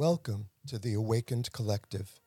Welcome 0.00 0.48
to 0.68 0.78
the 0.78 0.94
Awakened 0.94 1.52
Collective, 1.52 2.22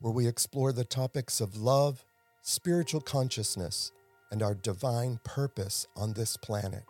where 0.00 0.12
we 0.12 0.26
explore 0.26 0.70
the 0.70 0.84
topics 0.84 1.40
of 1.40 1.56
love, 1.56 2.04
spiritual 2.42 3.00
consciousness, 3.00 3.90
and 4.30 4.42
our 4.42 4.54
divine 4.54 5.18
purpose 5.24 5.86
on 5.96 6.12
this 6.12 6.36
planet. 6.36 6.84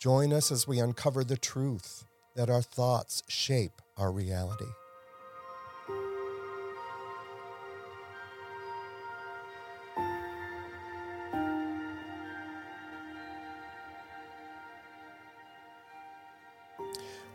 Join 0.00 0.32
us 0.32 0.52
as 0.52 0.68
we 0.68 0.78
uncover 0.78 1.24
the 1.24 1.36
truth 1.36 2.06
that 2.36 2.48
our 2.48 2.62
thoughts 2.62 3.24
shape 3.26 3.82
our 3.96 4.12
reality. 4.12 4.70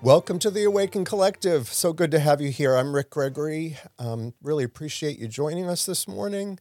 Welcome 0.09 0.39
to 0.39 0.49
the 0.49 0.63
Awaken 0.63 1.05
Collective. 1.05 1.67
So 1.67 1.93
good 1.93 2.09
to 2.09 2.19
have 2.19 2.41
you 2.41 2.49
here. 2.49 2.75
I'm 2.75 2.95
Rick 2.95 3.11
Gregory. 3.11 3.77
Um, 3.99 4.33
really 4.41 4.63
appreciate 4.63 5.19
you 5.19 5.27
joining 5.27 5.69
us 5.69 5.85
this 5.85 6.07
morning. 6.07 6.57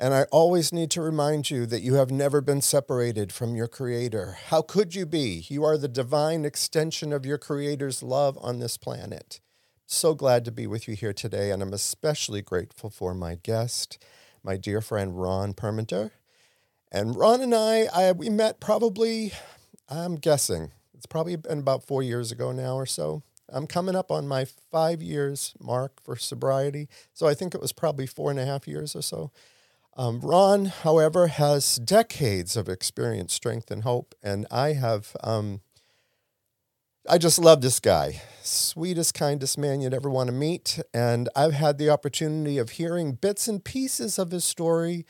And 0.00 0.14
I 0.14 0.22
always 0.32 0.72
need 0.72 0.90
to 0.92 1.02
remind 1.02 1.50
you 1.50 1.66
that 1.66 1.82
you 1.82 1.96
have 1.96 2.10
never 2.10 2.40
been 2.40 2.62
separated 2.62 3.30
from 3.30 3.54
your 3.54 3.68
Creator. 3.68 4.38
How 4.46 4.62
could 4.62 4.94
you 4.94 5.04
be? 5.04 5.44
You 5.50 5.64
are 5.64 5.76
the 5.76 5.86
divine 5.86 6.46
extension 6.46 7.12
of 7.12 7.26
your 7.26 7.36
Creator's 7.36 8.02
love 8.02 8.38
on 8.40 8.58
this 8.58 8.78
planet. 8.78 9.42
So 9.84 10.14
glad 10.14 10.42
to 10.46 10.50
be 10.50 10.66
with 10.66 10.88
you 10.88 10.94
here 10.94 11.12
today, 11.12 11.50
and 11.50 11.62
I'm 11.62 11.74
especially 11.74 12.40
grateful 12.40 12.88
for 12.88 13.12
my 13.12 13.34
guest, 13.34 14.02
my 14.42 14.56
dear 14.56 14.80
friend 14.80 15.20
Ron 15.20 15.52
Permenter. 15.52 16.12
And 16.90 17.16
Ron 17.16 17.42
and 17.42 17.54
I, 17.54 17.88
I 17.94 18.12
we 18.12 18.30
met 18.30 18.60
probably, 18.60 19.32
I'm 19.90 20.16
guessing, 20.16 20.72
it's 21.02 21.06
probably 21.08 21.34
been 21.34 21.58
about 21.58 21.84
four 21.84 22.00
years 22.00 22.30
ago 22.30 22.52
now 22.52 22.76
or 22.76 22.86
so. 22.86 23.24
I'm 23.48 23.66
coming 23.66 23.96
up 23.96 24.12
on 24.12 24.28
my 24.28 24.46
five 24.70 25.02
years 25.02 25.52
mark 25.58 26.00
for 26.00 26.14
sobriety. 26.14 26.88
So 27.12 27.26
I 27.26 27.34
think 27.34 27.56
it 27.56 27.60
was 27.60 27.72
probably 27.72 28.06
four 28.06 28.30
and 28.30 28.38
a 28.38 28.46
half 28.46 28.68
years 28.68 28.94
or 28.94 29.02
so. 29.02 29.32
Um, 29.96 30.20
Ron, 30.20 30.66
however, 30.66 31.26
has 31.26 31.74
decades 31.74 32.56
of 32.56 32.68
experience, 32.68 33.32
strength, 33.34 33.72
and 33.72 33.82
hope. 33.82 34.14
And 34.22 34.46
I 34.48 34.74
have, 34.74 35.16
um, 35.24 35.60
I 37.08 37.18
just 37.18 37.40
love 37.40 37.62
this 37.62 37.80
guy. 37.80 38.22
Sweetest, 38.44 39.12
kindest 39.12 39.58
man 39.58 39.80
you'd 39.80 39.94
ever 39.94 40.08
want 40.08 40.28
to 40.28 40.32
meet. 40.32 40.78
And 40.94 41.28
I've 41.34 41.54
had 41.54 41.78
the 41.78 41.90
opportunity 41.90 42.58
of 42.58 42.70
hearing 42.70 43.14
bits 43.14 43.48
and 43.48 43.64
pieces 43.64 44.20
of 44.20 44.30
his 44.30 44.44
story 44.44 45.04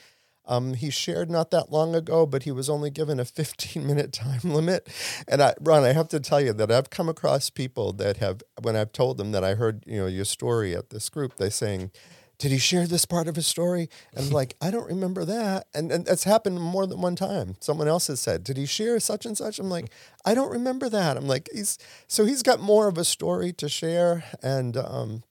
um, 0.47 0.75
he 0.75 0.91
shared 0.91 1.31
not 1.31 1.51
that 1.51 1.71
long 1.71 1.95
ago, 1.95 2.27
but 2.27 2.43
he 2.43 2.51
was 2.51 2.69
only 2.69 2.91
given 2.91 3.21
a 3.21 3.25
15 3.25 3.87
minute 3.87 4.13
time 4.13 4.41
limit. 4.43 4.89
And 5.29 5.43
I, 5.43 5.55
Ron, 5.61 5.85
I 5.85 5.93
have 5.93 6.09
to 6.09 6.21
tell 6.21 6.41
you 6.41 6.53
that 6.53 6.71
I've 6.71 6.91
come 6.91 7.09
across 7.09 7.51
people 7.51 7.93
that 7.95 8.19
have, 8.19 8.43
when 8.61 8.77
I've 8.77 8.93
told 8.93 9.19
them 9.19 9.33
that 9.33 9.45
I 9.45 9.55
heard, 9.55 9.85
you 9.87 9.99
know, 9.99 10.07
your 10.07 10.25
story 10.25 10.75
at 10.75 10.91
this 10.91 11.09
group, 11.09 11.37
they 11.37 11.51
saying, 11.51 11.91
did 12.39 12.51
he 12.51 12.59
share 12.59 12.89
this 12.89 13.05
part 13.05 13.29
of 13.29 13.37
his 13.37 13.47
story? 13.47 13.89
And 14.13 14.27
I'm 14.27 14.33
like, 14.33 14.57
I 14.61 14.73
don't 14.73 14.89
remember 14.89 15.25
that. 15.25 15.69
And, 15.75 15.93
and 15.93 16.09
it's 16.09 16.25
happened 16.25 16.61
more 16.61 16.89
than 16.89 17.01
one 17.01 17.15
time. 17.15 17.55
Someone 17.61 17.87
else 17.87 18.09
has 18.09 18.19
said, 18.21 18.43
did 18.43 18.57
he 18.57 18.67
share 18.67 18.99
such 18.99 19.25
and 19.25 19.39
such? 19.39 19.61
I'm 19.61 19.71
like, 19.71 19.93
I 20.25 20.35
don't 20.35 20.51
remember 20.51 20.89
that. 20.89 21.17
I'm 21.17 21.29
like, 21.29 21.49
he's, 21.55 21.79
so 22.09 22.25
he's 22.25 22.43
got 22.43 22.59
more 22.59 22.89
of 22.89 22.99
a 22.99 23.05
story 23.05 23.53
to 23.53 23.69
share. 23.69 24.25
And 24.43 24.77
um, 24.77 25.23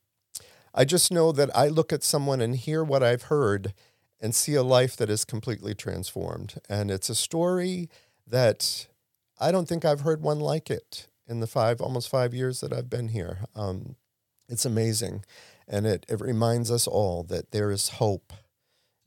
I 0.73 0.86
just 0.86 1.12
know 1.12 1.34
that 1.34 1.53
I 1.53 1.68
look 1.68 1.92
at 1.92 2.02
someone 2.02 2.40
and 2.40 2.56
hear 2.56 2.81
what 2.81 3.03
I've 3.03 3.23
heard 3.23 3.73
and 4.22 4.36
see 4.36 4.54
a 4.54 4.64
life 4.64 4.96
that 4.98 5.10
is 5.10 5.26
completely 5.26 5.74
transformed. 5.74 6.60
And 6.70 6.92
it's 6.92 7.10
a 7.10 7.16
story 7.16 7.90
that 8.28 8.88
I 9.40 9.52
don't 9.52 9.68
think 9.68 9.84
I've 9.84 10.02
heard 10.02 10.22
one 10.22 10.40
like 10.40 10.70
it 10.70 11.08
in 11.28 11.40
the 11.40 11.48
five, 11.48 11.82
almost 11.82 12.08
five 12.08 12.34
years 12.34 12.62
that 12.62 12.72
I've 12.72 12.90
been 12.90 13.10
here. 13.10 13.40
Um, 13.56 13.96
it's 14.48 14.66
amazing. 14.66 15.26
And 15.68 15.88
it, 15.88 16.06
it 16.08 16.22
reminds 16.22 16.70
us 16.70 16.86
all 16.88 17.24
that 17.24 17.52
there 17.52 17.72
is 17.72 17.90
hope. 17.90 18.34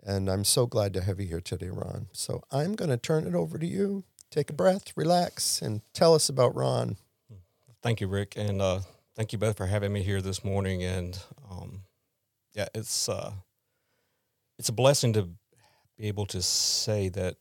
And 0.02 0.28
I'm 0.28 0.44
so 0.44 0.66
glad 0.66 0.92
to 0.94 1.02
have 1.02 1.20
you 1.20 1.26
here 1.26 1.40
today, 1.40 1.70
Ron. 1.70 2.08
So 2.12 2.42
I'm 2.50 2.74
going 2.74 2.90
to 2.90 2.96
turn 2.96 3.26
it 3.26 3.34
over 3.34 3.56
to 3.58 3.66
you. 3.66 4.04
Take 4.30 4.50
a 4.50 4.54
breath, 4.54 4.92
relax, 4.96 5.62
and 5.62 5.82
tell 5.92 6.14
us 6.14 6.28
about 6.28 6.56
Ron. 6.56 6.96
Thank 7.82 8.00
you, 8.00 8.08
Rick. 8.08 8.34
And 8.36 8.60
uh, 8.60 8.80
thank 9.14 9.32
you 9.32 9.38
both 9.38 9.56
for 9.56 9.66
having 9.66 9.92
me 9.92 10.02
here 10.02 10.20
this 10.20 10.42
morning. 10.42 10.82
And 10.82 11.18
um, 11.48 11.82
yeah, 12.54 12.66
it's. 12.74 13.08
Uh, 13.08 13.34
it's 14.58 14.68
a 14.68 14.72
blessing 14.72 15.12
to 15.14 15.28
be 15.96 16.08
able 16.08 16.26
to 16.26 16.42
say 16.42 17.08
that 17.10 17.36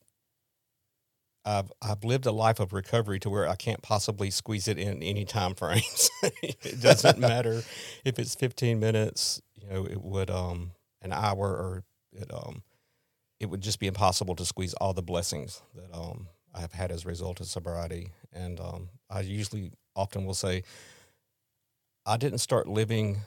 I've 1.46 1.72
I've 1.82 2.04
lived 2.04 2.26
a 2.26 2.32
life 2.32 2.60
of 2.60 2.74
recovery 2.74 3.20
to 3.20 3.30
where 3.30 3.48
I 3.48 3.56
can't 3.56 3.82
possibly 3.82 4.30
squeeze 4.30 4.68
it 4.68 4.78
in 4.78 5.04
any 5.04 5.26
time 5.26 5.56
frames. 5.56 6.10
it 6.42 6.82
doesn't 6.82 7.20
matter 7.20 7.64
if 8.06 8.18
it's 8.18 8.36
15 8.36 8.80
minutes, 8.80 9.42
you 9.56 9.68
know, 9.68 9.86
it 9.86 10.02
would 10.02 10.30
um 10.30 10.72
an 11.02 11.12
hour 11.12 11.48
or 11.48 11.84
it 12.14 12.34
um 12.34 12.64
it 13.40 13.48
would 13.48 13.62
just 13.62 13.80
be 13.80 13.88
impossible 13.88 14.36
to 14.36 14.46
squeeze 14.46 14.74
all 14.76 14.94
the 14.94 15.02
blessings 15.04 15.62
that 15.76 15.94
um 15.94 16.28
I 16.56 16.62
have 16.62 16.74
had 16.74 16.92
as 16.92 17.04
a 17.04 17.10
result 17.10 17.42
of 17.42 17.48
sobriety. 17.48 18.12
And 18.32 18.60
um 18.60 18.90
I 19.10 19.22
usually 19.22 19.74
often 19.96 20.26
will 20.26 20.34
say 20.34 20.64
I 22.06 22.18
didn't 22.18 22.40
start 22.40 22.68
living 22.68 23.22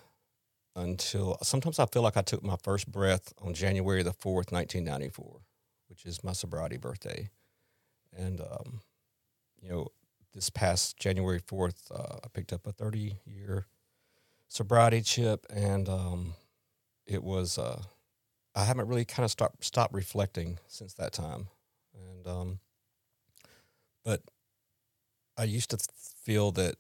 until 0.77 1.39
sometimes 1.43 1.79
I 1.79 1.87
feel 1.87 2.03
like 2.03 2.17
I 2.17 2.23
took 2.23 2.45
my 2.45 2.57
first 2.63 2.93
breath 2.93 3.33
on 3.41 3.55
January 3.55 4.03
the 4.03 4.13
4th, 4.13 4.53
1994, 4.53 5.41
which 5.89 6.05
is 6.05 6.23
my 6.23 6.33
sobriety 6.33 6.77
birthday. 6.77 7.31
And, 8.17 8.41
um, 8.41 8.81
you 9.61 9.71
know, 9.71 9.89
this 10.35 10.51
past 10.51 10.99
January 10.99 11.41
4th, 11.41 11.91
uh, 11.91 12.19
I 12.23 12.29
picked 12.33 12.53
up 12.53 12.67
a 12.67 12.73
30 12.73 13.17
year 13.25 13.67
sobriety 14.49 15.01
chip, 15.01 15.47
and 15.51 15.89
um, 15.89 16.35
it 17.07 17.25
was, 17.25 17.59
uh, 17.59 17.83
I 18.55 18.65
haven't 18.65 18.87
really 18.87 19.07
kind 19.07 19.25
of 19.25 19.31
stopped, 19.31 19.65
stopped 19.65 19.95
reflecting 19.95 20.59
since 20.69 20.93
that 20.95 21.13
time. 21.13 21.49
And, 21.95 22.27
um, 22.27 22.59
but 24.05 24.21
I 25.39 25.45
used 25.45 25.71
to 25.71 25.79
feel 26.23 26.53
that 26.53 26.77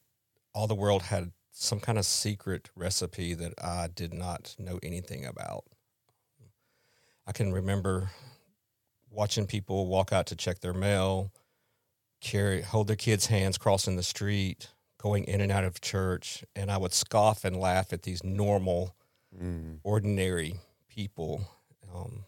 all 0.54 0.66
the 0.66 0.74
world 0.74 1.02
had 1.02 1.32
some 1.59 1.81
kind 1.81 1.97
of 1.97 2.05
secret 2.05 2.69
recipe 2.77 3.33
that 3.33 3.55
I 3.62 3.89
did 3.89 4.12
not 4.12 4.55
know 4.59 4.78
anything 4.83 5.25
about. 5.25 5.65
I 7.27 7.33
can 7.33 7.50
remember 7.50 8.11
watching 9.11 9.47
people 9.47 9.87
walk 9.87 10.12
out 10.12 10.27
to 10.27 10.37
check 10.37 10.61
their 10.61 10.75
mail, 10.75 11.33
carry 12.21 12.61
hold 12.61 12.89
their 12.89 12.97
kids' 12.97 13.27
hands 13.27 13.56
crossing 13.56 13.97
the 13.97 14.03
street, 14.03 14.69
going 15.00 15.25
in 15.25 15.41
and 15.41 15.50
out 15.50 15.65
of 15.65 15.81
church, 15.81 16.44
and 16.55 16.71
I 16.71 16.77
would 16.77 16.93
scoff 16.93 17.43
and 17.43 17.56
laugh 17.56 17.91
at 17.91 18.03
these 18.03 18.23
normal, 18.23 18.94
mm. 19.34 19.78
ordinary 19.83 20.56
people 20.91 21.49
um, 21.93 22.27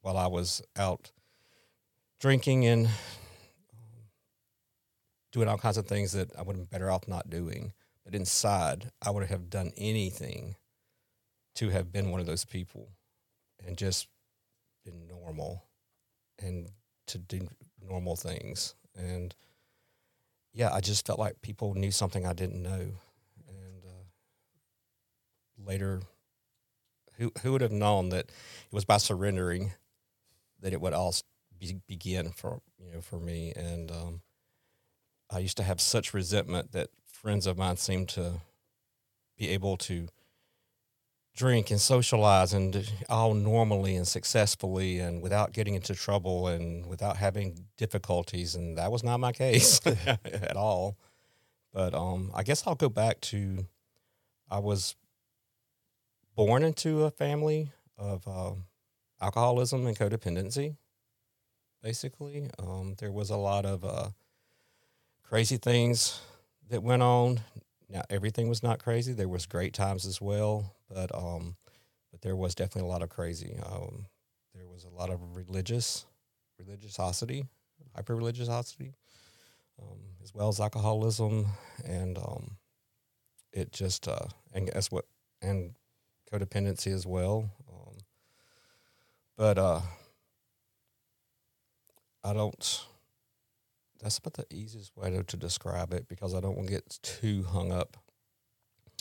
while 0.00 0.16
I 0.16 0.26
was 0.26 0.62
out 0.74 1.12
drinking 2.18 2.64
and 2.64 2.86
um, 2.86 2.92
doing 5.32 5.48
all 5.48 5.58
kinds 5.58 5.76
of 5.76 5.86
things 5.86 6.12
that 6.12 6.34
I 6.34 6.40
would 6.40 6.56
have 6.56 6.70
been 6.70 6.78
better 6.78 6.90
off 6.90 7.06
not 7.06 7.28
doing. 7.28 7.74
But 8.04 8.14
inside, 8.14 8.90
I 9.00 9.10
would 9.10 9.28
have 9.28 9.50
done 9.50 9.72
anything 9.76 10.56
to 11.56 11.68
have 11.68 11.92
been 11.92 12.10
one 12.10 12.20
of 12.20 12.26
those 12.26 12.44
people 12.44 12.88
and 13.64 13.76
just 13.76 14.08
been 14.84 15.06
normal 15.06 15.64
and 16.38 16.68
to 17.06 17.18
do 17.18 17.48
normal 17.80 18.16
things. 18.16 18.74
And 18.96 19.34
yeah, 20.52 20.72
I 20.72 20.80
just 20.80 21.06
felt 21.06 21.18
like 21.18 21.42
people 21.42 21.74
knew 21.74 21.90
something 21.90 22.26
I 22.26 22.32
didn't 22.32 22.62
know. 22.62 22.92
And 23.48 23.84
uh, 23.86 24.04
later, 25.64 26.02
who 27.14 27.32
who 27.42 27.52
would 27.52 27.60
have 27.60 27.72
known 27.72 28.08
that 28.10 28.26
it 28.26 28.72
was 28.72 28.84
by 28.84 28.96
surrendering 28.96 29.72
that 30.60 30.72
it 30.72 30.80
would 30.80 30.92
all 30.92 31.14
be, 31.58 31.76
begin 31.86 32.30
for 32.30 32.60
you 32.78 32.92
know 32.92 33.00
for 33.00 33.18
me. 33.18 33.52
And 33.54 33.90
um, 33.90 34.22
I 35.30 35.38
used 35.38 35.56
to 35.58 35.62
have 35.62 35.80
such 35.80 36.14
resentment 36.14 36.72
that 36.72 36.90
friends 37.22 37.46
of 37.46 37.56
mine 37.56 37.76
seem 37.76 38.06
to 38.06 38.40
be 39.38 39.48
able 39.50 39.76
to 39.76 40.08
drink 41.34 41.70
and 41.70 41.80
socialize 41.80 42.52
and 42.52 42.90
all 43.08 43.32
normally 43.32 43.96
and 43.96 44.06
successfully 44.06 44.98
and 44.98 45.22
without 45.22 45.52
getting 45.52 45.74
into 45.74 45.94
trouble 45.94 46.48
and 46.48 46.84
without 46.86 47.16
having 47.16 47.66
difficulties 47.78 48.54
and 48.54 48.76
that 48.76 48.92
was 48.92 49.02
not 49.02 49.18
my 49.18 49.32
case 49.32 49.80
at 49.86 50.56
all. 50.56 50.96
But 51.72 51.94
um, 51.94 52.30
i 52.34 52.42
guess 52.42 52.66
i'll 52.66 52.74
go 52.74 52.90
back 52.90 53.20
to 53.22 53.66
i 54.50 54.58
was 54.58 54.94
born 56.36 56.62
into 56.62 57.04
a 57.04 57.10
family 57.10 57.72
of 57.96 58.28
uh, 58.28 58.52
alcoholism 59.22 59.86
and 59.86 59.96
codependency 59.96 60.76
basically. 61.82 62.48
Um, 62.58 62.94
there 62.98 63.12
was 63.12 63.30
a 63.30 63.36
lot 63.36 63.66
of 63.66 63.84
uh, 63.84 64.10
crazy 65.24 65.56
things 65.56 66.20
that 66.68 66.82
went 66.82 67.02
on. 67.02 67.40
Now 67.88 68.02
everything 68.08 68.48
was 68.48 68.62
not 68.62 68.82
crazy. 68.82 69.12
There 69.12 69.28
was 69.28 69.46
great 69.46 69.74
times 69.74 70.06
as 70.06 70.20
well, 70.20 70.74
but 70.88 71.14
um, 71.14 71.56
but 72.10 72.22
there 72.22 72.36
was 72.36 72.54
definitely 72.54 72.88
a 72.88 72.92
lot 72.92 73.02
of 73.02 73.10
crazy. 73.10 73.58
Um, 73.64 74.06
there 74.54 74.66
was 74.66 74.84
a 74.84 74.90
lot 74.90 75.10
of 75.10 75.36
religious 75.36 76.06
religiosity, 76.58 77.44
hyper 77.94 78.14
religiosity, 78.14 78.94
um, 79.80 79.98
as 80.22 80.34
well 80.34 80.48
as 80.48 80.60
alcoholism 80.60 81.46
and 81.84 82.18
um, 82.18 82.56
it 83.52 83.72
just 83.72 84.08
uh, 84.08 84.26
and 84.52 84.70
that's 84.72 84.90
what 84.90 85.06
and 85.40 85.74
codependency 86.32 86.92
as 86.92 87.06
well. 87.06 87.50
Um, 87.70 87.96
but 89.36 89.58
uh, 89.58 89.80
I 92.24 92.32
don't. 92.32 92.84
That's 94.02 94.18
about 94.18 94.34
the 94.34 94.46
easiest 94.50 94.96
way 94.96 95.10
to, 95.10 95.22
to 95.22 95.36
describe 95.36 95.92
it 95.92 96.08
because 96.08 96.34
I 96.34 96.40
don't 96.40 96.56
want 96.56 96.68
to 96.68 96.74
get 96.74 96.98
too 97.02 97.44
hung 97.44 97.70
up, 97.70 97.96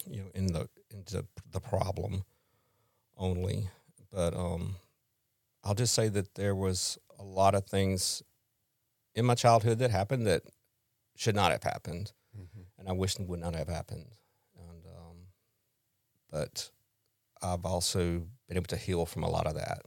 you 0.08 0.22
know, 0.22 0.30
in 0.36 0.48
the 0.48 0.70
into 0.92 1.26
the 1.52 1.60
problem 1.60 2.24
only. 3.18 3.68
But 4.14 4.36
um, 4.36 4.76
I'll 5.64 5.74
just 5.74 5.96
say 5.96 6.08
that 6.10 6.36
there 6.36 6.54
was 6.54 7.00
a 7.18 7.24
lot 7.24 7.56
of 7.56 7.66
things 7.66 8.22
in 9.16 9.26
my 9.26 9.34
childhood 9.34 9.80
that 9.80 9.90
happened 9.90 10.28
that 10.28 10.44
should 11.16 11.36
not 11.36 11.52
have 11.52 11.64
happened, 11.64 12.12
mm-hmm. 12.38 12.62
and 12.78 12.88
I 12.88 12.92
wish 12.92 13.18
would 13.18 13.40
not 13.40 13.56
have 13.56 13.68
happened. 13.68 14.08
And 14.56 14.86
um, 14.86 15.18
but 16.30 16.70
I've 17.42 17.66
also 17.66 18.28
been 18.48 18.58
able 18.58 18.68
to 18.68 18.78
heal 18.78 19.08
from 19.08 19.24
a 19.24 19.30
lot 19.30 19.48
of 19.48 19.56
that 19.56 19.82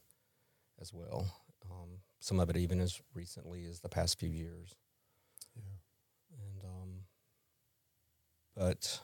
as 0.81 0.93
well. 0.93 1.27
Um, 1.71 2.01
some 2.19 2.41
of 2.41 2.51
it 2.51 2.57
even 2.57 2.81
as 2.81 3.01
recently 3.15 3.65
as 3.65 3.81
the 3.81 3.89
past 3.89 4.19
few 4.19 4.29
years. 4.29 4.75
Yeah. 5.57 5.63
And 6.39 6.65
um, 6.65 7.05
but 8.57 9.01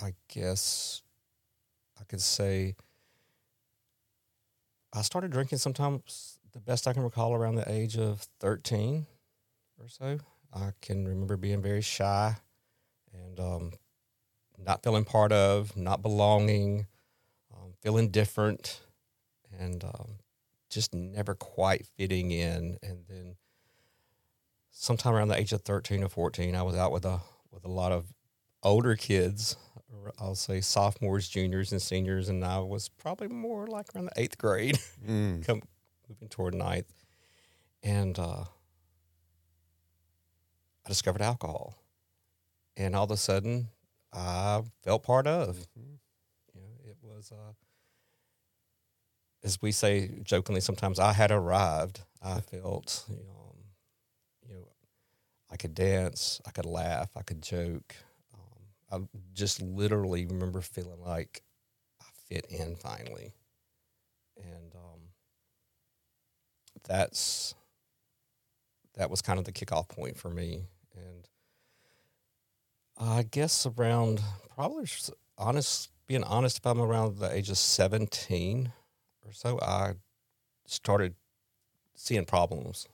I 0.00 0.14
guess 0.28 1.02
I 2.00 2.04
could 2.04 2.20
say 2.20 2.74
I 4.92 5.02
started 5.02 5.30
drinking 5.30 5.58
sometimes 5.58 6.38
the 6.52 6.60
best 6.60 6.86
I 6.86 6.92
can 6.92 7.02
recall 7.02 7.34
around 7.34 7.54
the 7.54 7.70
age 7.70 7.96
of 7.96 8.26
13 8.40 9.06
or 9.78 9.88
so. 9.88 10.18
I 10.52 10.72
can 10.82 11.06
remember 11.08 11.36
being 11.36 11.62
very 11.62 11.80
shy 11.80 12.36
and 13.12 13.40
um, 13.40 13.72
not 14.58 14.82
feeling 14.82 15.04
part 15.04 15.32
of, 15.32 15.76
not 15.76 16.02
belonging, 16.02 16.86
um, 17.54 17.74
feeling 17.82 18.10
different, 18.10 18.80
and 19.58 19.84
um, 19.84 20.18
just 20.70 20.94
never 20.94 21.34
quite 21.34 21.86
fitting 21.96 22.30
in. 22.32 22.78
And 22.82 23.04
then 23.08 23.36
sometime 24.72 25.14
around 25.14 25.28
the 25.28 25.38
age 25.38 25.52
of 25.52 25.62
13 25.62 26.02
or 26.02 26.08
14, 26.08 26.56
I 26.56 26.62
was 26.62 26.74
out 26.74 26.90
with 26.90 27.04
a 27.04 27.20
with 27.52 27.64
a 27.64 27.70
lot 27.70 27.92
of 27.92 28.12
older 28.62 28.96
kids. 28.96 29.56
I'll 30.18 30.34
say 30.34 30.60
sophomores, 30.60 31.28
juniors, 31.28 31.70
and 31.70 31.80
seniors, 31.80 32.28
and 32.28 32.44
I 32.44 32.58
was 32.58 32.88
probably 32.88 33.28
more 33.28 33.68
like 33.68 33.94
around 33.94 34.06
the 34.06 34.20
eighth 34.20 34.36
grade, 34.36 34.78
mm. 35.06 35.46
come, 35.46 35.62
moving 36.08 36.28
toward 36.28 36.54
ninth, 36.54 36.92
and 37.84 38.18
uh, 38.18 38.44
I 40.84 40.88
discovered 40.88 41.22
alcohol, 41.22 41.76
and 42.76 42.96
all 42.96 43.04
of 43.04 43.12
a 43.12 43.16
sudden 43.16 43.68
I 44.12 44.62
felt 44.82 45.04
part 45.04 45.28
of. 45.28 45.56
Mm-hmm. 45.78 45.94
You 46.54 46.60
know, 46.60 46.90
it 46.90 46.96
was, 47.00 47.30
uh, 47.30 47.52
as 49.44 49.62
we 49.62 49.70
say 49.70 50.10
jokingly 50.24 50.60
sometimes, 50.60 50.98
I 50.98 51.12
had 51.12 51.30
arrived. 51.30 52.00
I 52.20 52.40
felt, 52.40 53.04
you 53.08 53.16
know, 53.16 53.22
you 53.22 53.26
know, 53.28 53.41
I 55.52 55.56
could 55.56 55.74
dance, 55.74 56.40
I 56.46 56.50
could 56.50 56.64
laugh, 56.64 57.10
I 57.14 57.22
could 57.22 57.42
joke. 57.42 57.94
Um, 58.90 59.04
I 59.04 59.18
just 59.34 59.60
literally 59.60 60.24
remember 60.24 60.62
feeling 60.62 61.02
like 61.04 61.42
I 62.00 62.06
fit 62.26 62.46
in 62.48 62.74
finally, 62.74 63.34
and 64.38 64.74
um, 64.74 65.00
that's 66.88 67.54
that 68.94 69.10
was 69.10 69.20
kind 69.20 69.38
of 69.38 69.44
the 69.44 69.52
kickoff 69.52 69.88
point 69.88 70.16
for 70.16 70.30
me, 70.30 70.64
and 70.96 71.28
I 72.98 73.22
guess 73.22 73.66
around 73.66 74.22
probably 74.54 74.86
honest, 75.36 75.90
being 76.06 76.24
honest, 76.24 76.58
if 76.58 76.66
I'm 76.66 76.80
around 76.80 77.18
the 77.18 77.30
age 77.30 77.50
of 77.50 77.58
17 77.58 78.72
or 79.26 79.32
so, 79.32 79.58
I 79.60 79.94
started 80.66 81.14
seeing 81.94 82.24
problems. 82.24 82.88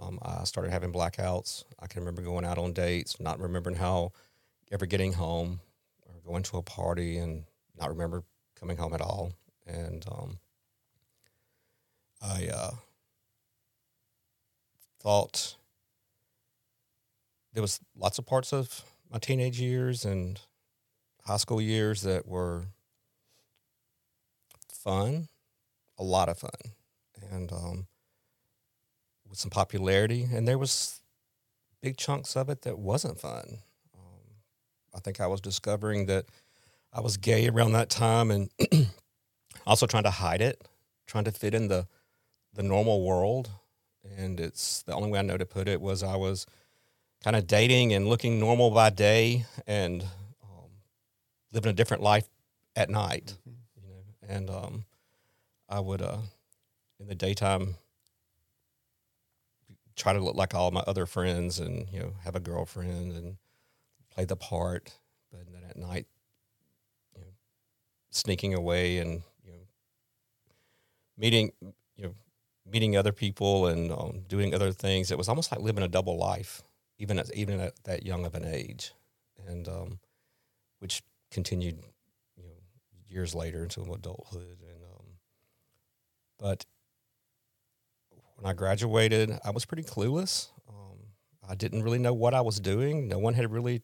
Um, 0.00 0.18
I 0.22 0.44
started 0.44 0.72
having 0.72 0.92
blackouts. 0.92 1.64
I 1.78 1.86
can 1.86 2.00
remember 2.00 2.22
going 2.22 2.44
out 2.44 2.58
on 2.58 2.72
dates, 2.72 3.20
not 3.20 3.38
remembering 3.38 3.76
how 3.76 4.12
ever 4.72 4.86
getting 4.86 5.12
home 5.12 5.60
or 6.06 6.14
going 6.26 6.42
to 6.44 6.56
a 6.56 6.62
party 6.62 7.18
and 7.18 7.44
not 7.78 7.90
remember 7.90 8.24
coming 8.58 8.78
home 8.78 8.94
at 8.94 9.02
all. 9.02 9.32
And 9.66 10.04
um, 10.10 10.38
I 12.22 12.48
uh, 12.48 12.70
thought 15.00 15.56
there 17.52 17.62
was 17.62 17.80
lots 17.96 18.18
of 18.18 18.26
parts 18.26 18.52
of 18.52 18.84
my 19.10 19.18
teenage 19.18 19.60
years 19.60 20.04
and 20.04 20.40
high 21.24 21.36
school 21.36 21.60
years 21.60 22.02
that 22.02 22.26
were 22.26 22.64
fun, 24.72 25.28
a 25.98 26.04
lot 26.04 26.28
of 26.28 26.38
fun, 26.38 26.50
and 27.30 27.52
um, 27.52 27.86
with 29.30 29.38
some 29.38 29.50
popularity. 29.50 30.28
And 30.30 30.46
there 30.46 30.58
was 30.58 31.00
big 31.80 31.96
chunks 31.96 32.36
of 32.36 32.50
it 32.50 32.62
that 32.62 32.78
wasn't 32.78 33.20
fun. 33.20 33.58
Um, 33.94 34.34
I 34.94 34.98
think 34.98 35.20
I 35.20 35.28
was 35.28 35.40
discovering 35.40 36.06
that 36.06 36.26
I 36.92 37.00
was 37.00 37.16
gay 37.16 37.48
around 37.48 37.72
that 37.72 37.88
time, 37.88 38.30
and 38.30 38.50
also 39.66 39.86
trying 39.86 40.02
to 40.02 40.10
hide 40.10 40.42
it, 40.42 40.66
trying 41.06 41.24
to 41.24 41.32
fit 41.32 41.54
in 41.54 41.68
the 41.68 41.86
the 42.52 42.62
normal 42.64 43.04
world. 43.04 43.48
And 44.16 44.40
it's 44.40 44.82
the 44.82 44.94
only 44.94 45.10
way 45.10 45.20
I 45.20 45.22
know 45.22 45.36
to 45.36 45.46
put 45.46 45.68
it 45.68 45.80
was 45.80 46.02
I 46.02 46.16
was 46.16 46.46
kind 47.22 47.36
of 47.36 47.46
dating 47.46 47.92
and 47.92 48.08
looking 48.08 48.40
normal 48.40 48.70
by 48.70 48.90
day 48.90 49.44
and 49.66 50.02
um, 50.42 50.70
living 51.52 51.70
a 51.70 51.74
different 51.74 52.02
life 52.02 52.26
at 52.74 52.90
night. 52.90 53.36
Mm-hmm. 53.48 53.84
You 53.84 53.88
know, 53.88 54.34
and 54.34 54.50
um, 54.50 54.84
I 55.68 55.78
would 55.78 56.02
uh, 56.02 56.18
in 56.98 57.06
the 57.06 57.14
daytime 57.14 57.76
try 60.00 60.12
to 60.12 60.20
look 60.20 60.36
like 60.36 60.54
all 60.54 60.70
my 60.70 60.80
other 60.86 61.06
friends 61.06 61.58
and 61.58 61.86
you 61.92 62.00
know 62.00 62.12
have 62.24 62.36
a 62.36 62.40
girlfriend 62.40 63.12
and 63.12 63.36
play 64.10 64.24
the 64.24 64.36
part, 64.36 64.98
but 65.30 65.52
then 65.52 65.62
at 65.68 65.76
night, 65.76 66.06
you 67.14 67.20
know, 67.20 67.28
sneaking 68.10 68.54
away 68.54 68.98
and 68.98 69.22
you 69.44 69.52
know 69.52 69.66
meeting 71.16 71.52
you 71.96 72.04
know 72.04 72.14
meeting 72.70 72.96
other 72.96 73.12
people 73.12 73.66
and 73.66 73.92
um, 73.92 74.22
doing 74.28 74.54
other 74.54 74.72
things. 74.72 75.10
It 75.10 75.18
was 75.18 75.28
almost 75.28 75.52
like 75.52 75.60
living 75.60 75.84
a 75.84 75.88
double 75.88 76.16
life 76.16 76.62
even 77.00 77.18
at 77.18 77.34
even 77.34 77.58
at 77.60 77.82
that 77.84 78.04
young 78.04 78.24
of 78.26 78.34
an 78.34 78.44
age, 78.44 78.92
and 79.48 79.66
um, 79.68 79.98
which 80.80 81.02
continued, 81.30 81.78
you 82.36 82.44
know, 82.44 82.50
years 83.08 83.34
later 83.34 83.62
into 83.62 83.80
adulthood. 83.80 84.58
And 84.60 84.84
um, 84.84 85.06
but 86.38 86.66
when 88.40 88.50
I 88.50 88.54
graduated, 88.54 89.38
I 89.44 89.50
was 89.50 89.66
pretty 89.66 89.82
clueless. 89.82 90.48
Um, 90.68 90.98
I 91.48 91.54
didn't 91.54 91.82
really 91.82 91.98
know 91.98 92.14
what 92.14 92.32
I 92.32 92.40
was 92.40 92.58
doing. 92.58 93.06
No 93.06 93.18
one 93.18 93.34
had 93.34 93.52
really 93.52 93.82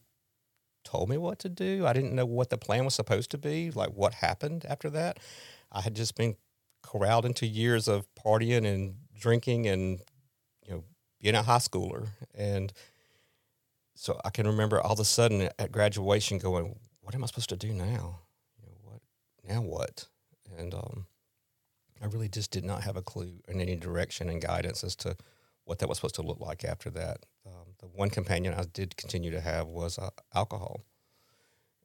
told 0.83 1.09
me 1.09 1.17
what 1.17 1.39
to 1.39 1.49
do. 1.49 1.85
I 1.85 1.93
didn't 1.93 2.13
know 2.13 2.25
what 2.25 2.49
the 2.49 2.57
plan 2.57 2.85
was 2.85 2.95
supposed 2.95 3.29
to 3.31 3.37
be. 3.37 3.69
Like 3.71 3.89
what 3.89 4.15
happened 4.15 4.65
after 4.67 4.89
that. 4.91 5.19
I 5.71 5.81
had 5.81 5.95
just 5.95 6.15
been 6.15 6.35
corralled 6.81 7.25
into 7.25 7.45
years 7.45 7.87
of 7.87 8.07
partying 8.15 8.65
and 8.65 8.95
drinking 9.19 9.67
and 9.67 9.99
you 10.65 10.73
know 10.73 10.83
being 11.19 11.35
a 11.35 11.43
high 11.43 11.57
schooler 11.57 12.07
and 12.33 12.71
so 13.95 14.19
I 14.23 14.29
can 14.29 14.45
remember 14.45 14.79
all 14.79 14.93
of 14.93 14.99
a 14.99 15.05
sudden 15.05 15.49
at 15.57 15.71
graduation 15.71 16.37
going, 16.37 16.77
what 17.01 17.15
am 17.15 17.23
I 17.23 17.27
supposed 17.27 17.49
to 17.49 17.57
do 17.57 17.73
now? 17.73 18.19
You 18.61 18.69
know, 18.69 18.77
what 18.83 19.01
now 19.43 19.61
what? 19.61 20.05
And 20.55 20.73
um, 20.75 21.07
I 22.01 22.05
really 22.05 22.29
just 22.29 22.51
did 22.51 22.63
not 22.63 22.83
have 22.83 22.95
a 22.95 23.01
clue 23.01 23.41
in 23.47 23.59
any 23.59 23.75
direction 23.75 24.29
and 24.29 24.41
guidance 24.41 24.83
as 24.83 24.95
to 24.97 25.15
what 25.65 25.79
that 25.79 25.89
was 25.89 25.97
supposed 25.97 26.15
to 26.15 26.21
look 26.21 26.39
like 26.39 26.63
after 26.63 26.89
that. 26.91 27.25
Um, 27.45 27.73
the 27.79 27.87
one 27.87 28.09
companion 28.09 28.53
I 28.53 28.63
did 28.71 28.95
continue 28.97 29.31
to 29.31 29.41
have 29.41 29.67
was 29.67 29.97
uh, 29.97 30.09
alcohol. 30.33 30.81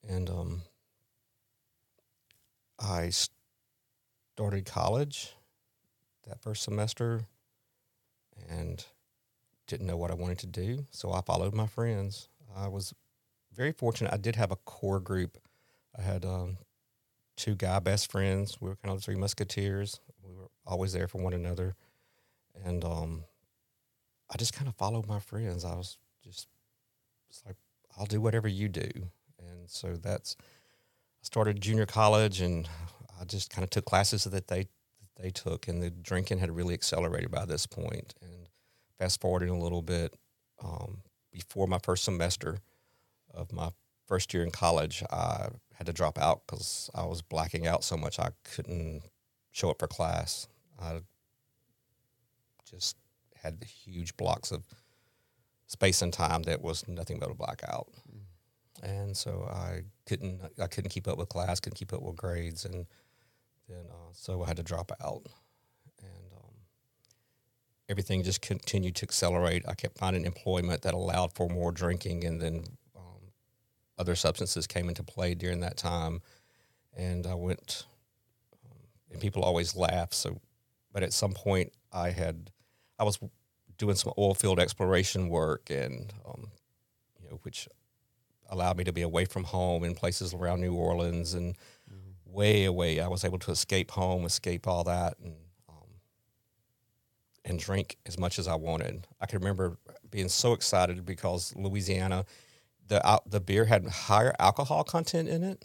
And 0.08 0.28
um, 0.30 0.62
I 2.78 3.10
started 4.36 4.66
college 4.66 5.32
that 6.28 6.40
first 6.40 6.62
semester 6.62 7.26
and 8.48 8.84
didn't 9.66 9.86
know 9.86 9.96
what 9.96 10.10
I 10.10 10.14
wanted 10.14 10.38
to 10.40 10.46
do, 10.46 10.86
so 10.90 11.12
I 11.12 11.20
followed 11.20 11.54
my 11.54 11.66
friends. 11.66 12.28
I 12.54 12.68
was 12.68 12.94
very 13.54 13.72
fortunate. 13.72 14.12
I 14.12 14.16
did 14.16 14.36
have 14.36 14.50
a 14.50 14.56
core 14.56 15.00
group. 15.00 15.38
I 15.96 16.02
had 16.02 16.24
um, 16.24 16.58
two 17.36 17.54
guy 17.54 17.78
best 17.78 18.10
friends. 18.10 18.58
We 18.60 18.68
were 18.68 18.76
kind 18.76 18.92
of 18.92 19.00
the 19.00 19.04
three 19.04 19.16
musketeers. 19.16 20.00
We 20.22 20.34
were 20.34 20.48
always 20.66 20.92
there 20.92 21.08
for 21.08 21.22
one 21.22 21.32
another, 21.32 21.74
and 22.64 22.84
um, 22.84 23.24
I 24.30 24.36
just 24.36 24.52
kind 24.52 24.68
of 24.68 24.74
followed 24.76 25.06
my 25.06 25.18
friends. 25.18 25.64
I 25.64 25.74
was 25.74 25.98
just 26.22 26.48
like 27.46 27.56
I'll 27.98 28.06
do 28.06 28.20
whatever 28.20 28.48
you 28.48 28.68
do, 28.68 28.90
and 29.38 29.68
so 29.68 29.96
that's. 29.96 30.36
I 30.40 31.24
started 31.24 31.60
junior 31.60 31.86
college, 31.86 32.40
and 32.40 32.68
I 33.20 33.24
just 33.24 33.50
kind 33.50 33.62
of 33.62 33.70
took 33.70 33.84
classes 33.84 34.24
that 34.24 34.48
they 34.48 34.62
that 34.62 35.22
they 35.22 35.30
took, 35.30 35.68
and 35.68 35.82
the 35.82 35.90
drinking 35.90 36.38
had 36.38 36.54
really 36.54 36.74
accelerated 36.74 37.30
by 37.30 37.44
this 37.44 37.66
point. 37.66 37.84
point, 37.84 38.14
and 38.22 38.48
fast 38.98 39.20
forwarding 39.20 39.48
a 39.48 39.58
little 39.58 39.82
bit, 39.82 40.14
um, 40.62 40.98
before 41.32 41.66
my 41.66 41.78
first 41.82 42.04
semester 42.04 42.58
of 43.34 43.52
my 43.52 43.70
first 44.06 44.32
year 44.32 44.44
in 44.44 44.50
college, 44.50 45.02
I 45.10 45.48
had 45.82 45.86
to 45.86 45.92
drop 45.92 46.16
out 46.16 46.42
because 46.46 46.88
I 46.94 47.04
was 47.06 47.22
blacking 47.22 47.66
out 47.66 47.82
so 47.82 47.96
much 47.96 48.20
I 48.20 48.30
couldn't 48.44 49.02
show 49.50 49.68
up 49.68 49.80
for 49.80 49.88
class. 49.88 50.46
I 50.80 51.00
just 52.70 52.96
had 53.42 53.64
huge 53.64 54.16
blocks 54.16 54.52
of 54.52 54.62
space 55.66 56.00
and 56.00 56.12
time 56.12 56.44
that 56.44 56.62
was 56.62 56.86
nothing 56.86 57.18
but 57.18 57.32
a 57.32 57.34
blackout. 57.34 57.88
And 58.80 59.16
so 59.16 59.48
I 59.52 59.82
couldn't 60.06 60.40
I 60.60 60.68
couldn't 60.68 60.90
keep 60.90 61.08
up 61.08 61.18
with 61.18 61.28
class, 61.28 61.58
couldn't 61.58 61.78
keep 61.78 61.92
up 61.92 62.02
with 62.02 62.14
grades, 62.14 62.64
and 62.64 62.86
then 63.68 63.86
uh, 63.90 64.12
so 64.12 64.44
I 64.44 64.46
had 64.46 64.58
to 64.58 64.62
drop 64.62 64.92
out. 65.02 65.26
And 66.00 66.32
um, 66.36 66.54
everything 67.88 68.22
just 68.22 68.40
continued 68.40 68.94
to 68.96 69.04
accelerate. 69.04 69.64
I 69.66 69.74
kept 69.74 69.98
finding 69.98 70.26
employment 70.26 70.82
that 70.82 70.94
allowed 70.94 71.34
for 71.34 71.48
more 71.48 71.72
drinking, 71.72 72.24
and 72.24 72.40
then 72.40 72.64
other 74.02 74.16
substances 74.16 74.66
came 74.66 74.88
into 74.88 75.04
play 75.04 75.32
during 75.34 75.60
that 75.60 75.76
time. 75.76 76.20
And 76.96 77.24
I 77.24 77.34
went, 77.34 77.86
um, 78.64 78.78
and 79.12 79.20
people 79.20 79.44
always 79.44 79.76
laugh. 79.76 80.12
So, 80.12 80.40
but 80.92 81.04
at 81.04 81.12
some 81.12 81.32
point, 81.32 81.72
I 81.92 82.10
had, 82.10 82.50
I 82.98 83.04
was 83.04 83.20
doing 83.78 83.94
some 83.94 84.12
oil 84.18 84.34
field 84.34 84.58
exploration 84.58 85.28
work, 85.28 85.70
and 85.70 86.12
um, 86.26 86.50
you 87.22 87.30
know, 87.30 87.38
which 87.44 87.68
allowed 88.50 88.76
me 88.76 88.84
to 88.84 88.92
be 88.92 89.02
away 89.02 89.24
from 89.24 89.44
home 89.44 89.84
in 89.84 89.94
places 89.94 90.34
around 90.34 90.60
New 90.60 90.74
Orleans 90.74 91.32
and 91.34 91.54
mm-hmm. 91.54 92.32
way 92.34 92.64
away. 92.64 93.00
I 93.00 93.08
was 93.08 93.24
able 93.24 93.38
to 93.38 93.52
escape 93.52 93.92
home, 93.92 94.24
escape 94.24 94.66
all 94.66 94.84
that, 94.84 95.14
and 95.22 95.36
um, 95.68 95.88
and 97.44 97.58
drink 97.58 97.96
as 98.04 98.18
much 98.18 98.38
as 98.38 98.48
I 98.48 98.56
wanted. 98.56 99.06
I 99.20 99.26
can 99.26 99.38
remember 99.38 99.78
being 100.10 100.28
so 100.28 100.52
excited 100.52 101.06
because 101.06 101.54
Louisiana, 101.56 102.26
the 102.92 103.22
the 103.26 103.40
beer 103.40 103.64
had 103.64 103.86
higher 103.86 104.34
alcohol 104.38 104.84
content 104.84 105.26
in 105.26 105.42
it, 105.42 105.64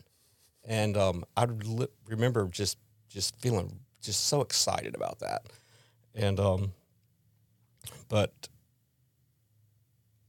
and 0.64 0.96
um, 0.96 1.26
I 1.36 1.46
li- 1.46 1.90
remember 2.08 2.48
just 2.48 2.78
just 3.10 3.36
feeling 3.42 3.82
just 4.02 4.28
so 4.28 4.40
excited 4.40 4.96
about 4.96 5.20
that, 5.20 5.42
and 6.16 6.40
um, 6.40 6.72
but 8.08 8.32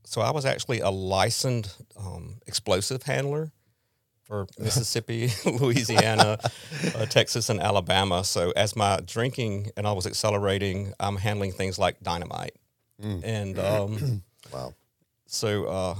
so 0.04 0.20
I 0.22 0.32
was 0.32 0.44
actually 0.44 0.80
a 0.80 0.90
licensed 0.90 1.80
um, 1.96 2.40
explosive 2.48 3.04
handler 3.04 3.52
for 4.24 4.48
Mississippi, 4.58 5.30
Louisiana, 5.46 6.40
uh, 6.96 7.06
Texas, 7.06 7.48
and 7.48 7.60
Alabama. 7.60 8.24
So 8.24 8.52
as 8.56 8.74
my 8.74 8.98
drinking 9.06 9.70
and 9.76 9.86
I 9.86 9.92
was 9.92 10.04
accelerating, 10.04 10.94
I'm 10.98 11.16
handling 11.16 11.52
things 11.52 11.78
like 11.78 12.00
dynamite. 12.02 12.56
Mm. 13.00 13.20
And 13.22 13.58
um, 13.60 14.22
wow. 14.52 14.74
So 15.26 15.66
uh, 15.66 15.94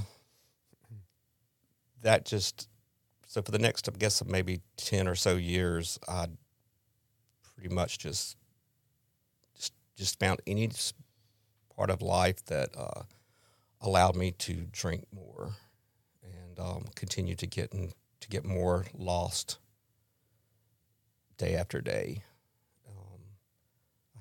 that 2.01 2.25
just 2.25 2.67
so 3.27 3.41
for 3.41 3.51
the 3.51 3.59
next, 3.59 3.87
I 3.87 3.91
guess, 3.97 4.23
maybe 4.25 4.61
ten 4.77 5.07
or 5.07 5.15
so 5.15 5.35
years, 5.35 5.99
I 6.07 6.27
pretty 7.55 7.73
much 7.73 7.99
just 7.99 8.37
just 9.55 9.73
just 9.95 10.19
found 10.19 10.41
any 10.47 10.69
part 11.75 11.89
of 11.89 12.01
life 12.01 12.43
that. 12.45 12.69
Uh, 12.77 13.03
allowed 13.81 14.15
me 14.15 14.31
to 14.31 14.67
drink 14.71 15.05
more 15.13 15.53
and 16.21 16.59
um, 16.59 16.85
continue 16.95 17.35
to 17.35 17.47
get 17.47 17.73
in, 17.73 17.93
to 18.19 18.27
get 18.27 18.45
more 18.45 18.85
lost 18.93 19.57
day 21.37 21.55
after 21.55 21.79
day. 21.79 22.23
Um, 22.85 23.21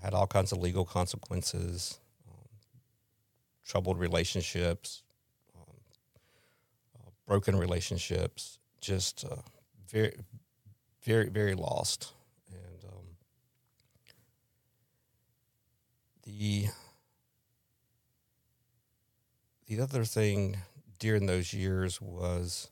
I 0.01 0.05
had 0.05 0.15
all 0.15 0.29
kinds 0.29 0.53
of 0.53 0.59
legal 0.59 0.85
consequences, 0.85 1.99
um, 2.29 2.47
troubled 3.67 3.99
relationships, 3.99 5.03
broken 7.29 7.55
relationships, 7.55 8.59
just 8.81 9.25
uh, 9.31 9.37
very, 9.93 10.15
very, 11.05 11.29
very 11.29 11.55
lost. 11.55 12.15
And 12.51 12.85
um, 12.91 13.05
the 16.25 16.69
the 19.67 19.81
other 19.83 20.05
thing 20.05 20.57
during 20.99 21.27
those 21.27 21.53
years 21.53 22.01
was 22.01 22.71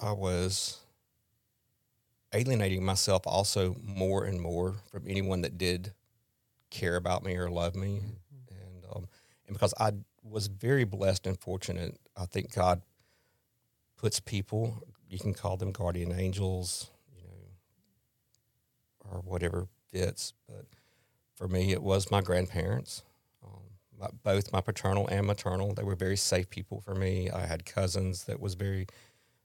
I 0.00 0.10
was 0.10 0.78
alienating 2.34 2.84
myself 2.84 3.22
also 3.24 3.76
more 3.82 4.24
and 4.24 4.40
more 4.40 4.74
from 4.90 5.04
anyone 5.06 5.42
that 5.42 5.56
did 5.56 5.92
care 6.70 6.96
about 6.96 7.24
me 7.24 7.36
or 7.36 7.48
love 7.48 7.76
me, 7.76 8.00
mm-hmm. 8.00 8.54
and 8.60 8.84
um, 8.92 9.08
and 9.46 9.54
because 9.54 9.74
I 9.78 9.92
was 10.30 10.46
very 10.46 10.84
blessed 10.84 11.26
and 11.26 11.38
fortunate, 11.40 11.98
I 12.16 12.26
think 12.26 12.54
God 12.54 12.82
puts 13.96 14.20
people 14.20 14.82
you 15.08 15.18
can 15.18 15.32
call 15.32 15.56
them 15.56 15.72
guardian 15.72 16.12
angels, 16.12 16.90
you 17.16 17.22
know, 17.22 17.48
or 19.00 19.20
whatever 19.20 19.66
fits, 19.90 20.34
but 20.46 20.66
for 21.34 21.48
me 21.48 21.72
it 21.72 21.82
was 21.82 22.10
my 22.10 22.20
grandparents 22.20 23.02
um, 23.42 23.62
my, 23.98 24.08
both 24.22 24.52
my 24.52 24.60
paternal 24.60 25.08
and 25.08 25.26
maternal. 25.26 25.72
They 25.74 25.82
were 25.82 25.94
very 25.94 26.16
safe 26.16 26.50
people 26.50 26.80
for 26.80 26.94
me. 26.94 27.30
I 27.30 27.46
had 27.46 27.64
cousins 27.64 28.24
that 28.24 28.40
was 28.40 28.54
very 28.54 28.86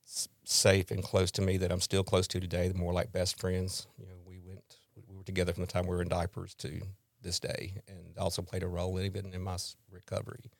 s- 0.06 0.28
safe 0.44 0.92
and 0.92 1.04
close 1.04 1.32
to 1.32 1.42
me 1.42 1.58
that 1.58 1.72
I'm 1.72 1.82
still 1.82 2.04
close 2.04 2.28
to 2.30 2.40
today. 2.40 2.72
More 2.75 2.94
like 2.94 3.12
best 3.12 3.40
friends. 3.40 3.88
You 3.98 4.08
know, 4.08 4.16
we 4.25 4.40
went 4.40 4.62
we 5.08 5.16
were 5.16 5.24
together 5.24 5.54
from 5.54 5.66
the 5.66 5.72
time 5.72 5.84
we 5.88 5.96
were 5.96 6.02
in 6.02 6.10
diapers 6.10 6.54
to 6.56 6.82
this 7.22 7.40
day, 7.40 7.75
and 7.88 8.18
also 8.18 8.42
played 8.42 8.63
a 8.63 8.68
role 8.68 9.00
even 9.00 9.34
in 9.34 9.42
my 9.42 9.58
recovery, 9.90 10.52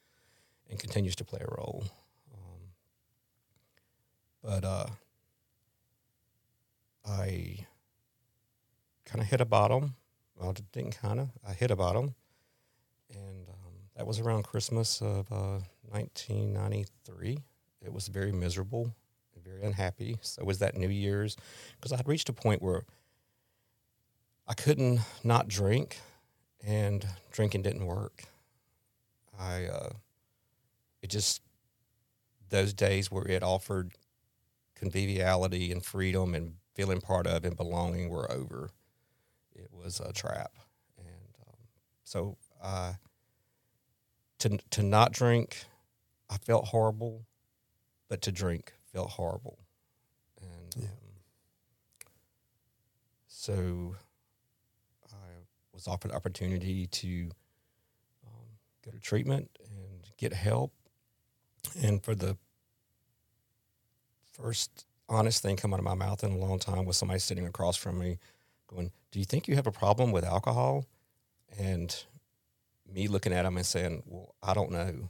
and 0.70 0.80
continues 0.80 1.16
to 1.18 1.24
play 1.24 1.40
a 1.42 1.56
role. 1.56 1.84
Um, 2.34 2.60
but 4.44 4.64
uh, 4.64 4.88
I 7.06 7.66
kind 9.06 9.22
of 9.22 9.28
hit 9.28 9.42
a 9.42 9.46
bottom. 9.46 9.96
Well, 10.36 10.50
I 10.50 10.62
didn't 10.72 10.98
kind 10.98 11.20
of. 11.20 11.30
I 11.48 11.54
hit 11.54 11.72
a 11.72 11.76
bottom, 11.76 12.16
and 13.14 13.48
that 13.96 14.08
was 14.08 14.20
around 14.20 14.44
Christmas 14.44 15.02
of 15.02 15.32
uh, 15.32 15.60
1993. 15.90 17.38
It 17.82 17.94
was 17.94 18.08
very 18.08 18.32
miserable, 18.32 18.94
very 19.44 19.64
unhappy. 19.64 20.18
So 20.22 20.44
was 20.44 20.60
that 20.60 20.76
New 20.76 20.90
Year's 20.90 21.36
because 21.76 21.92
I 21.92 21.98
had 21.98 22.08
reached 22.08 22.30
a 22.30 22.34
point 22.34 22.62
where 22.62 22.84
I 24.48 24.54
couldn't 24.54 25.02
not 25.24 25.48
drink, 25.48 26.00
and 26.66 27.06
drinking 27.32 27.62
didn't 27.62 27.86
work. 27.86 28.24
I 29.40 29.66
uh, 29.66 29.90
it 31.04 31.10
just 31.10 31.42
those 32.50 32.74
days 32.74 33.12
where 33.12 33.28
it 33.28 33.44
offered 33.44 33.92
conviviality 34.76 35.72
and 35.72 35.84
freedom 35.84 36.34
and 36.34 36.54
feeling 36.74 37.02
part 37.02 37.28
of 37.28 37.46
and 37.46 37.56
belonging 37.56 38.10
were 38.10 38.32
over. 38.32 38.70
It 39.54 39.70
was 39.72 40.00
a 40.00 40.12
trap, 40.14 40.54
and 40.98 41.36
um, 41.48 41.58
so 42.04 42.38
I 42.64 42.96
to 44.40 44.58
to 44.72 44.82
not 44.82 45.12
drink, 45.12 45.66
I 46.30 46.38
felt 46.38 46.68
horrible, 46.68 47.26
but 48.10 48.22
to 48.24 48.32
drink 48.32 48.74
felt 48.92 49.12
horrible, 49.12 49.60
and 50.42 50.84
yeah. 50.84 50.86
um, 50.86 52.08
so 53.28 53.96
I 55.12 55.28
was 55.74 55.88
offered 55.88 56.12
the 56.12 56.16
opportunity 56.16 56.88
to 56.88 57.30
um, 58.26 58.48
go 58.84 58.92
to 58.92 59.00
treatment 59.00 59.50
and 59.70 60.10
get 60.18 60.34
help, 60.34 60.74
and 61.82 62.04
for 62.04 62.16
the 62.16 62.38
first 64.34 64.86
honest 65.10 65.42
thing 65.42 65.56
come 65.56 65.74
out 65.74 65.80
of 65.80 65.86
my 65.86 65.94
mouth 65.94 66.24
in 66.24 66.32
a 66.32 66.38
long 66.38 66.60
time 66.60 66.86
was 66.86 66.98
somebody 66.98 67.20
sitting 67.20 67.46
across 67.46 67.76
from 67.76 68.00
me, 68.00 68.20
going, 68.68 68.92
"Do 69.12 69.20
you 69.20 69.26
think 69.26 69.48
you 69.48 69.56
have 69.56 69.68
a 69.68 69.72
problem 69.72 70.12
with 70.12 70.24
alcohol?" 70.24 70.86
and 71.58 72.04
me 72.92 73.08
looking 73.08 73.34
at 73.34 73.46
him 73.46 73.58
and 73.58 73.66
saying, 73.66 74.04
"Well, 74.06 74.36
I 74.42 74.54
don't 74.54 74.72
know, 74.72 75.10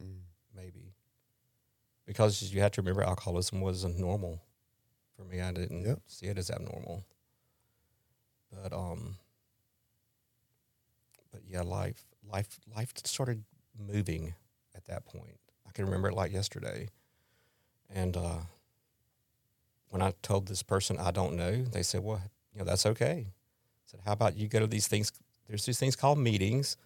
mm. 0.00 0.20
maybe," 0.54 0.94
because 2.06 2.42
you 2.42 2.60
have 2.60 2.72
to 2.72 2.82
remember 2.82 3.02
alcoholism 3.02 3.60
wasn't 3.60 3.98
normal 3.98 4.42
for 5.16 5.24
me. 5.24 5.40
I 5.40 5.52
didn't 5.52 5.84
yep. 5.84 6.00
see 6.06 6.26
it 6.26 6.38
as 6.38 6.50
abnormal, 6.50 7.04
but 8.50 8.72
um, 8.72 9.18
but 11.32 11.42
yeah, 11.46 11.62
life, 11.62 12.04
life, 12.30 12.58
life 12.74 12.92
started 13.04 13.44
moving 13.78 14.34
at 14.74 14.86
that 14.86 15.04
point. 15.06 15.38
Can 15.78 15.86
remember 15.86 16.08
it 16.08 16.14
like 16.14 16.32
yesterday, 16.32 16.88
and 17.88 18.16
uh, 18.16 18.40
when 19.90 20.02
I 20.02 20.12
told 20.22 20.48
this 20.48 20.62
person 20.62 20.98
I 20.98 21.12
don't 21.12 21.36
know, 21.36 21.62
they 21.62 21.84
said, 21.84 22.02
"Well, 22.02 22.20
you 22.52 22.58
know, 22.58 22.64
that's 22.64 22.84
okay." 22.84 23.26
I 23.28 23.86
said, 23.86 24.00
"How 24.04 24.12
about 24.12 24.36
you 24.36 24.48
go 24.48 24.58
to 24.58 24.66
these 24.66 24.88
things?" 24.88 25.12
There's 25.46 25.64
these 25.64 25.78
things 25.78 25.96
called 25.96 26.18
meetings 26.18 26.76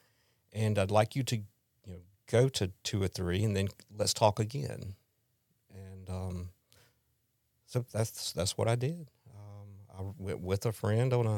and 0.52 0.78
I'd 0.78 0.90
like 0.90 1.16
you 1.16 1.22
to 1.24 1.36
you 1.36 1.44
know 1.86 2.00
go 2.30 2.48
to 2.48 2.70
two 2.82 3.02
or 3.02 3.08
three, 3.08 3.42
and 3.44 3.56
then 3.56 3.68
let's 3.96 4.12
talk 4.14 4.38
again. 4.38 4.94
And 5.74 6.10
um, 6.10 6.48
so 7.66 7.84
that's 7.92 8.32
that's 8.32 8.58
what 8.58 8.68
I 8.68 8.74
did. 8.74 9.08
Um, 9.34 9.68
I 9.98 10.12
went 10.18 10.40
with 10.40 10.66
a 10.66 10.72
friend 10.72 11.12
on 11.12 11.26
a, 11.26 11.36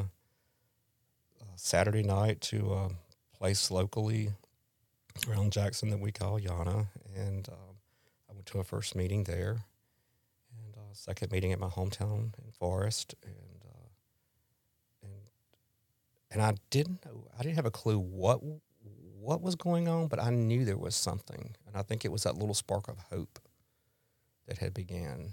a 1.40 1.46
Saturday 1.56 2.02
night 2.02 2.40
to 2.42 2.72
a 2.74 2.90
place 3.36 3.70
locally 3.70 4.32
around 5.28 5.52
Jackson 5.52 5.90
that 5.90 6.00
we 6.00 6.12
call 6.12 6.38
Yana, 6.38 6.88
and 7.14 7.48
um, 7.48 7.76
I 8.28 8.32
went 8.32 8.46
to 8.46 8.58
a 8.58 8.64
first 8.64 8.94
meeting 8.94 9.24
there, 9.24 9.64
and 10.50 10.74
a 10.76 10.94
second 10.94 11.32
meeting 11.32 11.52
at 11.52 11.58
my 11.58 11.68
hometown 11.68 12.32
in 12.44 12.50
Forest, 12.58 13.14
and 13.22 13.64
uh, 13.64 13.88
and 15.02 15.12
and 16.30 16.42
I 16.42 16.54
didn't 16.70 17.04
know, 17.04 17.28
I 17.38 17.42
didn't 17.42 17.56
have 17.56 17.66
a 17.66 17.70
clue 17.70 17.98
what 17.98 18.40
what 19.18 19.40
was 19.40 19.54
going 19.54 19.88
on, 19.88 20.08
but 20.08 20.20
I 20.22 20.30
knew 20.30 20.64
there 20.64 20.76
was 20.76 20.94
something, 20.94 21.56
and 21.66 21.76
I 21.76 21.82
think 21.82 22.04
it 22.04 22.12
was 22.12 22.24
that 22.24 22.36
little 22.36 22.54
spark 22.54 22.88
of 22.88 22.98
hope 23.10 23.38
that 24.46 24.58
had 24.58 24.74
began, 24.74 25.32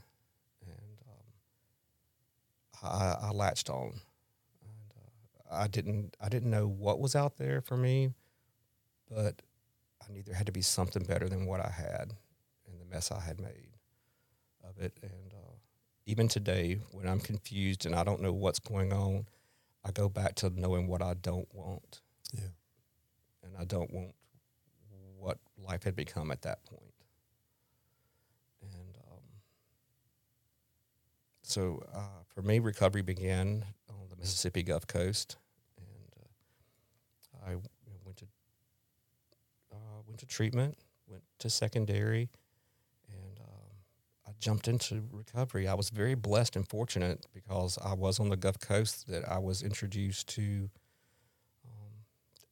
and 0.66 1.04
um, 1.10 2.90
I, 2.90 3.28
I 3.28 3.32
latched 3.32 3.70
on. 3.70 4.00
Uh, 4.96 5.56
I 5.56 5.68
didn't 5.68 6.16
I 6.22 6.30
didn't 6.30 6.52
know 6.52 6.68
what 6.68 7.00
was 7.00 7.16
out 7.16 7.38
there 7.38 7.60
for 7.62 7.76
me, 7.76 8.14
but 9.10 9.42
I 10.02 10.12
knew 10.12 10.24
there 10.24 10.36
had 10.36 10.48
to 10.48 10.52
be 10.52 10.62
something 10.62 11.04
better 11.04 11.30
than 11.30 11.46
what 11.46 11.60
I 11.60 11.70
had 11.70 12.14
and 12.68 12.80
the 12.80 12.86
mess 12.86 13.12
I 13.12 13.20
had 13.20 13.40
made 13.40 13.78
of 14.64 14.84
it. 14.84 14.98
And 15.02 15.34
uh, 15.34 15.56
even 16.06 16.28
today, 16.28 16.80
when 16.92 17.08
I'm 17.08 17.20
confused 17.20 17.86
and 17.86 17.96
I 17.96 18.04
don't 18.04 18.22
know 18.22 18.34
what's 18.34 18.60
going 18.60 18.94
on, 18.94 19.28
I 19.84 19.92
go 19.92 20.10
back 20.10 20.36
to 20.36 20.50
knowing 20.50 20.88
what 20.88 21.02
I 21.02 21.14
don't 21.16 21.48
want. 21.54 22.02
Yeah. 22.34 22.50
And 23.44 23.54
I 23.58 23.66
don't 23.66 23.92
want 23.92 24.14
what 25.18 25.38
life 25.58 25.84
had 25.84 25.96
become 25.96 26.32
at 26.32 26.42
that 26.42 26.66
point. 26.66 26.82
And 28.62 28.98
um, 29.12 29.22
so 31.44 31.84
uh, 31.94 32.24
for 32.34 32.42
me, 32.42 32.60
recovery 32.60 33.04
began 33.04 33.66
on 33.90 34.10
the 34.10 34.16
Mississippi 34.16 34.64
Gulf 34.64 34.88
Coast. 34.88 35.38
And 35.78 36.26
uh, 37.46 37.52
I 37.52 37.56
went 38.04 38.18
to 38.18 38.26
uh, 39.72 40.02
went 40.08 40.11
to 40.22 40.28
treatment, 40.28 40.78
went 41.08 41.24
to 41.40 41.50
secondary, 41.50 42.30
and 43.10 43.40
um, 43.40 43.76
I 44.28 44.32
jumped 44.40 44.68
into 44.68 45.04
recovery. 45.12 45.68
I 45.68 45.74
was 45.74 45.90
very 45.90 46.16
blessed 46.16 46.56
and 46.56 46.68
fortunate 46.68 47.26
because 47.34 47.78
I 47.84 47.94
was 47.94 48.20
on 48.20 48.30
the 48.30 48.38
Gulf 48.38 48.60
Coast 48.60 49.08
that 49.10 49.28
I 49.30 49.40
was 49.40 49.64
introduced 49.64 50.30
to 50.36 50.70
um, 51.66 51.92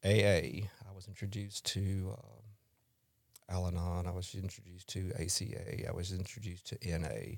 AA. 0.03 0.67
I 0.87 0.93
was 0.93 1.07
introduced 1.07 1.65
to 1.67 2.15
um, 2.17 3.55
Al-Anon. 3.55 4.07
I 4.07 4.11
was 4.11 4.33
introduced 4.35 4.87
to 4.89 5.11
ACA. 5.19 5.87
I 5.87 5.91
was 5.91 6.11
introduced 6.11 6.67
to 6.67 6.99
NA. 6.99 7.37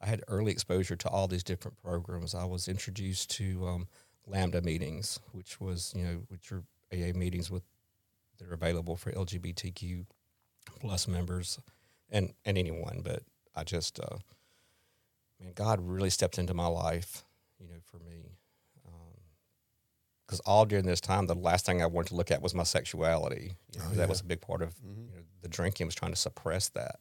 I 0.00 0.06
had 0.06 0.22
early 0.28 0.52
exposure 0.52 0.96
to 0.96 1.08
all 1.08 1.28
these 1.28 1.44
different 1.44 1.80
programs. 1.82 2.34
I 2.34 2.44
was 2.44 2.68
introduced 2.68 3.30
to 3.30 3.66
um, 3.66 3.88
Lambda 4.26 4.60
meetings, 4.60 5.20
which 5.32 5.60
was 5.60 5.92
you 5.96 6.04
know 6.04 6.22
which 6.28 6.50
are 6.52 6.64
AA 6.92 7.16
meetings 7.16 7.48
with 7.48 7.62
that 8.38 8.48
are 8.48 8.54
available 8.54 8.96
for 8.96 9.10
LGBTQ 9.12 10.06
plus 10.80 11.08
members 11.08 11.58
and 12.10 12.32
and 12.44 12.56
anyone. 12.58 13.00
But 13.04 13.22
I 13.54 13.64
just, 13.64 13.98
uh, 14.00 14.18
man, 15.40 15.52
God 15.54 15.80
really 15.80 16.10
stepped 16.10 16.38
into 16.38 16.54
my 16.54 16.66
life, 16.66 17.24
you 17.58 17.66
know, 17.68 17.80
for 17.90 17.98
me. 17.98 18.32
Because 20.26 20.40
all 20.40 20.66
during 20.66 20.84
this 20.84 21.00
time, 21.00 21.26
the 21.26 21.34
last 21.34 21.64
thing 21.64 21.80
I 21.80 21.86
wanted 21.86 22.08
to 22.10 22.14
look 22.16 22.30
at 22.30 22.42
was 22.42 22.54
my 22.54 22.62
sexuality. 22.62 23.54
You 23.72 23.78
know, 23.78 23.86
Oh, 23.86 23.94
That 23.94 24.00
yeah. 24.00 24.06
was 24.06 24.20
a 24.20 24.24
big 24.24 24.42
part 24.42 24.60
of 24.60 24.74
Mhm. 24.80 25.06
you 25.08 25.16
know, 25.16 25.24
the 25.40 25.48
drinking 25.48 25.86
was 25.86 25.94
trying 25.94 26.12
to 26.12 26.18
suppress 26.18 26.68
that, 26.70 27.00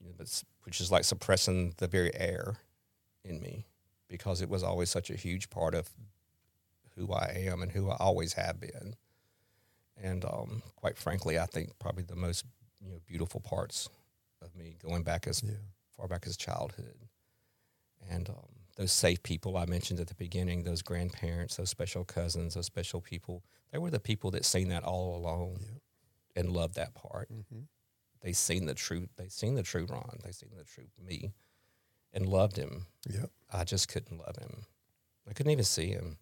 you 0.00 0.08
know, 0.08 0.14
but, 0.18 0.42
which 0.64 0.80
is 0.80 0.90
like 0.90 1.04
suppressing 1.04 1.74
the 1.76 1.86
very 1.86 2.12
air 2.16 2.56
in 3.24 3.40
me 3.40 3.66
because 4.08 4.40
it 4.40 4.48
was 4.48 4.64
always 4.64 4.90
such 4.90 5.10
a 5.10 5.14
huge 5.16 5.48
part 5.48 5.76
of 5.76 5.90
who 6.96 7.12
I 7.12 7.26
am 7.36 7.62
and 7.62 7.70
who 7.70 7.88
I 7.88 7.94
always 8.00 8.32
have 8.32 8.58
been. 8.58 8.96
And 10.02 10.24
um, 10.24 10.62
quite 10.76 10.96
frankly, 10.96 11.38
I 11.38 11.46
think 11.46 11.78
probably 11.78 12.04
the 12.04 12.16
most 12.16 12.44
you 12.80 12.90
know 12.90 12.98
beautiful 13.06 13.40
parts 13.40 13.88
of 14.42 14.54
me 14.56 14.76
going 14.82 15.02
back 15.02 15.26
as 15.26 15.42
Yeah. 15.42 15.52
far 15.96 16.08
back 16.08 16.26
as 16.26 16.36
childhood, 16.36 16.96
and 18.08 18.28
um, 18.30 18.48
those 18.76 18.92
safe 18.92 19.22
people 19.22 19.56
I 19.58 19.66
mentioned 19.66 20.00
at 20.00 20.06
the 20.08 20.14
beginning, 20.14 20.64
those 20.64 20.80
grandparents, 20.82 21.56
those 21.56 21.68
special 21.70 22.04
cousins, 22.04 22.54
those 22.54 22.66
special 22.66 23.00
people. 23.00 23.42
They 23.72 23.78
were 23.78 23.90
the 23.90 24.00
people 24.00 24.30
that 24.32 24.44
seen 24.44 24.68
that 24.68 24.84
all 24.84 25.16
along 25.16 25.58
Yep. 25.60 25.80
and 26.36 26.52
loved 26.52 26.74
that 26.76 26.94
part. 26.94 27.30
Mm-hmm. 27.30 27.60
They 28.22 28.32
seen 28.32 28.66
the 28.66 28.74
true. 28.74 29.06
They 29.16 29.28
seen 29.28 29.54
the 29.54 29.62
true 29.62 29.86
Ron. 29.88 30.18
They 30.24 30.32
seen 30.32 30.50
the 30.56 30.64
true 30.64 30.86
me, 30.98 31.32
and 32.12 32.26
loved 32.26 32.56
him. 32.56 32.86
Yep. 33.08 33.30
I 33.52 33.64
just 33.64 33.88
couldn't 33.88 34.18
love 34.18 34.36
him. 34.38 34.64
I 35.28 35.32
couldn't 35.34 35.52
even 35.52 35.64
see 35.64 35.88
him, 35.88 36.16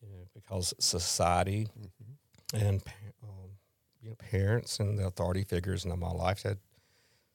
you 0.00 0.08
know, 0.08 0.26
because 0.34 0.72
society 0.80 1.68
Mm-hmm. 1.78 2.12
And 2.52 2.82
um, 3.22 3.50
you 4.02 4.10
know, 4.10 4.16
parents 4.16 4.80
and 4.80 4.98
the 4.98 5.06
authority 5.06 5.44
figures 5.44 5.84
in 5.84 5.98
my 5.98 6.10
life 6.10 6.42
had 6.42 6.58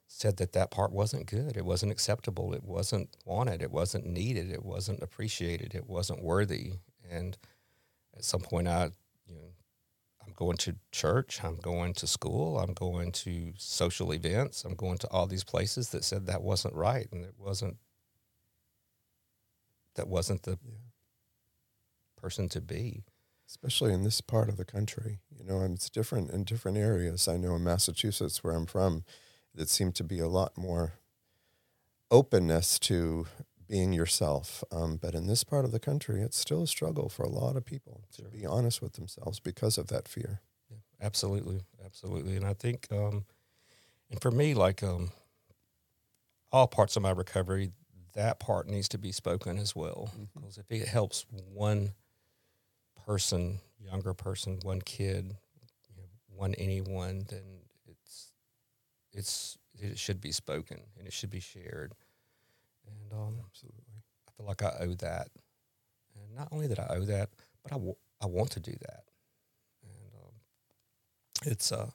said 0.08 0.38
that 0.38 0.54
that 0.54 0.72
part 0.72 0.92
wasn't 0.92 1.26
good. 1.26 1.58
It 1.58 1.66
wasn't 1.66 1.92
acceptable. 1.92 2.54
It 2.54 2.64
wasn't 2.64 3.10
wanted. 3.26 3.62
It 3.62 3.72
wasn't 3.72 4.06
needed. 4.06 4.52
It 4.52 4.64
wasn't 4.64 5.02
appreciated. 5.02 5.74
It 5.74 5.88
wasn't 5.88 6.24
worthy. 6.24 6.74
And 7.10 7.38
at 8.16 8.24
some 8.24 8.42
point, 8.42 8.68
I, 8.68 8.92
you 9.28 9.36
know, 9.36 9.54
I'm 10.26 10.34
going 10.34 10.58
to 10.58 10.76
church. 10.92 11.44
I'm 11.44 11.58
going 11.58 11.94
to 11.96 12.08
school. 12.08 12.60
I'm 12.60 12.74
going 12.74 13.12
to 13.14 13.54
social 13.58 14.14
events. 14.14 14.64
I'm 14.64 14.76
going 14.76 14.98
to 15.00 15.08
all 15.08 15.26
these 15.28 15.44
places 15.44 15.90
that 15.90 16.04
said 16.04 16.28
that 16.28 16.42
wasn't 16.44 16.76
right 16.76 17.08
and 17.12 17.24
it 17.26 17.36
wasn't. 17.38 17.78
That 19.96 20.08
wasn't 20.08 20.44
the 20.44 20.58
Yeah. 20.64 20.78
person 22.18 22.50
to 22.50 22.62
be. 22.62 23.04
Especially 23.48 23.94
in 23.94 24.04
this 24.04 24.22
part 24.22 24.50
of 24.50 24.58
the 24.58 24.66
country. 24.66 25.20
You 25.38 25.44
know, 25.44 25.60
and 25.60 25.76
it's 25.76 25.90
different 25.90 26.32
in 26.32 26.44
different 26.44 26.78
areas. 26.78 27.28
I 27.28 27.38
know 27.38 27.56
in 27.56 27.64
Massachusetts, 27.64 28.44
where 28.44 28.54
I'm 28.54 28.66
from, 28.66 29.04
it 29.56 29.70
seemed 29.70 29.96
to 29.96 30.04
be 30.04 30.20
a 30.20 30.28
lot 30.28 30.58
more 30.58 30.94
openness 32.12 32.80
to 32.80 33.28
being 33.68 33.94
yourself. 33.94 34.64
Um, 34.72 34.98
but 34.98 35.16
in 35.16 35.28
this 35.28 35.44
part 35.44 35.66
of 35.66 35.72
the 35.72 35.80
country, 35.80 36.22
it's 36.22 36.38
still 36.38 36.64
a 36.64 36.68
struggle 36.68 37.10
for 37.10 37.24
a 37.24 37.30
lot 37.30 37.56
of 37.56 37.66
people 37.66 38.04
Sure. 38.16 38.26
to 38.26 38.32
be 38.32 38.46
honest 38.46 38.82
with 38.82 38.94
themselves 38.94 39.40
because 39.40 39.78
of 39.78 39.88
that 39.88 40.08
fear. 40.08 40.42
Yeah, 40.70 40.78
absolutely, 41.02 41.62
absolutely. 41.84 42.36
And 42.36 42.46
I 42.46 42.54
think, 42.54 42.88
um, 42.92 43.26
and 44.12 44.22
for 44.22 44.30
me, 44.32 44.54
like 44.54 44.84
um, 44.84 45.12
all 46.52 46.68
parts 46.68 46.96
of 46.96 47.02
my 47.02 47.12
recovery, 47.12 47.72
that 48.14 48.40
part 48.40 48.68
needs 48.68 48.88
to 48.90 48.98
be 48.98 49.12
spoken 49.12 49.58
as 49.58 49.76
well. 49.76 50.12
Because 50.34 50.58
if 50.58 50.72
it 50.72 50.88
helps 50.88 51.26
one 51.30 51.94
person, 53.06 53.60
younger 53.80 54.14
person, 54.14 54.60
one 54.64 54.82
kid, 54.82 55.36
you 55.90 55.96
know, 55.98 56.10
one 56.28 56.54
anyone, 56.56 57.26
then 57.30 57.44
it's 57.88 58.32
it's 59.14 59.58
it 59.80 59.98
should 59.98 60.22
be 60.22 60.32
spoken 60.32 60.80
and 60.98 61.08
it 61.08 61.14
should 61.14 61.30
be 61.30 61.40
shared. 61.40 61.94
And 62.88 63.14
um, 63.14 63.36
Absolutely. 63.50 64.04
I 64.28 64.32
feel 64.38 64.46
like 64.46 64.64
I 64.64 64.74
owe 64.82 64.94
that. 64.96 65.30
And 66.16 66.36
not 66.36 66.48
only 66.52 66.68
that 66.68 66.80
I 66.80 66.88
owe 66.96 67.06
that, 67.06 67.30
but 67.64 67.72
I, 67.74 67.76
w- 67.76 67.96
I 68.22 68.26
want 68.26 68.52
to 68.52 68.60
do 68.60 68.72
that. 68.72 69.04
And 69.84 70.14
um, 70.24 70.32
it's 71.52 71.72
uh 71.72 71.90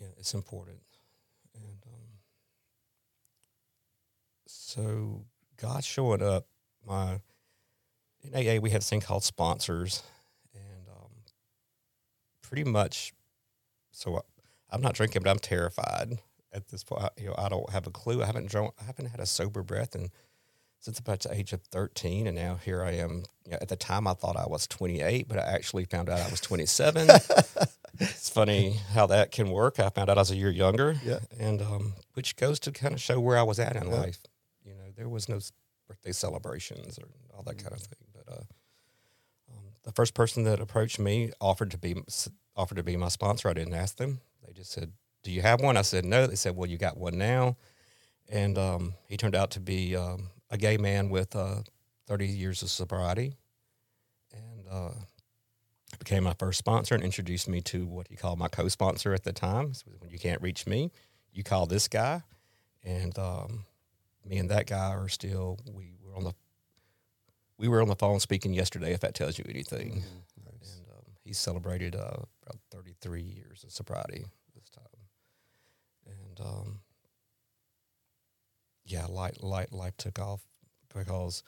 yeah, 0.00 0.08
it's 0.18 0.34
important. 0.34 0.80
And 1.54 1.82
um, 1.86 2.08
so 4.46 5.24
God 5.60 5.84
showing 5.84 6.22
up, 6.22 6.46
my 6.86 7.20
in 8.22 8.34
AA 8.34 8.60
we 8.60 8.70
have 8.70 8.80
this 8.80 8.90
thing 8.90 9.00
called 9.00 9.24
sponsors, 9.24 10.02
and 10.54 10.88
um, 10.88 11.10
pretty 12.42 12.64
much. 12.64 13.12
So 13.90 14.16
I, 14.16 14.20
I'm 14.70 14.80
not 14.80 14.94
drinking, 14.94 15.22
but 15.22 15.30
I'm 15.30 15.38
terrified 15.38 16.18
at 16.52 16.68
this 16.68 16.84
point. 16.84 17.02
I- 17.04 17.20
You 17.20 17.28
know, 17.28 17.34
I 17.38 17.48
don't 17.48 17.68
have 17.70 17.86
a 17.86 17.90
clue. 17.90 18.22
I 18.22 18.26
haven't 18.26 18.48
drunk. 18.48 18.74
I 18.80 18.84
haven't 18.84 19.06
had 19.06 19.20
a 19.20 19.26
sober 19.26 19.62
breath 19.62 19.94
and 19.94 20.10
since 20.80 20.98
about 20.98 21.20
the 21.20 21.32
age 21.32 21.52
of 21.52 21.62
13 21.70 22.26
and 22.26 22.34
now 22.34 22.56
here 22.56 22.82
i 22.82 22.90
am 22.90 23.22
you 23.44 23.52
know, 23.52 23.58
at 23.62 23.68
the 23.68 23.76
time 23.76 24.04
i 24.08 24.14
thought 24.14 24.36
i 24.36 24.44
was 24.48 24.66
28 24.66 25.28
but 25.28 25.38
i 25.38 25.42
actually 25.42 25.84
found 25.84 26.08
out 26.08 26.18
i 26.18 26.28
was 26.28 26.40
27 26.40 27.08
it's 28.00 28.28
funny 28.28 28.78
how 28.92 29.06
that 29.06 29.30
can 29.30 29.48
work 29.52 29.78
i 29.78 29.88
found 29.90 30.10
out 30.10 30.18
i 30.18 30.20
was 30.20 30.32
a 30.32 30.34
year 30.36 30.50
younger 30.50 30.96
Yeah. 31.04 31.20
and 31.38 31.62
um, 31.62 31.92
which 32.14 32.34
goes 32.34 32.58
to 32.58 32.72
kind 32.72 32.94
of 32.94 33.00
show 33.00 33.20
where 33.20 33.38
i 33.38 33.44
was 33.44 33.60
at 33.60 33.76
in 33.76 33.86
Yeah. 33.86 33.94
life 33.94 34.18
you 34.64 34.72
know 34.74 34.90
there 34.96 35.08
was 35.08 35.28
no 35.28 35.38
birthday 35.86 36.10
celebrations 36.10 36.98
or 36.98 37.06
all 37.32 37.44
that 37.44 37.58
kind 37.58 37.72
of 37.74 37.78
thing 37.80 38.00
but 38.26 38.32
uh, 38.32 38.40
um, 39.50 39.64
the 39.84 39.92
first 39.92 40.14
person 40.14 40.44
that 40.44 40.60
approached 40.60 40.98
me 40.98 41.32
offered 41.40 41.70
to 41.72 41.78
be 41.78 41.96
offered 42.56 42.76
to 42.76 42.82
be 42.82 42.96
my 42.96 43.08
sponsor. 43.08 43.48
I 43.48 43.54
didn't 43.54 43.74
ask 43.74 43.96
them. 43.96 44.20
They 44.46 44.52
just 44.52 44.72
said 44.72 44.92
do 45.22 45.30
you 45.30 45.42
have 45.42 45.60
one? 45.60 45.76
I 45.76 45.82
said 45.82 46.04
no. 46.04 46.26
They 46.26 46.34
said 46.34 46.56
well 46.56 46.68
you 46.68 46.78
got 46.78 46.96
one 46.96 47.18
now. 47.18 47.56
And 48.28 48.56
um, 48.56 48.94
he 49.08 49.16
turned 49.16 49.34
out 49.34 49.50
to 49.52 49.60
be 49.60 49.96
um, 49.96 50.30
a 50.50 50.56
gay 50.56 50.76
man 50.78 51.10
with 51.10 51.36
uh, 51.36 51.62
30 52.06 52.26
years 52.26 52.62
of 52.62 52.70
sobriety. 52.70 53.36
And 54.32 54.66
uh, 54.70 54.92
became 55.98 56.24
my 56.24 56.34
first 56.38 56.58
sponsor 56.58 56.94
and 56.94 57.04
introduced 57.04 57.48
me 57.48 57.60
to 57.60 57.86
what 57.86 58.08
he 58.08 58.16
called 58.16 58.38
my 58.38 58.48
co-sponsor 58.48 59.12
at 59.12 59.24
the 59.24 59.32
time. 59.32 59.74
So 59.74 59.86
when 59.98 60.10
you 60.10 60.18
can't 60.18 60.40
reach 60.40 60.66
me 60.66 60.90
you 61.32 61.42
call 61.42 61.66
this 61.66 61.88
guy. 61.88 62.22
And 62.84 63.16
um, 63.18 63.64
me 64.24 64.38
and 64.38 64.50
that 64.50 64.66
guy 64.66 64.90
are 64.90 65.08
still 65.08 65.58
we 65.72 65.94
were 66.04 66.16
on 66.16 66.24
the 66.24 66.32
we 67.62 67.68
were 67.68 67.80
on 67.80 67.86
the 67.88 67.94
phone 67.94 68.18
speaking 68.18 68.52
yesterday 68.52 68.92
if 68.92 69.00
that 69.00 69.14
tells 69.14 69.38
you 69.38 69.44
anything 69.48 70.02
Mhm. 70.02 70.44
Nice. 70.44 70.76
and 70.78 70.88
um, 70.90 71.04
he 71.24 71.32
celebrated 71.32 71.94
uh, 71.94 72.24
about 72.42 72.58
33 72.72 73.22
years 73.22 73.62
of 73.62 73.70
sobriety 73.70 74.24
this 74.54 74.68
time. 74.68 74.84
And 76.04 76.40
um, 76.40 76.80
yeah, 78.84 79.06
life, 79.06 79.36
life, 79.42 79.68
life 79.70 79.96
took 79.96 80.18
off 80.18 80.40
because 80.92 81.44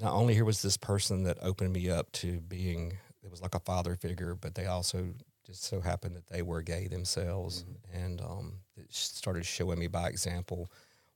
not 0.00 0.14
only 0.14 0.32
here 0.32 0.46
was 0.46 0.62
this 0.62 0.78
person 0.78 1.24
that 1.24 1.36
opened 1.42 1.74
me 1.74 1.90
up 1.90 2.10
to 2.12 2.40
being 2.40 2.96
it 3.22 3.30
was 3.30 3.42
like 3.42 3.54
a 3.54 3.60
father 3.60 3.96
figure, 3.96 4.34
but 4.34 4.54
they 4.54 4.64
also 4.64 5.08
just 5.44 5.64
so 5.64 5.80
happened 5.80 6.16
that 6.16 6.28
they 6.28 6.40
were 6.40 6.62
gay 6.62 6.86
themselves, 6.88 7.64
mm-hmm. 7.64 7.98
and 8.04 8.20
um, 8.22 8.52
it 8.76 8.86
started 8.94 9.44
showing 9.44 9.78
me 9.78 9.88
by 9.88 10.08
example 10.08 10.70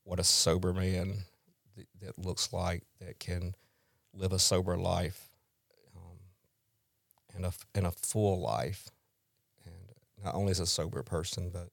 what 0.04 0.18
a 0.20 0.24
sober 0.24 0.72
man 0.74 1.24
that, 1.76 1.86
that 2.00 2.18
looks 2.18 2.52
like 2.52 2.82
that 3.00 3.18
can 3.18 3.54
live 4.14 4.32
a 4.32 4.38
sober 4.38 4.76
life 4.76 5.30
um, 5.96 6.18
and 7.34 7.46
a 7.46 7.52
and 7.74 7.86
a 7.86 7.90
full 7.90 8.40
life, 8.40 8.88
and 9.64 10.24
not 10.24 10.34
only 10.34 10.50
as 10.50 10.60
a 10.60 10.66
sober 10.66 11.02
person, 11.02 11.50
but 11.52 11.68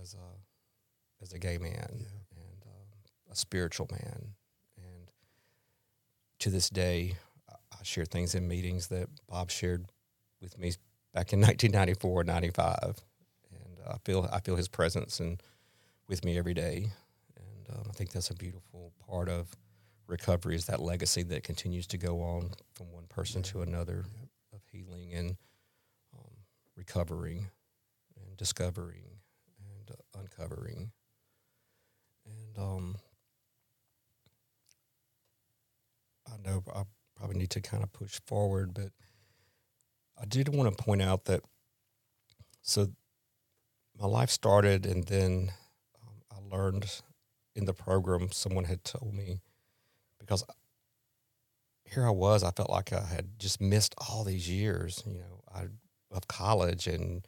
as 0.00 0.14
a 0.14 1.22
as 1.22 1.32
a 1.32 1.38
gay 1.38 1.58
man 1.58 1.72
yeah. 1.72 2.06
and 2.36 2.62
um, 2.66 2.88
a 3.30 3.36
spiritual 3.36 3.88
man, 3.90 4.34
and 4.76 5.10
to 6.38 6.50
this 6.50 6.68
day, 6.68 7.14
I 7.48 7.82
share 7.82 8.04
things 8.04 8.34
in 8.34 8.48
meetings 8.48 8.88
that 8.88 9.08
Bob 9.28 9.50
shared 9.50 9.86
with 10.40 10.58
me 10.58 10.72
back 11.12 11.32
in 11.32 11.40
1994, 11.40 12.24
95, 12.24 13.04
and 13.52 13.78
I 13.88 13.96
feel 14.04 14.28
I 14.32 14.40
feel 14.40 14.56
his 14.56 14.68
presence 14.68 15.20
and 15.20 15.42
with 16.08 16.24
me 16.24 16.36
every 16.36 16.54
day, 16.54 16.90
um, 17.74 17.84
I 17.88 17.92
think 17.92 18.12
that's 18.12 18.30
a 18.30 18.34
beautiful 18.34 18.92
part 19.06 19.28
of 19.28 19.48
recovery 20.06 20.54
is 20.54 20.66
that 20.66 20.80
legacy 20.80 21.22
that 21.24 21.44
continues 21.44 21.86
to 21.88 21.98
go 21.98 22.20
on 22.20 22.50
from 22.74 22.92
one 22.92 23.06
person 23.08 23.42
yeah. 23.42 23.50
to 23.52 23.62
another 23.62 24.04
yep. 24.18 24.28
of 24.52 24.60
healing 24.70 25.14
and 25.14 25.36
um, 26.14 26.30
recovering 26.76 27.48
and 28.16 28.36
discovering 28.36 29.04
and 29.58 29.90
uh, 29.90 30.18
uncovering 30.18 30.92
and 32.26 32.58
um, 32.58 32.96
I 36.26 36.36
know 36.48 36.62
I 36.74 36.84
probably 37.16 37.38
need 37.38 37.50
to 37.50 37.60
kind 37.60 37.82
of 37.82 37.92
push 37.92 38.20
forward, 38.26 38.74
but 38.74 38.90
I 40.20 40.24
did 40.26 40.48
want 40.48 40.76
to 40.76 40.82
point 40.84 41.02
out 41.02 41.26
that 41.26 41.42
so 42.62 42.88
my 43.98 44.06
life 44.06 44.30
started 44.30 44.86
and 44.86 45.04
then 45.04 45.52
um, 46.02 46.22
I 46.30 46.56
learned 46.56 47.02
in 47.54 47.64
the 47.64 47.74
program 47.74 48.30
someone 48.32 48.64
had 48.64 48.84
told 48.84 49.14
me 49.14 49.40
because 50.18 50.44
here 51.84 52.06
I 52.06 52.10
was, 52.10 52.42
I 52.42 52.50
felt 52.50 52.70
like 52.70 52.92
I 52.92 53.04
had 53.04 53.38
just 53.38 53.60
missed 53.60 53.94
all 53.98 54.24
these 54.24 54.48
years, 54.48 55.02
you 55.06 55.18
know, 55.18 55.42
I, 55.54 55.66
of 56.10 56.26
college 56.28 56.86
and 56.86 57.26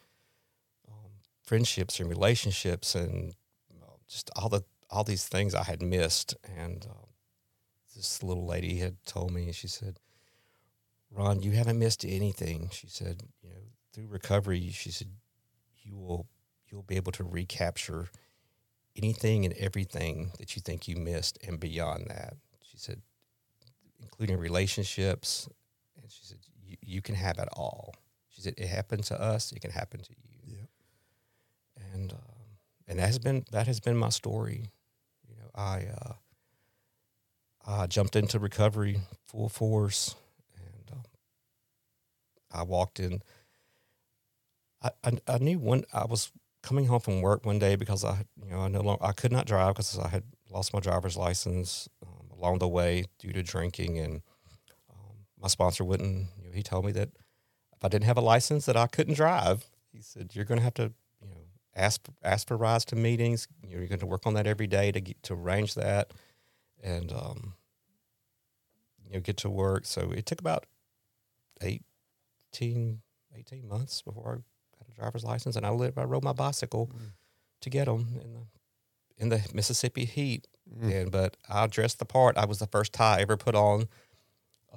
um, 0.89 1.11
friendships 1.43 2.01
and 2.01 2.09
relationships 2.09 2.95
and 2.95 3.35
just 4.09 4.31
all 4.37 4.49
the 4.49 4.63
all 4.91 5.05
these 5.05 5.27
things 5.27 5.55
I 5.55 5.65
had 5.65 5.83
missed. 5.83 6.37
And 6.57 6.87
uh, 6.89 7.07
this 7.95 8.23
little 8.23 8.47
lady 8.47 8.77
had 8.77 8.97
told 9.05 9.33
me, 9.33 9.51
she 9.53 9.69
said, 9.69 9.99
"Ron, 11.11 11.43
you 11.43 11.53
haven't 11.53 11.79
missed 11.79 12.05
anything." 12.05 12.71
She 12.73 12.89
said, 12.89 13.23
"You 13.43 13.51
know, 13.51 13.61
through 13.93 14.07
recovery, 14.09 14.71
she 14.71 14.91
said 14.91 15.09
you 15.83 15.97
will 15.97 16.27
you'll 16.69 16.83
be 16.83 16.97
able 16.97 17.13
to 17.13 17.25
recapture." 17.25 18.09
Anything 18.97 19.45
and 19.45 19.55
everything 19.55 20.33
that 20.39 20.57
you 20.57 20.63
think 20.63 20.89
you 20.89 20.97
missed 20.97 21.39
and 21.47 21.61
beyond 21.61 22.07
that. 22.09 22.35
She 22.63 22.79
said, 22.79 23.03
including 24.01 24.39
relationships. 24.39 25.49
And 26.01 26.11
she 26.11 26.25
said, 26.25 26.39
you 26.81 27.03
can 27.03 27.15
have 27.15 27.39
it 27.39 27.49
all. 27.53 27.95
She 28.29 28.43
said, 28.43 28.55
it 28.57 28.69
happened 28.69 29.05
to 29.05 29.21
us. 29.21 29.53
It 29.53 29.61
can 29.61 29.71
happen 29.71 30.01
to 30.01 30.11
you. 30.11 30.57
Yeah. 30.57 31.93
And, 31.95 32.13
um, 32.13 32.19
and 32.87 32.99
that 32.99 33.07
has 33.07 33.19
been, 33.19 33.45
that 33.53 33.67
has 33.67 33.81
been 33.81 33.97
my 33.97 34.11
story. 34.11 34.71
You 35.29 35.37
know, 35.37 35.51
I, 35.55 35.87
uh, 36.01 36.13
I 37.67 37.87
jumped 37.87 38.15
into 38.17 38.39
recovery 38.39 39.01
full 39.27 39.49
force 39.49 40.15
and 40.57 40.91
um, 40.93 41.03
I 42.53 42.63
walked 42.63 43.01
in. 43.01 43.23
I, 44.83 44.91
I, 45.03 45.13
I 45.27 45.39
knew 45.39 45.59
when 45.59 45.85
I 45.93 46.05
was 46.05 46.31
coming 46.67 46.87
home 46.87 47.01
from 47.01 47.23
work 47.23 47.47
one 47.47 47.59
day 47.59 47.77
because 47.77 48.05
I, 48.05 48.25
you 48.45 48.51
know, 48.51 48.61
I 48.61 48.69
no 48.69 48.81
longer, 48.81 49.05
I 49.05 49.13
could 49.13 49.33
not 49.33 49.47
drive 49.47 49.75
because 49.75 49.99
I 49.99 50.09
had 50.09 50.25
lost 50.51 50.75
my 50.75 50.81
driver's 50.81 51.17
license. 51.17 51.89
Um, 52.05 52.17
along 52.39 52.59
the 52.59 52.69
way 52.69 53.05
due 53.19 53.33
to 53.33 53.43
drinking. 53.43 53.99
And 53.99 54.23
um, 54.91 55.17
my 55.41 55.49
sponsor 55.49 55.85
wouldn't, 55.85 56.29
you 56.39 56.45
know, 56.45 56.53
he 56.53 56.63
told 56.63 56.85
me 56.85 56.93
that 56.93 57.11
if 57.75 57.85
I 57.85 57.89
didn't 57.89 58.05
have 58.05 58.19
a 58.19 58.23
license 58.23 58.67
that 58.67 58.77
I 58.77 58.87
couldn't 58.87 59.15
drive. 59.15 59.65
He 59.93 60.01
said, 60.03 60.31
you're 60.35 60.45
going 60.45 60.59
to 60.59 60.65
have 60.65 60.75
to, 60.75 60.93
you 61.21 61.29
know, 61.29 61.41
ask, 61.75 62.07
ask 62.23 62.47
for 62.47 62.57
rides 62.57 62.85
to 62.87 62.97
meetings. 62.97 63.49
You're 63.67 63.87
going 63.87 64.01
to 64.01 64.07
work 64.07 64.27
on 64.27 64.35
that 64.35 64.47
every 64.47 64.67
day 64.67 64.93
to 64.93 65.01
get, 65.01 65.23
to 65.25 65.35
arrange 65.35 65.75
that 65.75 66.13
and, 66.83 67.13
um, 67.13 67.55
you 69.05 69.15
know, 69.15 69.21
get 69.21 69.39
to 69.39 69.51
work. 69.51 69.87
So 69.87 70.13
it 70.13 70.27
took 70.27 70.41
about 70.41 70.67
18, 71.63 73.01
18 73.35 73.69
months 73.69 74.03
before 74.03 74.41
I 74.41 74.56
driver's 74.99 75.25
license 75.25 75.57
and 75.57 75.67
I 75.67 75.71
lived, 75.71 75.99
I 75.99 76.05
rode 76.05 76.25
my 76.25 76.33
bicycle 76.33 76.89
mm. 76.89 77.13
to 77.61 77.71
get 77.71 77.87
them 77.87 78.07
in 78.23 78.33
the, 78.33 78.41
in 79.19 79.29
the 79.29 79.51
Mississippi 79.55 80.05
heat 80.05 80.47
Mm. 80.75 81.03
And 81.03 81.13
but 81.13 81.37
I 81.49 81.67
dressed 81.67 81.99
the 81.99 82.05
part. 82.05 82.37
I 82.37 82.45
was 82.45 82.59
the 82.59 82.67
first 82.67 82.93
tie 82.93 83.19
I 83.19 83.21
ever 83.21 83.37
put 83.37 83.55
on 83.55 83.89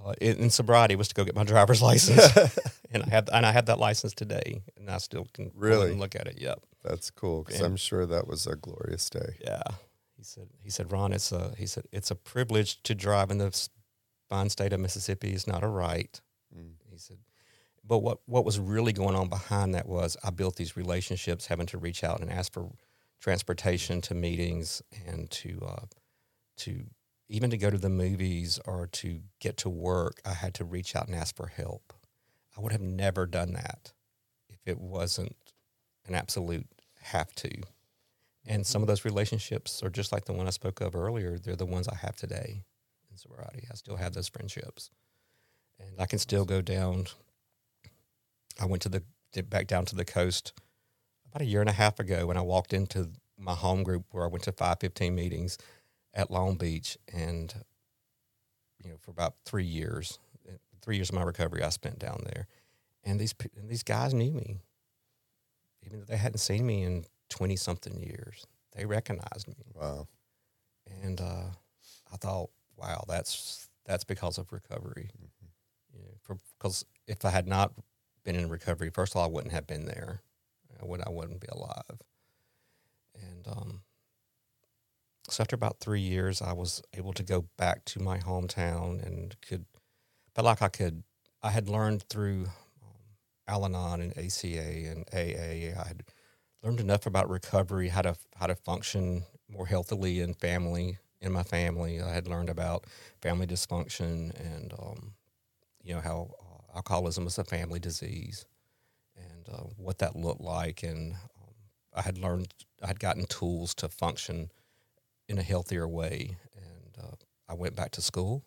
uh, 0.06 0.14
in, 0.22 0.38
in, 0.38 0.50
sobriety 0.50 0.96
was 0.96 1.08
to 1.10 1.16
go 1.16 1.26
get 1.26 1.36
my 1.36 1.44
driver's 1.56 1.82
license, 1.82 2.36
and 2.92 3.04
I 3.04 3.10
have 3.10 3.30
and 3.34 3.46
I 3.46 3.52
have 3.52 3.66
that 3.66 3.80
license 3.80 4.14
today, 4.14 4.62
and 4.78 4.90
I 4.90 4.98
still 4.98 5.28
can 5.34 5.52
really 5.56 5.94
look 5.94 6.16
at 6.16 6.28
it. 6.28 6.40
Yep, 6.40 6.60
that's 6.84 7.10
cool 7.12 7.44
because 7.44 7.62
I'm 7.62 7.76
sure 7.76 8.06
that 8.06 8.28
was 8.28 8.48
a 8.48 8.56
glorious 8.56 9.10
day. 9.10 9.38
Yeah, 9.42 9.64
he 10.16 10.24
said. 10.24 10.48
He 10.62 10.70
said, 10.70 10.92
Ron, 10.92 11.12
it's 11.12 11.32
a 11.32 11.54
he 11.58 11.66
said 11.66 11.86
it's 11.92 12.12
a 12.12 12.16
privilege 12.16 12.82
to 12.84 12.96
drive 12.96 13.32
in 13.32 13.40
the 13.40 13.68
fine 14.30 14.50
state 14.50 14.74
of 14.74 14.80
Mississippi. 14.80 15.32
It's 15.32 15.48
not 15.48 15.64
a 15.64 15.68
right. 15.68 16.22
Mm. 16.56 16.74
He 16.92 16.98
said, 16.98 17.18
but 17.90 18.00
what 18.00 18.20
what 18.28 18.46
was 18.46 18.60
really 18.60 18.94
going 18.94 19.16
on 19.16 19.28
behind 19.30 19.74
that 19.74 19.90
was 19.90 20.16
I 20.24 20.30
built 20.30 20.56
these 20.56 20.78
relationships, 20.78 21.48
having 21.48 21.66
to 21.68 21.80
reach 21.80 22.04
out 22.04 22.22
and 22.22 22.32
ask 22.32 22.54
for 22.54 22.70
transportation 23.20 24.00
to 24.02 24.14
meetings 24.14 24.82
and 25.08 25.30
to 25.32 25.60
uh, 25.68 25.86
to 26.58 26.86
even 27.28 27.50
to 27.50 27.58
go 27.58 27.72
to 27.72 27.78
the 27.78 27.90
movies 27.90 28.60
or 28.66 28.88
to 28.88 29.22
get 29.40 29.58
to 29.58 29.70
work, 29.70 30.22
I 30.24 30.34
had 30.34 30.54
to 30.56 30.64
reach 30.64 30.96
out 30.96 31.08
and 31.08 31.16
ask 31.16 31.36
for 31.36 31.48
help. 31.48 31.94
I 32.56 32.62
would 32.62 32.72
have 32.72 32.82
never 32.82 33.26
done 33.26 33.54
that 33.54 33.94
if 34.50 34.60
it 34.66 34.80
wasn't 34.80 35.36
an 36.08 36.16
absolute 36.16 36.68
have 37.02 37.34
to. 37.36 37.52
And 38.46 38.66
some 38.66 38.82
of 38.82 38.88
those 38.88 39.06
relationships 39.06 39.84
are 39.84 39.90
just 39.90 40.12
like 40.12 40.26
the 40.26 40.34
one 40.34 40.48
I 40.48 40.52
spoke 40.52 40.82
of 40.82 40.96
earlier. 40.96 41.38
They're 41.38 41.56
the 41.56 41.66
ones 41.66 41.88
I 41.88 41.96
have 41.96 42.16
today 42.16 42.64
in 43.12 43.18
sobriety. 43.18 43.68
I 43.72 43.76
still 43.76 43.98
have 43.98 44.14
those 44.14 44.28
friendships, 44.28 44.90
and 45.80 46.00
I 46.00 46.06
can 46.06 46.20
still 46.20 46.46
go 46.46 46.62
down. 46.62 47.08
I 48.60 48.66
went 48.66 48.82
to 48.84 48.90
the 48.90 49.04
back 49.44 49.68
down 49.68 49.86
to 49.86 49.96
the 49.96 50.06
coast 50.06 50.54
about 51.30 51.42
a 51.42 51.46
year 51.46 51.62
and 51.62 51.70
a 51.70 51.74
half 51.74 52.00
ago 52.00 52.26
when 52.26 52.38
I 52.38 52.42
walked 52.42 52.74
into 52.74 53.12
my 53.38 53.54
home 53.54 53.84
group 53.84 54.06
where 54.12 54.26
I 54.26 54.28
went 54.28 54.44
to 54.46 54.52
515 54.52 55.14
meetings 55.16 55.58
at 56.14 56.32
Long 56.32 56.58
Beach 56.58 56.98
and 57.14 57.54
you 58.84 58.90
know 58.90 58.98
for 59.00 59.12
about 59.12 59.36
3 59.46 59.64
years 59.64 60.20
3 60.82 60.96
years 60.96 61.10
of 61.10 61.16
my 61.16 61.24
recovery 61.24 61.62
I 61.62 61.70
spent 61.70 62.00
down 62.00 62.24
there. 62.26 62.48
And 63.04 63.20
these 63.20 63.34
and 63.56 63.70
these 63.70 63.84
guys 63.84 64.14
knew 64.14 64.32
me 64.32 64.62
even 65.86 66.00
though 66.00 66.06
they 66.06 66.18
hadn't 66.18 66.40
seen 66.40 66.66
me 66.66 66.84
in 66.84 67.06
20 67.30 67.56
something 67.56 68.02
years. 68.02 68.46
They 68.76 68.86
recognized 68.86 69.48
me. 69.48 69.56
Wow. 69.74 70.08
And 71.04 71.22
uh, 71.22 71.52
I 72.12 72.18
thought 72.18 72.50
wow 72.76 73.04
that's 73.08 73.70
that's 73.86 74.04
because 74.04 74.38
of 74.38 74.52
recovery. 74.52 75.12
Mm-hmm. 75.18 75.98
you 75.98 76.04
know 76.04 76.38
because 76.58 76.86
if 77.08 77.24
I 77.26 77.30
had 77.30 77.48
not 77.48 77.74
been 78.24 78.36
in 78.36 78.50
recovery 78.50 78.90
first 78.90 79.14
of 79.14 79.18
all 79.18 79.26
I 79.26 79.30
wouldn't 79.32 79.54
have 79.54 79.68
been 79.68 79.86
there 79.86 80.22
I 80.82 80.86
would 80.86 81.02
I 81.02 81.10
wouldn't 81.10 81.42
be 81.42 81.48
alive. 81.52 82.02
And 83.16 83.48
um, 83.48 83.82
so 85.30 85.42
after 85.42 85.56
about 85.56 85.80
three 85.80 86.02
years, 86.02 86.42
I 86.42 86.54
was 86.54 86.82
able 86.94 87.14
to 87.14 87.24
go 87.24 87.46
back 87.58 87.86
to 87.86 88.00
my 88.00 88.20
hometown 88.20 89.06
and 89.06 89.36
could 89.42 89.66
felt 90.36 90.46
like 90.46 90.62
I 90.62 90.70
could. 90.70 91.04
I 91.42 91.52
had 91.52 91.70
learned 91.70 92.04
through 92.04 92.46
um, 92.84 93.16
Al-Anon 93.48 94.02
and 94.02 94.18
ACA 94.18 94.48
and 94.90 95.06
AA. 95.14 95.80
I 95.80 95.88
had 95.88 96.04
learned 96.64 96.80
enough 96.80 97.06
about 97.06 97.30
recovery, 97.30 97.90
how 97.90 98.02
to 98.02 98.16
how 98.36 98.48
to 98.48 98.56
function 98.56 99.24
more 99.50 99.66
healthily 99.66 100.20
in 100.22 100.34
family 100.34 100.98
in 101.22 101.32
my 101.32 101.44
family. 101.44 102.02
I 102.02 102.14
had 102.14 102.28
learned 102.28 102.50
about 102.50 102.86
family 103.22 103.48
dysfunction 103.48 104.38
and 104.40 104.74
um, 104.80 105.14
you 105.84 105.94
know 105.94 106.02
how 106.02 106.32
alcoholism 106.76 107.28
is 107.28 107.38
a 107.38 107.44
family 107.44 107.80
disease 107.80 108.46
and 109.16 109.50
uh, 109.50 109.64
what 109.78 110.00
that 110.00 110.16
looked 110.16 110.42
like. 110.42 110.84
And 110.84 111.14
um, 111.14 111.54
I 111.94 112.02
had 112.02 112.18
learned, 112.18 112.54
I 112.82 112.88
had 112.88 113.00
gotten 113.00 113.26
tools 113.26 113.74
to 113.76 113.90
function 113.90 114.52
in 115.28 115.38
a 115.38 115.44
healthier 115.44 115.88
way. 115.88 116.38
And 116.56 117.04
uh, 117.04 117.16
I 117.48 117.54
went 117.54 117.76
back 117.76 117.92
to 117.92 118.02
school. 118.02 118.44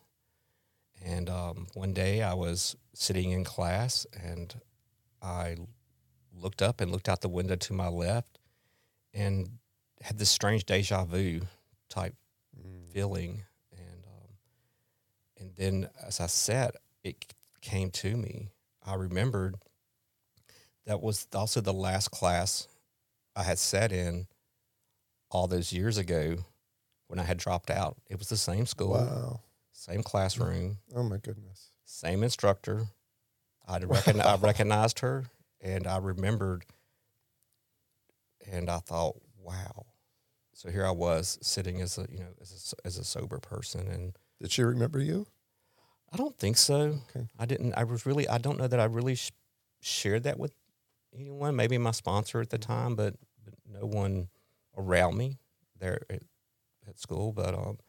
And 1.03 1.29
um, 1.29 1.67
one 1.73 1.93
day 1.93 2.21
I 2.21 2.33
was 2.33 2.75
sitting 2.93 3.31
in 3.31 3.43
class 3.43 4.05
and 4.21 4.53
I 5.21 5.57
looked 6.33 6.61
up 6.61 6.81
and 6.81 6.91
looked 6.91 7.09
out 7.09 7.21
the 7.21 7.29
window 7.29 7.55
to 7.55 7.73
my 7.73 7.87
left. 7.87 8.39
and 9.13 9.59
had 10.01 10.17
this 10.17 10.29
strange 10.29 10.65
deja 10.65 11.05
vu 11.05 11.41
type 11.87 12.15
Mm. 12.55 12.87
feeling, 12.93 13.43
and 13.71 14.05
um, 14.05 14.37
and 15.37 15.55
then 15.55 15.89
as 16.05 16.19
I 16.19 16.27
sat, 16.27 16.75
it 17.03 17.33
came 17.63 17.89
to 17.91 18.15
me. 18.15 18.49
I 18.85 18.93
remembered 18.95 19.55
that 20.85 21.01
was 21.01 21.27
also 21.33 21.61
the 21.61 21.73
last 21.73 22.11
class 22.11 22.67
I 23.35 23.43
had 23.43 23.57
sat 23.57 23.91
in 23.91 24.27
all 25.31 25.47
those 25.47 25.73
years 25.73 25.97
ago 25.97 26.35
when 27.07 27.19
I 27.19 27.23
had 27.23 27.37
dropped 27.37 27.71
out. 27.71 27.97
It 28.09 28.19
was 28.19 28.27
the 28.29 28.37
same 28.37 28.65
school, 28.65 28.91
Wow. 28.91 29.39
same 29.71 30.03
classroom, 30.03 30.77
Oh 30.93 31.03
my 31.03 31.17
goodness. 31.17 31.71
same 31.85 32.21
instructor. 32.23 32.87
I 33.65 33.79
recogn- 33.79 34.23
I 34.23 34.35
recognized 34.35 34.99
her, 34.99 35.25
and 35.61 35.87
I 35.87 35.97
remembered, 35.97 36.65
and 38.45 38.69
I 38.69 38.79
thought, 38.79 39.15
"Wow." 39.37 39.85
So 40.53 40.69
here 40.69 40.85
I 40.85 40.91
was 40.91 41.39
sitting 41.41 41.81
as 41.81 41.97
a 41.97 42.05
you 42.11 42.19
know 42.19 42.33
as 42.41 42.75
a, 42.83 42.85
as 42.87 42.97
a 42.97 43.03
sober 43.05 43.39
person, 43.39 43.87
and 43.87 44.17
Did 44.41 44.51
she 44.51 44.63
remember 44.63 44.99
you? 44.99 45.27
I 46.13 46.17
don't 46.17 46.37
think 46.37 46.57
so. 46.57 46.99
Okay. 47.09 47.27
I 47.39 47.45
didn't. 47.45 47.73
I 47.73 47.83
was 47.83 48.05
really. 48.05 48.27
I 48.27 48.37
don't 48.37 48.59
know 48.59 48.67
that 48.67 48.79
I 48.79 48.85
really 48.85 49.15
sh- 49.15 49.31
shared 49.81 50.23
that 50.23 50.37
with 50.37 50.53
anyone. 51.17 51.55
Maybe 51.55 51.77
my 51.79 51.91
sponsor 51.91 52.39
at 52.39 52.51
the 52.51 52.59
time, 52.59 52.95
but, 52.95 53.15
but 53.43 53.55
no 53.67 53.87
one 53.87 54.29
around 54.77 55.17
me 55.17 55.39
there 55.79 56.01
at, 56.11 56.21
at 56.87 56.99
school. 56.99 57.31
But 57.31 57.55
um, 57.55 57.79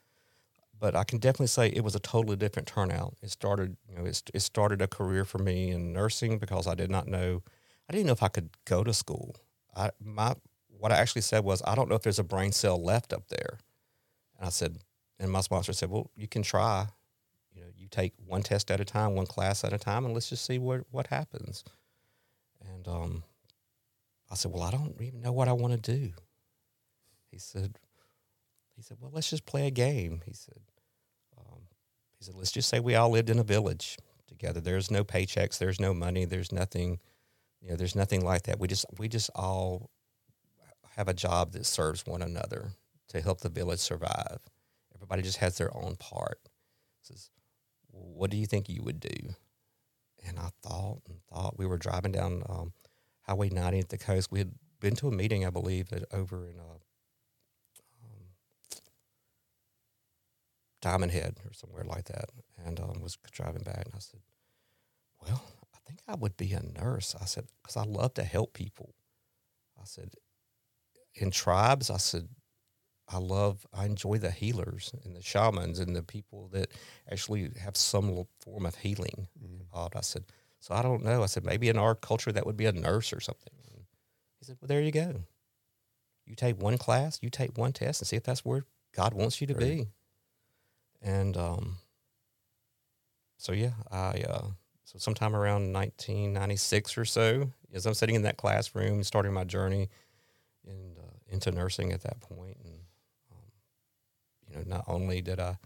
but 0.79 0.97
I 0.97 1.05
can 1.05 1.19
definitely 1.19 1.49
say 1.49 1.69
it 1.69 1.85
was 1.85 1.95
a 1.95 2.01
totally 2.01 2.37
different 2.37 2.67
turnout. 2.67 3.15
It 3.23 3.31
started. 3.31 3.77
You 3.89 3.97
know, 3.97 4.07
it, 4.07 4.23
it 4.33 4.41
started 4.41 4.81
a 4.81 4.89
career 4.89 5.27
for 5.27 5.39
me 5.39 5.71
in 5.71 5.93
nursing 5.93 6.39
because 6.39 6.67
I 6.67 6.75
did 6.75 6.91
not 6.91 7.07
know. 7.07 7.43
I 7.91 7.93
didn't 7.93 8.07
know 8.07 8.13
if 8.13 8.23
I 8.23 8.29
could 8.29 8.51
go 8.65 8.83
to 8.85 8.95
school. 8.95 9.37
I 9.77 9.91
my 10.03 10.35
what 10.69 10.93
I 10.93 10.97
actually 10.97 11.23
said 11.23 11.45
was 11.45 11.63
I 11.67 11.75
don't 11.75 11.91
know 11.91 11.95
if 11.95 12.03
there's 12.03 12.19
a 12.19 12.25
brain 12.25 12.53
cell 12.53 12.83
left 12.83 13.13
up 13.13 13.29
there. 13.29 13.59
And 14.39 14.47
I 14.47 14.51
said, 14.51 14.79
and 15.19 15.31
my 15.31 15.43
sponsor 15.43 15.75
said, 15.75 15.91
well, 15.91 16.11
you 16.17 16.27
can 16.27 16.43
try 16.43 16.89
you 17.85 17.89
take 17.91 18.15
one 18.27 18.43
test 18.43 18.71
at 18.71 18.81
a 18.81 18.85
time, 18.85 19.15
one 19.15 19.27
class 19.27 19.63
at 19.63 19.75
a 19.75 19.79
time, 19.79 20.07
and 20.07 20.15
let's 20.15 20.31
just 20.31 20.45
see 20.45 20.59
what 20.59 20.85
what 20.91 21.09
happens. 21.09 21.63
And 22.73 22.89
um, 22.89 23.23
I 24.31 24.35
said, 24.35 24.51
well, 24.51 24.63
I 24.63 24.71
don't 24.71 24.99
even 25.01 25.21
know 25.21 25.33
what 25.33 25.49
I 25.49 25.53
want 25.53 25.75
to 25.75 25.97
do. 25.97 26.13
He 27.31 27.39
said, 27.39 27.79
he 28.75 28.81
said, 28.83 28.97
well, 29.01 29.11
let's 29.13 29.29
just 29.29 29.45
play 29.45 29.67
a 29.67 29.71
game. 29.71 30.23
He 30.25 30.33
said, 30.33 30.59
um, 31.37 31.61
he 32.19 32.25
said, 32.25 32.35
let's 32.35 32.53
just 32.53 32.71
say 32.71 32.81
we 32.81 32.95
all 32.95 33.11
lived 33.11 33.29
in 33.29 33.39
a 33.39 33.45
village 33.45 33.99
together. 34.27 34.61
There's 34.61 34.91
no 34.91 35.05
paychecks, 35.05 35.59
there's 35.59 35.79
no 35.79 35.93
money, 35.93 36.25
there's 36.25 36.53
nothing, 36.53 37.01
you 37.61 37.69
know, 37.69 37.77
there's 37.77 37.95
nothing 37.95 38.25
like 38.25 38.45
that. 38.45 38.59
We 38.59 38.67
just 38.67 38.87
we 38.99 39.09
just 39.09 39.31
all 39.35 39.91
have 40.97 41.09
a 41.09 41.15
job 41.15 41.53
that 41.53 41.67
serves 41.67 42.07
one 42.07 42.23
another 42.23 42.71
to 43.09 43.21
help 43.21 43.43
the 43.43 43.51
village 43.51 43.81
survive. 43.81 44.39
Everybody 44.95 45.21
just 45.21 45.39
has 45.39 45.59
their 45.59 45.77
own 45.77 45.97
part. 45.97 46.39
Says, 47.03 47.29
what 47.95 48.31
do 48.31 48.37
you 48.37 48.47
think 48.47 48.69
you 48.69 48.83
would 48.83 49.01
do? 49.01 49.35
And 50.27 50.39
I 50.39 50.49
thought 50.63 51.03
and 51.09 51.21
thought. 51.31 51.59
We 51.59 51.67
were 51.67 51.77
driving 51.77 52.13
down 52.13 52.43
um, 52.49 52.73
Highway 53.23 53.51
90 53.51 53.79
at 53.79 53.89
the 53.91 53.99
coast. 53.99 54.31
We 54.31 54.39
had 54.39 54.53
been 54.81 54.97
to 54.97 55.09
a 55.09 55.13
meeting, 55.13 55.47
I 55.47 55.51
believe, 55.51 55.93
over 56.13 56.49
in 56.49 56.59
uh, 56.59 56.79
um, 58.03 58.27
Diamond 60.81 61.13
Head 61.13 61.41
or 61.45 61.53
somewhere 61.53 61.85
like 61.85 62.05
that, 62.07 62.31
and 62.65 62.81
um, 62.81 63.01
was 63.01 63.19
driving 63.33 63.63
back. 63.63 63.85
And 63.85 63.95
I 63.95 63.99
said, 63.99 64.21
"Well, 65.23 65.43
I 65.75 65.79
think 65.87 66.01
I 66.09 66.15
would 66.15 66.37
be 66.37 66.53
a 66.53 66.63
nurse." 66.63 67.15
I 67.21 67.27
said, 67.27 67.45
"Because 67.63 67.77
I 67.77 67.85
love 67.85 68.15
to 68.15 68.25
help 68.25 68.55
people." 68.55 68.95
I 69.79 69.85
said, 69.85 70.15
"In 71.15 71.31
tribes," 71.31 71.91
I 71.91 71.99
said, 71.99 72.29
I 73.09 73.19
love, 73.19 73.67
I 73.73 73.85
enjoy 73.85 74.19
the 74.19 74.31
healers 74.31 74.93
and 75.05 75.15
the 75.15 75.23
shamans 75.23 75.79
and 75.79 75.95
the 75.95 76.03
people 76.03 76.49
that 76.49 76.71
actually 77.11 77.51
have 77.61 77.77
some 77.77 78.25
form 78.41 78.65
of 78.67 78.77
healing 78.77 79.29
Mm. 79.43 79.61
involved. 79.61 79.95
I 79.97 80.01
said, 80.01 80.25
so 80.61 80.75
I 80.75 80.83
don't 80.83 81.05
know. 81.05 81.23
I 81.23 81.27
said, 81.27 81.45
maybe 81.45 81.69
in 81.69 81.77
our 81.79 81.95
culture 81.95 82.33
that 82.33 82.47
would 82.47 82.57
be 82.57 82.67
a 82.67 82.73
nurse 82.73 83.13
or 83.13 83.21
something. 83.21 83.53
And 83.71 83.85
he 84.39 84.45
said, 84.47 84.57
well, 84.61 84.69
there 84.69 84.81
you 84.81 84.91
go. 84.93 85.25
You 86.25 86.35
take 86.35 86.59
one 86.61 86.79
class, 86.79 87.19
you 87.23 87.29
take 87.29 87.59
one 87.59 87.73
test 87.75 88.01
and 88.01 88.09
see 88.09 88.17
if 88.17 88.23
that's 88.25 88.45
where 88.45 88.65
God 88.95 89.13
wants 89.13 89.41
you 89.41 89.47
to 89.49 89.55
Right. 89.55 89.63
be. 89.63 89.87
And 91.03 91.37
um, 91.37 91.77
so, 93.37 93.53
yeah, 93.53 93.73
I, 93.91 94.25
uh, 94.27 94.47
so 94.85 94.99
sometime 94.99 95.37
around 95.37 95.73
1996 95.75 96.97
or 96.97 97.05
so, 97.05 97.51
as 97.75 97.85
I'm 97.85 97.93
sitting 97.93 98.15
in 98.15 98.23
that 98.23 98.39
classroom, 98.39 99.03
starting 99.03 99.35
my 99.35 99.45
journey 99.45 99.91
in, 100.67 100.97
uh, 100.99 101.11
into 101.29 101.51
nursing 101.51 101.93
at 101.93 102.01
that 102.03 102.21
point, 102.21 102.57
and 102.65 102.81
know, 104.55 104.65
not 104.67 104.85
only 104.87 105.21
did 105.21 105.41
I 105.41 105.59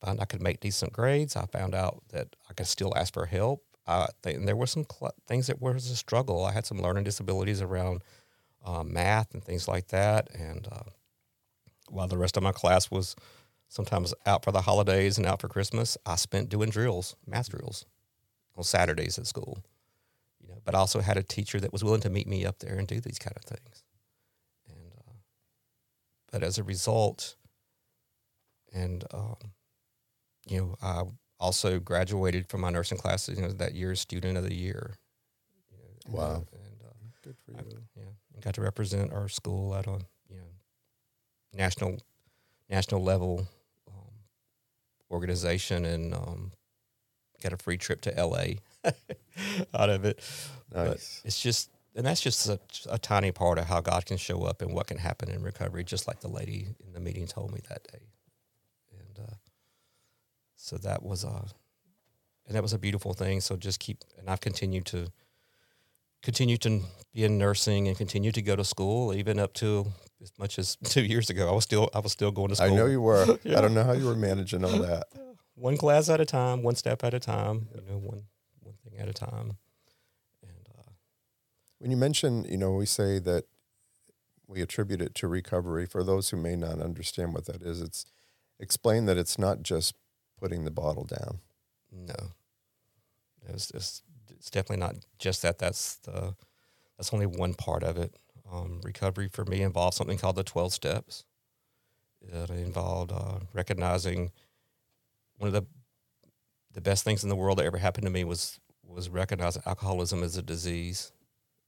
find 0.00 0.20
I 0.20 0.24
could 0.24 0.42
make 0.42 0.60
decent 0.60 0.92
grades, 0.92 1.36
I 1.36 1.46
found 1.46 1.74
out 1.74 2.02
that 2.10 2.36
I 2.48 2.54
could 2.54 2.66
still 2.66 2.92
ask 2.96 3.12
for 3.14 3.26
help. 3.26 3.62
And 3.86 4.48
there 4.48 4.56
were 4.56 4.66
some 4.66 4.84
cl- 4.90 5.14
things 5.26 5.46
that 5.46 5.60
was 5.60 5.90
a 5.90 5.96
struggle. 5.96 6.44
I 6.44 6.52
had 6.52 6.66
some 6.66 6.82
learning 6.82 7.04
disabilities 7.04 7.62
around 7.62 8.02
uh, 8.64 8.82
math 8.82 9.32
and 9.32 9.44
things 9.44 9.68
like 9.68 9.88
that, 9.88 10.28
and 10.34 10.66
uh, 10.70 10.90
while 11.88 12.08
the 12.08 12.18
rest 12.18 12.36
of 12.36 12.42
my 12.42 12.50
class 12.50 12.90
was 12.90 13.14
sometimes 13.68 14.12
out 14.26 14.44
for 14.44 14.50
the 14.50 14.62
holidays 14.62 15.18
and 15.18 15.26
out 15.26 15.40
for 15.40 15.48
Christmas, 15.48 15.96
I 16.04 16.16
spent 16.16 16.48
doing 16.48 16.70
drills, 16.70 17.14
math 17.26 17.50
drills, 17.50 17.86
on 18.56 18.64
Saturdays 18.64 19.18
at 19.18 19.26
school. 19.26 19.58
You 20.40 20.48
know, 20.48 20.60
but 20.64 20.74
I 20.74 20.78
also 20.78 21.00
had 21.00 21.16
a 21.16 21.22
teacher 21.22 21.60
that 21.60 21.72
was 21.72 21.84
willing 21.84 22.00
to 22.00 22.10
meet 22.10 22.26
me 22.26 22.44
up 22.44 22.58
there 22.58 22.76
and 22.76 22.88
do 22.88 23.00
these 23.00 23.18
kind 23.18 23.36
of 23.36 23.44
things. 23.44 23.84
And 24.68 24.92
uh, 24.98 25.12
but 26.32 26.42
as 26.42 26.58
a 26.58 26.64
result, 26.64 27.36
and 28.76 29.04
um, 29.12 29.36
you 30.48 30.60
know, 30.60 30.76
I 30.82 31.02
also 31.40 31.78
graduated 31.80 32.48
from 32.48 32.60
my 32.60 32.70
nursing 32.70 32.98
classes. 32.98 33.38
You 33.38 33.46
know, 33.46 33.52
that 33.52 33.74
year, 33.74 33.94
student 33.94 34.36
of 34.38 34.44
the 34.44 34.54
year. 34.54 34.94
You 35.70 35.78
know, 35.78 35.84
and, 36.06 36.14
Wow. 36.14 36.34
And 36.34 36.82
uh, 36.84 36.92
Good 37.22 37.36
for 37.44 37.52
I, 37.58 37.62
you. 37.62 37.82
yeah, 37.96 38.02
and 38.34 38.42
got 38.44 38.54
to 38.54 38.60
represent 38.60 39.12
our 39.12 39.28
school 39.28 39.74
at 39.74 39.86
a 39.86 39.98
you 40.28 40.36
know 40.38 40.50
national 41.54 41.98
national 42.70 43.02
level 43.02 43.46
um, 43.88 44.12
organization, 45.10 45.84
and 45.84 46.14
um, 46.14 46.52
got 47.42 47.52
a 47.52 47.56
free 47.56 47.76
trip 47.78 48.00
to 48.02 48.16
L.A. 48.16 48.58
out 49.74 49.90
of 49.90 50.04
it. 50.04 50.20
But 50.72 50.88
Nice. 50.88 51.22
it's 51.24 51.40
just, 51.40 51.70
and 51.94 52.04
that's 52.06 52.20
just 52.20 52.48
a, 52.48 52.58
a 52.90 52.98
tiny 52.98 53.32
part 53.32 53.58
of 53.58 53.66
how 53.66 53.80
God 53.80 54.04
can 54.06 54.16
show 54.16 54.42
up 54.42 54.62
and 54.62 54.72
what 54.72 54.86
can 54.86 54.98
happen 54.98 55.28
in 55.30 55.42
recovery, 55.42 55.84
just 55.84 56.06
like 56.08 56.20
the 56.20 56.28
lady 56.28 56.68
in 56.84 56.92
the 56.92 57.00
meeting 57.00 57.26
told 57.26 57.52
me 57.52 57.60
that 57.68 57.82
day. 57.92 58.00
So 60.56 60.76
that 60.78 61.02
was 61.02 61.24
uh, 61.24 61.48
and 62.46 62.54
that 62.54 62.62
was 62.62 62.72
a 62.72 62.78
beautiful 62.78 63.12
thing. 63.12 63.40
So 63.40 63.56
just 63.56 63.80
keep, 63.80 64.04
and 64.18 64.30
I've 64.30 64.40
continued 64.40 64.86
to 64.86 65.08
continue 66.22 66.56
to 66.58 66.82
be 67.12 67.24
in 67.24 67.38
nursing 67.38 67.88
and 67.88 67.96
continue 67.96 68.32
to 68.32 68.42
go 68.42 68.56
to 68.56 68.64
school, 68.64 69.12
even 69.14 69.38
up 69.38 69.52
to 69.54 69.92
as 70.22 70.32
much 70.38 70.58
as 70.58 70.76
two 70.84 71.02
years 71.02 71.30
ago. 71.30 71.48
I 71.48 71.52
was 71.52 71.64
still, 71.64 71.90
I 71.94 71.98
was 72.00 72.12
still 72.12 72.30
going 72.30 72.48
to 72.48 72.56
school. 72.56 72.72
I 72.72 72.76
know 72.76 72.86
you 72.86 73.00
were. 73.00 73.38
Yeah. 73.44 73.58
I 73.58 73.60
don't 73.60 73.74
know 73.74 73.84
how 73.84 73.92
you 73.92 74.06
were 74.06 74.16
managing 74.16 74.64
all 74.64 74.78
that. 74.78 75.06
one 75.54 75.76
class 75.76 76.08
at 76.08 76.20
a 76.20 76.24
time, 76.24 76.62
one 76.62 76.74
step 76.74 77.02
at 77.04 77.14
a 77.14 77.20
time. 77.20 77.68
You 77.74 77.82
know, 77.88 77.98
one 77.98 78.22
one 78.60 78.74
thing 78.84 78.98
at 78.98 79.08
a 79.08 79.12
time. 79.12 79.56
And 80.42 80.68
uh, 80.78 80.90
When 81.78 81.90
you 81.90 81.96
mention, 81.96 82.44
you 82.44 82.56
know, 82.56 82.72
we 82.72 82.86
say 82.86 83.18
that 83.20 83.44
we 84.46 84.62
attribute 84.62 85.02
it 85.02 85.14
to 85.16 85.28
recovery. 85.28 85.86
For 85.86 86.04
those 86.04 86.30
who 86.30 86.36
may 86.36 86.54
not 86.56 86.80
understand 86.80 87.34
what 87.34 87.46
that 87.46 87.62
is, 87.62 87.80
it's 87.80 88.06
explain 88.58 89.06
that 89.06 89.16
it's 89.18 89.38
not 89.38 89.62
just 89.62 89.94
putting 90.40 90.64
the 90.64 90.70
bottle 90.70 91.04
down. 91.04 91.40
No, 91.92 92.32
it's, 93.48 93.70
it's, 93.70 94.02
it's 94.30 94.50
definitely 94.50 94.84
not 94.84 94.96
just 95.18 95.42
that. 95.42 95.58
That's 95.58 95.96
the 95.96 96.34
that's 96.96 97.12
only 97.12 97.26
one 97.26 97.54
part 97.54 97.82
of 97.82 97.96
it. 97.96 98.14
Um, 98.50 98.80
recovery 98.82 99.28
for 99.28 99.44
me 99.44 99.62
involved 99.62 99.96
something 99.96 100.18
called 100.18 100.36
the 100.36 100.44
twelve 100.44 100.72
steps. 100.72 101.24
It 102.20 102.50
involved 102.50 103.12
uh, 103.12 103.40
recognizing 103.52 104.32
one 105.38 105.48
of 105.48 105.54
the 105.54 105.66
the 106.72 106.80
best 106.80 107.04
things 107.04 107.22
in 107.22 107.28
the 107.28 107.36
world 107.36 107.58
that 107.58 107.66
ever 107.66 107.78
happened 107.78 108.06
to 108.06 108.12
me 108.12 108.24
was 108.24 108.60
was 108.84 109.08
recognizing 109.08 109.62
alcoholism 109.66 110.22
as 110.22 110.36
a 110.36 110.42
disease, 110.42 111.12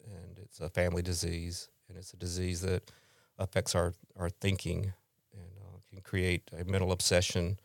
and 0.04 0.38
it's 0.38 0.60
a 0.60 0.68
family 0.68 1.02
disease, 1.02 1.68
and 1.88 1.96
it's 1.96 2.12
a 2.12 2.16
disease 2.16 2.60
that 2.62 2.90
affects 3.38 3.74
our 3.74 3.94
our 4.16 4.30
thinking 4.30 4.92
and 5.32 5.50
uh, 5.60 5.78
can 5.88 6.00
create 6.00 6.50
a 6.58 6.64
mental 6.64 6.92
obsession 6.92 7.58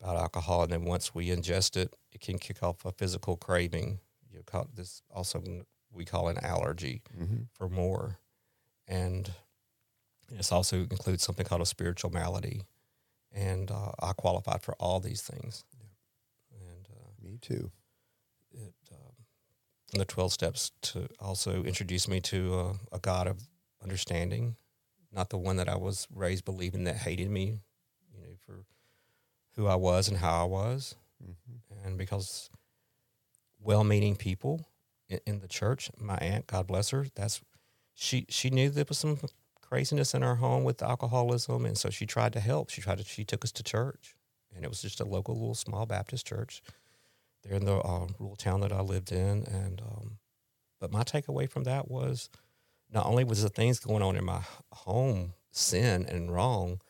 about 0.00 0.16
alcohol, 0.16 0.62
and 0.62 0.72
then 0.72 0.84
once 0.84 1.14
we 1.14 1.28
ingest 1.28 1.76
it, 1.76 1.94
it 2.12 2.20
can 2.20 2.38
kick 2.38 2.62
off 2.62 2.84
a 2.84 2.92
physical 2.92 3.36
craving. 3.36 3.98
You 4.30 4.42
call 4.44 4.68
this 4.74 5.02
also 5.10 5.42
we 5.92 6.04
call 6.04 6.28
an 6.28 6.38
allergy 6.44 7.02
Mm-hmm. 7.18 7.42
for 7.54 7.68
more, 7.68 8.18
and 8.86 9.30
this 10.28 10.52
also 10.52 10.76
includes 10.80 11.22
something 11.22 11.46
called 11.46 11.62
a 11.62 11.66
spiritual 11.66 12.10
malady, 12.10 12.62
and 13.32 13.70
uh, 13.70 13.92
I 14.00 14.12
qualified 14.12 14.62
for 14.62 14.74
all 14.78 15.00
these 15.00 15.22
things, 15.22 15.64
and 16.50 16.86
uh, 16.90 17.10
Me 17.22 17.38
too. 17.40 17.70
it 18.52 18.74
um, 18.92 19.12
the 19.94 20.04
twelve 20.04 20.32
steps 20.32 20.72
to 20.82 21.08
also 21.20 21.62
introduce 21.64 22.08
me 22.08 22.20
to 22.20 22.54
uh, 22.58 22.72
a 22.92 22.98
God 22.98 23.26
of 23.26 23.40
understanding, 23.82 24.56
not 25.12 25.30
the 25.30 25.38
one 25.38 25.56
that 25.56 25.68
I 25.68 25.76
was 25.76 26.06
raised 26.14 26.44
believing 26.44 26.84
that 26.84 26.96
hated 26.96 27.30
me, 27.30 27.60
you 28.12 28.20
know, 28.20 28.34
for 28.44 28.64
who 29.56 29.66
I 29.66 29.74
was 29.74 30.08
and 30.08 30.18
how 30.18 30.42
I 30.42 30.44
was, 30.44 30.94
mm-hmm. 31.22 31.86
and 31.86 31.98
because 31.98 32.50
well-meaning 33.60 34.16
people 34.16 34.68
in, 35.08 35.20
in 35.26 35.40
the 35.40 35.48
church, 35.48 35.90
my 35.98 36.16
aunt, 36.16 36.46
God 36.46 36.66
bless 36.66 36.90
her, 36.90 37.06
that's 37.14 37.40
she 37.94 38.26
she 38.28 38.50
knew 38.50 38.68
there 38.68 38.84
was 38.88 38.98
some 38.98 39.18
craziness 39.60 40.14
in 40.14 40.22
our 40.22 40.36
home 40.36 40.64
with 40.64 40.82
alcoholism, 40.82 41.64
and 41.64 41.76
so 41.76 41.90
she 41.90 42.06
tried 42.06 42.32
to 42.34 42.40
help. 42.40 42.70
She 42.70 42.80
tried 42.80 42.98
to 42.98 43.04
she 43.04 43.24
took 43.24 43.44
us 43.44 43.52
to 43.52 43.62
church, 43.62 44.14
and 44.54 44.64
it 44.64 44.68
was 44.68 44.82
just 44.82 45.00
a 45.00 45.04
local 45.04 45.34
little 45.34 45.54
small 45.54 45.86
Baptist 45.86 46.26
church 46.26 46.62
there 47.42 47.56
in 47.56 47.64
the 47.64 47.76
uh, 47.78 48.06
rural 48.18 48.36
town 48.36 48.60
that 48.60 48.72
I 48.72 48.80
lived 48.80 49.10
in, 49.10 49.44
and 49.44 49.80
um, 49.80 50.18
but 50.80 50.92
my 50.92 51.02
takeaway 51.02 51.48
from 51.48 51.64
that 51.64 51.90
was 51.90 52.28
not 52.92 53.06
only 53.06 53.24
was 53.24 53.42
the 53.42 53.48
things 53.48 53.80
going 53.80 54.02
on 54.02 54.16
in 54.16 54.24
my 54.24 54.42
home 54.72 55.32
sin 55.50 56.06
and 56.06 56.32
wrong, 56.32 56.80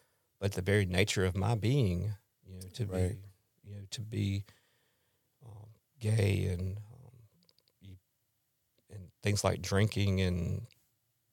but 0.41 0.53
the 0.53 0.63
very 0.63 0.85
nature 0.85 1.25
of 1.25 1.37
my 1.37 1.55
being, 1.55 2.15
you 2.57 2.69
know, 2.69 2.73
to 2.75 2.87
right. 2.87 3.09
be 3.11 3.71
you 3.71 3.75
know 3.77 3.83
to 3.91 4.01
be 4.01 4.45
um, 5.45 5.69
gay 6.01 6.49
and 6.53 6.77
um, 6.77 7.97
and 8.91 9.09
things 9.23 9.45
like 9.45 9.63
drinking 9.63 10.21
and 10.21 10.63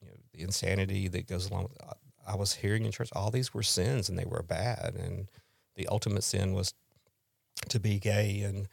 you 0.00 0.08
know 0.08 0.14
the 0.32 0.42
insanity 0.42 1.08
that 1.08 1.26
goes 1.26 1.50
along 1.50 1.64
with 1.64 1.78
I 2.26 2.36
was 2.36 2.54
hearing 2.54 2.84
in 2.84 2.92
church 2.92 3.10
all 3.14 3.30
these 3.30 3.52
were 3.52 3.62
sins 3.62 4.08
and 4.08 4.18
they 4.18 4.24
were 4.24 4.42
bad 4.42 4.94
and 4.98 5.28
the 5.76 5.86
ultimate 5.88 6.24
sin 6.24 6.52
was 6.52 6.72
to 7.68 7.78
be 7.78 7.98
gay 7.98 8.40
and 8.40 8.68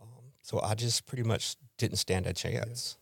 um, 0.00 0.32
so 0.42 0.60
I 0.60 0.74
just 0.74 1.06
pretty 1.06 1.22
much 1.22 1.56
didn't 1.78 1.98
stand 1.98 2.26
a 2.26 2.32
chance. 2.32 2.96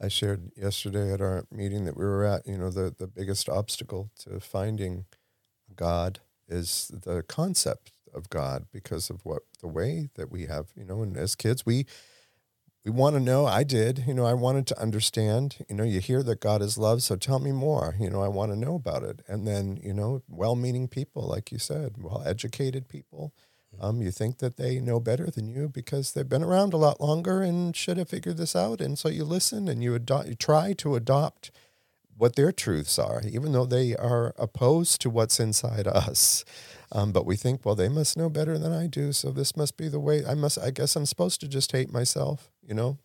Yeah. 0.00 0.06
I 0.06 0.08
shared 0.08 0.52
yesterday 0.56 1.12
at 1.12 1.20
our 1.20 1.44
meeting 1.50 1.84
that 1.86 1.96
we 1.96 2.04
were 2.04 2.24
at, 2.24 2.46
you 2.46 2.56
know, 2.56 2.70
the, 2.70 2.94
the 2.96 3.08
biggest 3.08 3.48
obstacle 3.48 4.10
to 4.20 4.38
finding 4.38 5.06
God 5.74 6.20
is 6.48 6.90
the 6.94 7.22
concept 7.22 7.92
of 8.18 8.28
God 8.28 8.66
because 8.70 9.08
of 9.08 9.24
what 9.24 9.44
the 9.60 9.68
way 9.68 10.10
that 10.16 10.30
we 10.30 10.44
have, 10.44 10.66
you 10.76 10.84
know, 10.84 11.02
and 11.02 11.16
as 11.16 11.34
kids 11.34 11.64
we 11.64 11.86
we 12.84 12.90
want 12.92 13.16
to 13.16 13.20
know. 13.20 13.44
I 13.44 13.64
did. 13.64 14.04
You 14.06 14.14
know, 14.14 14.24
I 14.24 14.32
wanted 14.32 14.66
to 14.68 14.80
understand. 14.80 15.56
You 15.68 15.76
know, 15.76 15.84
you 15.84 16.00
hear 16.00 16.22
that 16.22 16.40
God 16.40 16.62
is 16.62 16.78
love, 16.78 17.02
so 17.02 17.16
tell 17.16 17.38
me 17.38 17.52
more. 17.52 17.94
You 18.00 18.08
know, 18.08 18.22
I 18.22 18.28
want 18.28 18.50
to 18.52 18.58
know 18.58 18.76
about 18.76 19.02
it. 19.02 19.20
And 19.28 19.46
then, 19.46 19.78
you 19.82 19.92
know, 19.92 20.22
well 20.26 20.56
meaning 20.56 20.88
people, 20.88 21.22
like 21.22 21.52
you 21.52 21.58
said, 21.58 21.96
well 21.98 22.22
educated 22.24 22.88
people. 22.88 23.34
Mm-hmm. 23.74 23.84
Um, 23.84 24.00
you 24.00 24.10
think 24.10 24.38
that 24.38 24.56
they 24.56 24.80
know 24.80 25.00
better 25.00 25.30
than 25.30 25.48
you 25.48 25.68
because 25.68 26.12
they've 26.12 26.28
been 26.28 26.42
around 26.42 26.72
a 26.72 26.78
lot 26.78 27.00
longer 27.00 27.42
and 27.42 27.76
should 27.76 27.98
have 27.98 28.08
figured 28.08 28.38
this 28.38 28.56
out. 28.56 28.80
And 28.80 28.98
so 28.98 29.10
you 29.10 29.24
listen 29.24 29.68
and 29.68 29.82
you, 29.82 29.94
adopt, 29.94 30.28
you 30.28 30.34
try 30.34 30.72
to 30.74 30.94
adopt 30.94 31.50
what 32.18 32.34
their 32.34 32.52
truths 32.52 32.98
are, 32.98 33.22
even 33.24 33.52
though 33.52 33.64
they 33.64 33.94
are 33.96 34.34
opposed 34.36 35.00
to 35.00 35.08
what's 35.08 35.38
inside 35.38 35.86
us. 35.86 36.44
Um, 36.90 37.12
but 37.12 37.24
we 37.24 37.36
think, 37.36 37.64
well, 37.64 37.74
they 37.74 37.88
must 37.88 38.16
know 38.16 38.28
better 38.28 38.58
than 38.58 38.72
I 38.72 38.86
do, 38.86 39.12
so 39.12 39.30
this 39.30 39.56
must 39.56 39.76
be 39.76 39.88
the 39.88 40.00
way. 40.00 40.24
I 40.26 40.34
must. 40.34 40.58
I 40.58 40.70
guess 40.70 40.96
I'm 40.96 41.06
supposed 41.06 41.40
to 41.40 41.48
just 41.48 41.70
hate 41.72 41.92
myself, 41.92 42.50
you 42.66 42.74
know. 42.74 42.98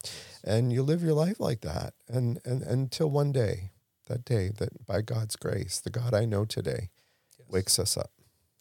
And 0.43 0.71
you 0.71 0.83
live 0.83 1.03
your 1.03 1.13
life 1.13 1.39
like 1.39 1.61
that, 1.61 1.93
and 2.07 2.39
and, 2.45 2.61
until 2.63 3.09
one 3.09 3.33
day, 3.33 3.71
that 4.07 4.23
day 4.23 4.51
that 4.57 4.85
by 4.85 5.01
God's 5.01 5.35
grace, 5.35 5.79
the 5.79 5.89
God 5.89 6.13
I 6.13 6.23
know 6.23 6.45
today, 6.45 6.89
yes. 7.37 7.49
wakes 7.49 7.77
us 7.77 7.97
up. 7.97 8.11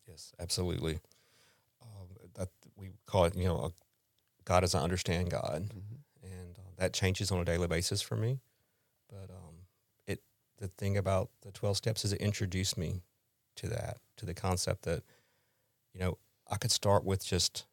Yes, 0.09 0.33
absolutely. 0.41 0.99
Um, 1.81 2.09
that 2.35 2.49
we 2.77 2.91
call 3.07 3.25
it, 3.27 3.37
you 3.37 3.45
know, 3.45 3.59
a, 3.59 3.73
God 4.45 4.65
as 4.65 4.75
I 4.75 4.83
understand 4.83 5.31
God, 5.31 5.69
mm-hmm. 5.69 6.27
and 6.27 6.57
uh, 6.59 6.71
that 6.79 6.93
changes 6.93 7.31
on 7.31 7.39
a 7.39 7.45
daily 7.45 7.69
basis 7.69 8.03
for 8.03 8.17
me. 8.17 8.41
The 10.63 10.69
thing 10.69 10.97
about 10.97 11.31
the 11.41 11.51
twelve 11.51 11.77
steps 11.77 12.05
is 12.05 12.13
it 12.13 12.21
introduced 12.21 12.79
me 12.79 13.03
to 13.57 13.67
that, 13.67 13.97
to 14.17 14.25
the 14.25 14.33
concept 14.33 14.83
that, 14.83 15.03
you 15.93 15.99
know, 15.99 16.19
I 16.49 16.57
could 16.57 16.71
start 16.71 17.05
with 17.05 17.25
just 17.25 17.65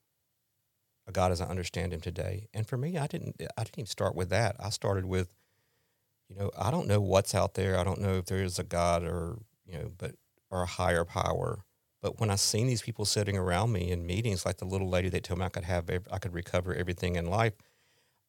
a 1.08 1.12
God 1.12 1.32
as 1.32 1.40
I 1.40 1.46
understand 1.46 1.94
him 1.94 2.02
today. 2.02 2.48
And 2.52 2.66
for 2.66 2.78
me, 2.78 2.98
I 2.98 3.06
didn't 3.06 3.36
I 3.56 3.64
didn't 3.64 3.78
even 3.78 3.86
start 3.86 4.16
with 4.16 4.30
that. 4.32 4.56
I 4.60 4.72
started 4.72 5.06
with, 5.06 5.36
you 6.30 6.36
know, 6.36 6.50
I 6.58 6.72
don't 6.72 6.88
know 6.88 7.00
what's 7.00 7.36
out 7.36 7.54
there. 7.54 7.78
I 7.78 7.84
don't 7.84 8.02
know 8.02 8.16
if 8.16 8.26
there 8.26 8.42
is 8.42 8.58
a 8.58 8.64
God 8.64 9.04
or, 9.04 9.38
you 9.68 9.78
know, 9.78 9.92
but 9.96 10.16
or 10.50 10.64
a 10.64 10.66
higher 10.66 11.06
power. 11.06 11.60
But 12.02 12.20
when 12.20 12.32
I 12.32 12.38
seen 12.38 12.66
these 12.66 12.82
people 12.82 13.06
sitting 13.06 13.38
around 13.38 13.72
me 13.72 13.92
in 13.92 14.08
meetings, 14.08 14.48
like 14.48 14.58
the 14.58 14.66
little 14.66 14.90
lady 14.90 15.10
that 15.10 15.24
told 15.24 15.42
me 15.42 15.46
I 15.46 15.50
could 15.50 15.66
have, 15.66 15.92
I 16.12 16.18
could 16.18 16.34
recover 16.34 16.74
everything 16.74 17.18
in 17.18 17.28
life, 17.28 17.54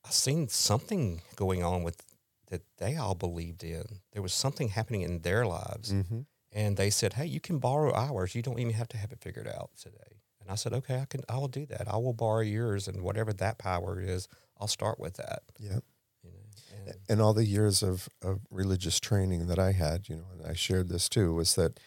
I 0.05 0.11
seen 0.11 0.49
something 0.49 1.23
going 1.35 1.63
on 1.63 1.83
with 1.83 2.03
that 2.51 2.63
they 2.79 2.97
all 2.97 3.15
believed 3.15 3.65
in. 3.65 3.85
There 4.13 4.23
was 4.23 4.33
something 4.35 4.69
happening 4.69 5.03
in 5.03 5.21
their 5.21 5.47
lives, 5.47 5.93
mm-hmm 5.93 6.21
and 6.53 6.77
they 6.77 6.91
said, 6.91 7.15
"Hey, 7.15 7.27
you 7.27 7.41
can 7.41 7.59
borrow 7.59 7.93
ours. 7.95 8.35
You 8.35 8.43
don't 8.43 8.59
even 8.59 8.75
have 8.75 8.89
to 8.89 8.97
have 8.97 9.13
it 9.13 9.21
figured 9.21 9.49
out 9.49 9.71
today." 9.81 10.21
And 10.41 10.51
I 10.51 10.55
said, 10.55 10.73
"Okay, 10.73 11.01
I 11.01 11.05
can. 11.05 11.23
I 11.29 11.37
will 11.39 11.49
do 11.49 11.67
that. 11.67 11.93
I 11.93 11.97
will 11.97 12.13
borrow 12.13 12.41
yours, 12.41 12.89
and 12.89 13.03
whatever 13.03 13.33
that 13.35 13.59
power 13.59 14.01
is, 14.01 14.29
I'll 14.59 14.69
start 14.69 14.99
with 14.99 15.15
that." 15.15 15.43
Yeah. 15.59 15.79
You 16.23 16.31
know, 16.31 16.87
and, 16.87 16.95
and 17.09 17.23
all 17.23 17.35
the 17.35 17.47
years 17.47 17.83
of, 17.83 18.09
of 18.23 18.41
religious 18.51 19.01
training 19.01 19.47
that 19.47 19.59
I 19.59 19.73
had, 19.73 20.09
you 20.09 20.17
know, 20.17 20.27
and 20.33 20.47
I 20.47 20.55
shared 20.55 20.89
this 20.89 21.09
too, 21.09 21.35
was 21.35 21.55
that 21.55 21.79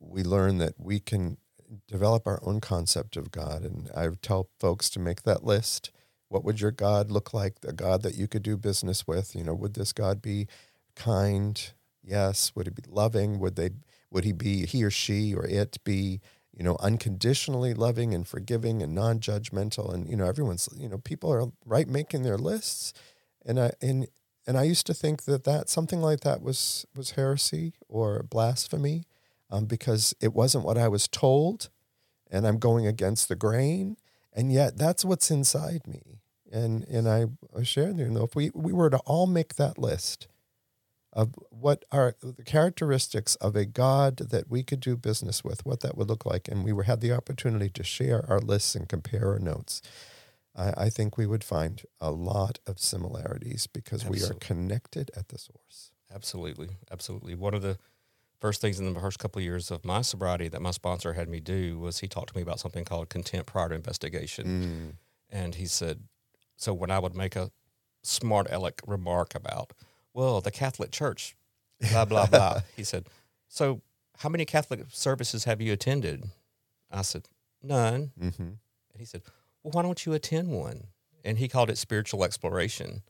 we 0.00 0.22
learn 0.22 0.58
that 0.58 0.74
we 0.78 1.00
can 1.00 1.38
develop 1.86 2.26
our 2.26 2.40
own 2.42 2.60
concept 2.60 3.16
of 3.16 3.30
God. 3.30 3.62
And 3.62 3.90
I 3.94 4.08
tell 4.22 4.48
folks 4.58 4.88
to 4.90 5.00
make 5.00 5.22
that 5.24 5.44
list. 5.44 5.90
What 6.28 6.44
would 6.44 6.60
your 6.60 6.70
God 6.70 7.10
look 7.10 7.32
like? 7.32 7.60
The 7.60 7.72
God 7.72 8.02
that 8.02 8.16
you 8.16 8.28
could 8.28 8.42
do 8.42 8.56
business 8.56 9.06
with? 9.06 9.34
You 9.34 9.44
know, 9.44 9.54
would 9.54 9.74
this 9.74 9.92
God 9.92 10.20
be 10.20 10.46
kind? 10.94 11.72
Yes. 12.04 12.52
Would 12.54 12.66
he 12.66 12.70
be 12.70 12.82
loving? 12.88 13.38
Would 13.38 13.56
they 13.56 13.70
would 14.10 14.24
he 14.24 14.32
be 14.32 14.66
he 14.66 14.84
or 14.84 14.90
she 14.90 15.34
or 15.34 15.46
it 15.46 15.78
be 15.84 16.20
you 16.56 16.64
know 16.64 16.76
unconditionally 16.80 17.74
loving 17.74 18.14
and 18.14 18.26
forgiving 18.26 18.82
and 18.82 18.94
non-judgmental 18.94 19.92
and 19.92 20.08
you 20.08 20.16
know 20.16 20.26
everyone's 20.26 20.68
you 20.76 20.88
know 20.88 20.98
people 20.98 21.32
are 21.32 21.46
right 21.64 21.88
making 21.88 22.22
their 22.22 22.38
lists 22.38 22.92
and 23.44 23.60
I 23.60 23.72
and 23.80 24.08
and 24.46 24.56
I 24.58 24.62
used 24.62 24.86
to 24.86 24.94
think 24.94 25.24
that 25.24 25.44
that 25.44 25.68
something 25.68 26.00
like 26.00 26.20
that 26.20 26.42
was 26.42 26.86
was 26.96 27.12
heresy 27.12 27.74
or 27.88 28.22
blasphemy 28.22 29.04
um, 29.50 29.66
because 29.66 30.14
it 30.20 30.34
wasn't 30.34 30.64
what 30.64 30.78
I 30.78 30.88
was 30.88 31.06
told 31.06 31.70
and 32.30 32.46
I'm 32.46 32.58
going 32.58 32.86
against 32.86 33.28
the 33.28 33.36
grain 33.36 33.96
and 34.32 34.52
yet 34.52 34.76
that's 34.76 35.04
what's 35.04 35.30
inside 35.30 35.86
me 35.86 36.20
and 36.50 36.84
and 36.84 37.08
I, 37.08 37.26
I 37.56 37.62
shared 37.62 37.98
you 37.98 38.08
know 38.08 38.24
if 38.24 38.34
we 38.34 38.50
we 38.54 38.72
were 38.72 38.90
to 38.90 38.98
all 38.98 39.26
make 39.26 39.56
that 39.56 39.78
list 39.78 40.28
of 41.12 41.34
what 41.50 41.84
are 41.90 42.14
the 42.22 42.44
characteristics 42.44 43.34
of 43.36 43.56
a 43.56 43.64
God 43.64 44.18
that 44.18 44.48
we 44.48 44.62
could 44.62 44.80
do 44.80 44.96
business 44.96 45.42
with, 45.42 45.64
what 45.64 45.80
that 45.80 45.96
would 45.96 46.08
look 46.08 46.26
like. 46.26 46.48
And 46.48 46.64
we 46.64 46.72
were, 46.72 46.84
had 46.84 47.00
the 47.00 47.12
opportunity 47.12 47.70
to 47.70 47.82
share 47.82 48.24
our 48.28 48.40
lists 48.40 48.74
and 48.74 48.88
compare 48.88 49.28
our 49.28 49.38
notes. 49.38 49.80
I, 50.54 50.74
I 50.76 50.90
think 50.90 51.16
we 51.16 51.26
would 51.26 51.44
find 51.44 51.82
a 52.00 52.10
lot 52.10 52.58
of 52.66 52.78
similarities 52.78 53.66
because 53.66 54.02
Absolutely. 54.04 54.28
we 54.28 54.30
are 54.30 54.38
connected 54.38 55.10
at 55.16 55.28
the 55.28 55.38
source. 55.38 55.92
Absolutely. 56.14 56.68
Absolutely. 56.90 57.34
One 57.34 57.54
of 57.54 57.62
the 57.62 57.78
first 58.40 58.60
things 58.60 58.78
in 58.78 58.92
the 58.92 59.00
first 59.00 59.18
couple 59.18 59.40
of 59.40 59.44
years 59.44 59.70
of 59.70 59.84
my 59.84 60.02
sobriety 60.02 60.48
that 60.48 60.62
my 60.62 60.70
sponsor 60.70 61.14
had 61.14 61.28
me 61.28 61.40
do 61.40 61.78
was 61.78 61.98
he 61.98 62.08
talked 62.08 62.30
to 62.30 62.36
me 62.36 62.42
about 62.42 62.60
something 62.60 62.84
called 62.84 63.08
contempt 63.08 63.46
prior 63.46 63.68
to 63.68 63.74
investigation. 63.74 64.46
Mm. 64.46 64.96
And 65.30 65.54
he 65.56 65.66
said, 65.66 66.04
so 66.56 66.72
when 66.72 66.90
I 66.90 66.98
would 66.98 67.16
make 67.16 67.36
a 67.36 67.50
smart 68.02 68.48
aleck 68.50 68.80
remark 68.86 69.34
about– 69.34 69.72
well, 70.18 70.40
the 70.40 70.50
Catholic 70.50 70.90
Church, 70.90 71.36
blah, 71.92 72.04
blah, 72.04 72.26
blah. 72.26 72.62
he 72.76 72.82
said, 72.82 73.06
so 73.46 73.82
how 74.18 74.28
many 74.28 74.44
Catholic 74.44 74.80
services 74.88 75.44
have 75.44 75.60
you 75.60 75.72
attended? 75.72 76.24
I 76.90 77.02
said, 77.02 77.28
none. 77.62 78.10
Mm-hmm. 78.20 78.42
And 78.42 78.58
he 78.98 79.04
said, 79.04 79.22
well, 79.62 79.70
why 79.70 79.82
don't 79.82 80.04
you 80.04 80.12
attend 80.14 80.50
one? 80.50 80.88
And 81.24 81.38
he 81.38 81.46
called 81.46 81.70
it 81.70 81.78
spiritual 81.78 82.24
exploration. 82.24 83.02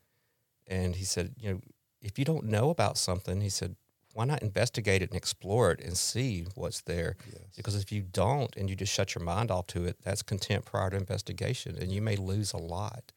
And 0.67 0.97
he 0.97 1.05
said, 1.05 1.35
you 1.41 1.51
know, 1.51 1.61
if 2.03 2.19
you 2.19 2.27
don't 2.27 2.45
know 2.45 2.69
about 2.69 2.99
something, 2.99 3.41
he 3.41 3.49
said, 3.49 3.77
why 4.19 4.25
not 4.25 4.43
investigate 4.43 5.01
it 5.01 5.11
and 5.11 5.17
explore 5.17 5.71
it 5.71 5.81
and 5.81 5.97
see 5.97 6.45
what's 6.57 6.81
there? 6.81 7.15
Yes. 7.33 7.43
Because 7.57 7.77
if 7.77 7.93
you 7.93 8.03
don't 8.03 8.53
and 8.57 8.69
you 8.69 8.75
just 8.75 8.93
shut 8.93 9.15
your 9.15 9.23
mind 9.23 9.53
off 9.53 9.69
to 9.69 9.85
it, 9.85 9.99
that's 10.03 10.23
contempt 10.23 10.67
prior 10.67 10.91
to 10.91 10.97
investigation, 10.97 11.77
and 11.81 11.93
you 11.93 12.03
may 12.03 12.17
lose 12.17 12.53
a 12.53 12.57
lot. 12.57 13.13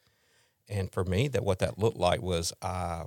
And 0.70 0.91
for 0.91 1.04
me, 1.04 1.28
that 1.30 1.43
what 1.43 1.58
that 1.58 1.80
looked 1.80 1.97
like 1.97 2.22
was 2.22 2.54
I 2.62 3.06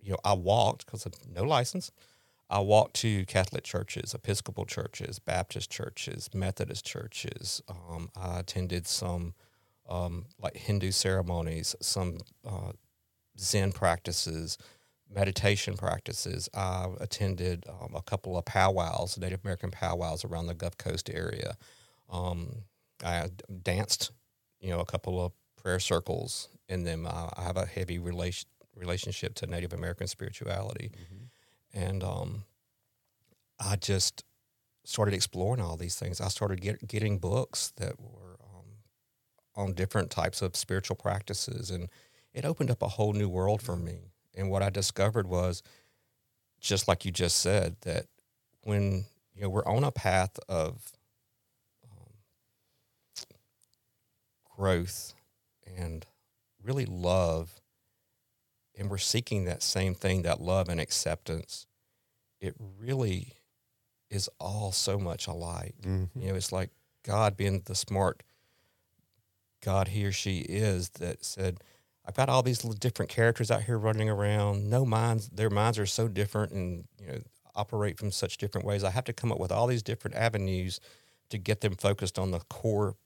you 0.00 0.12
know, 0.12 0.18
I 0.24 0.34
walked 0.34 0.86
because 0.86 1.04
no 1.28 1.42
license. 1.42 1.90
I 2.48 2.60
walked 2.60 2.94
to 3.00 3.26
Catholic 3.26 3.64
churches, 3.64 4.14
Episcopal 4.14 4.64
churches, 4.64 5.18
Baptist 5.18 5.72
churches, 5.72 6.30
Methodist 6.32 6.86
churches. 6.86 7.60
Um, 7.68 8.08
I 8.16 8.38
attended 8.38 8.86
some 8.86 9.34
um, 9.88 10.26
like 10.40 10.56
Hindu 10.56 10.92
ceremonies, 10.92 11.74
some 11.80 12.18
uh, 12.48 12.70
Zen 13.36 13.72
practices, 13.72 14.58
meditation 15.10 15.76
practices. 15.76 16.48
I 16.54 16.88
attended 17.00 17.64
um, 17.68 17.94
a 17.94 18.02
couple 18.02 18.36
of 18.36 18.44
powwows, 18.44 19.18
Native 19.18 19.40
American 19.44 19.70
powwows 19.70 20.24
around 20.24 20.46
the 20.46 20.54
Gulf 20.54 20.76
Coast 20.76 21.10
area. 21.12 21.56
Um, 22.10 22.62
I 23.04 23.28
danced, 23.62 24.12
you 24.60 24.70
know, 24.70 24.80
a 24.80 24.86
couple 24.86 25.24
of 25.24 25.32
prayer 25.56 25.80
circles 25.80 26.48
in 26.68 26.84
them. 26.84 27.06
I 27.06 27.42
have 27.42 27.56
a 27.56 27.66
heavy 27.66 27.98
relation 27.98 28.48
relationship 28.76 29.34
to 29.34 29.46
Native 29.46 29.72
American 29.72 30.06
spirituality. 30.06 30.92
Mm-hmm. 30.94 31.80
and 31.80 32.04
um, 32.04 32.44
I 33.58 33.76
just 33.76 34.24
started 34.84 35.14
exploring 35.14 35.60
all 35.60 35.76
these 35.76 35.96
things. 35.96 36.20
I 36.20 36.28
started 36.28 36.60
get, 36.60 36.86
getting 36.86 37.18
books 37.18 37.72
that 37.76 38.00
were 38.00 38.38
um, 38.42 38.66
on 39.56 39.72
different 39.74 40.10
types 40.10 40.42
of 40.42 40.56
spiritual 40.56 40.96
practices, 40.96 41.70
and 41.70 41.88
it 42.32 42.44
opened 42.44 42.70
up 42.70 42.82
a 42.82 42.88
whole 42.88 43.12
new 43.12 43.28
world 43.28 43.60
for 43.60 43.76
me. 43.76 44.12
And 44.38 44.50
what 44.50 44.62
I 44.62 44.70
discovered 44.70 45.26
was, 45.26 45.62
just 46.60 46.88
like 46.88 47.04
you 47.04 47.10
just 47.10 47.38
said, 47.38 47.76
that 47.82 48.06
when 48.62 49.04
you 49.34 49.42
know 49.42 49.48
we're 49.48 49.66
on 49.66 49.84
a 49.84 49.90
path 49.90 50.38
of 50.48 50.92
um, 51.84 53.24
growth 54.56 55.12
and 55.76 56.06
really 56.62 56.86
love, 56.86 57.60
and 58.78 58.88
we're 58.88 58.98
seeking 58.98 59.44
that 59.44 59.62
same 59.62 59.94
thing, 59.94 60.22
that 60.22 60.40
love 60.40 60.68
and 60.68 60.80
acceptance, 60.80 61.66
it 62.40 62.54
really 62.78 63.34
is 64.08 64.30
all 64.38 64.72
so 64.72 64.98
much 64.98 65.26
alike. 65.26 65.74
Mm-hmm. 65.82 66.20
You 66.20 66.28
know, 66.28 66.34
it's 66.36 66.52
like 66.52 66.70
God 67.04 67.36
being 67.36 67.62
the 67.64 67.74
smart 67.74 68.22
God 69.62 69.88
he 69.88 70.04
or 70.04 70.12
she 70.12 70.38
is 70.38 70.90
that 70.90 71.24
said, 71.24 71.62
I've 72.08 72.14
got 72.14 72.30
all 72.30 72.42
these 72.42 72.64
little 72.64 72.78
different 72.78 73.10
characters 73.10 73.50
out 73.50 73.64
here 73.64 73.76
running 73.76 74.08
around. 74.08 74.70
No 74.70 74.86
minds, 74.86 75.28
their 75.28 75.50
minds 75.50 75.78
are 75.78 75.84
so 75.84 76.08
different 76.08 76.52
and, 76.52 76.84
you 76.98 77.06
know, 77.06 77.18
operate 77.54 77.98
from 77.98 78.10
such 78.10 78.38
different 78.38 78.66
ways. 78.66 78.82
I 78.82 78.88
have 78.88 79.04
to 79.04 79.12
come 79.12 79.30
up 79.30 79.38
with 79.38 79.52
all 79.52 79.66
these 79.66 79.82
different 79.82 80.16
avenues 80.16 80.80
to 81.28 81.36
get 81.36 81.60
them 81.60 81.74
focused 81.74 82.18
on 82.18 82.30
the 82.30 82.40
core, 82.48 82.96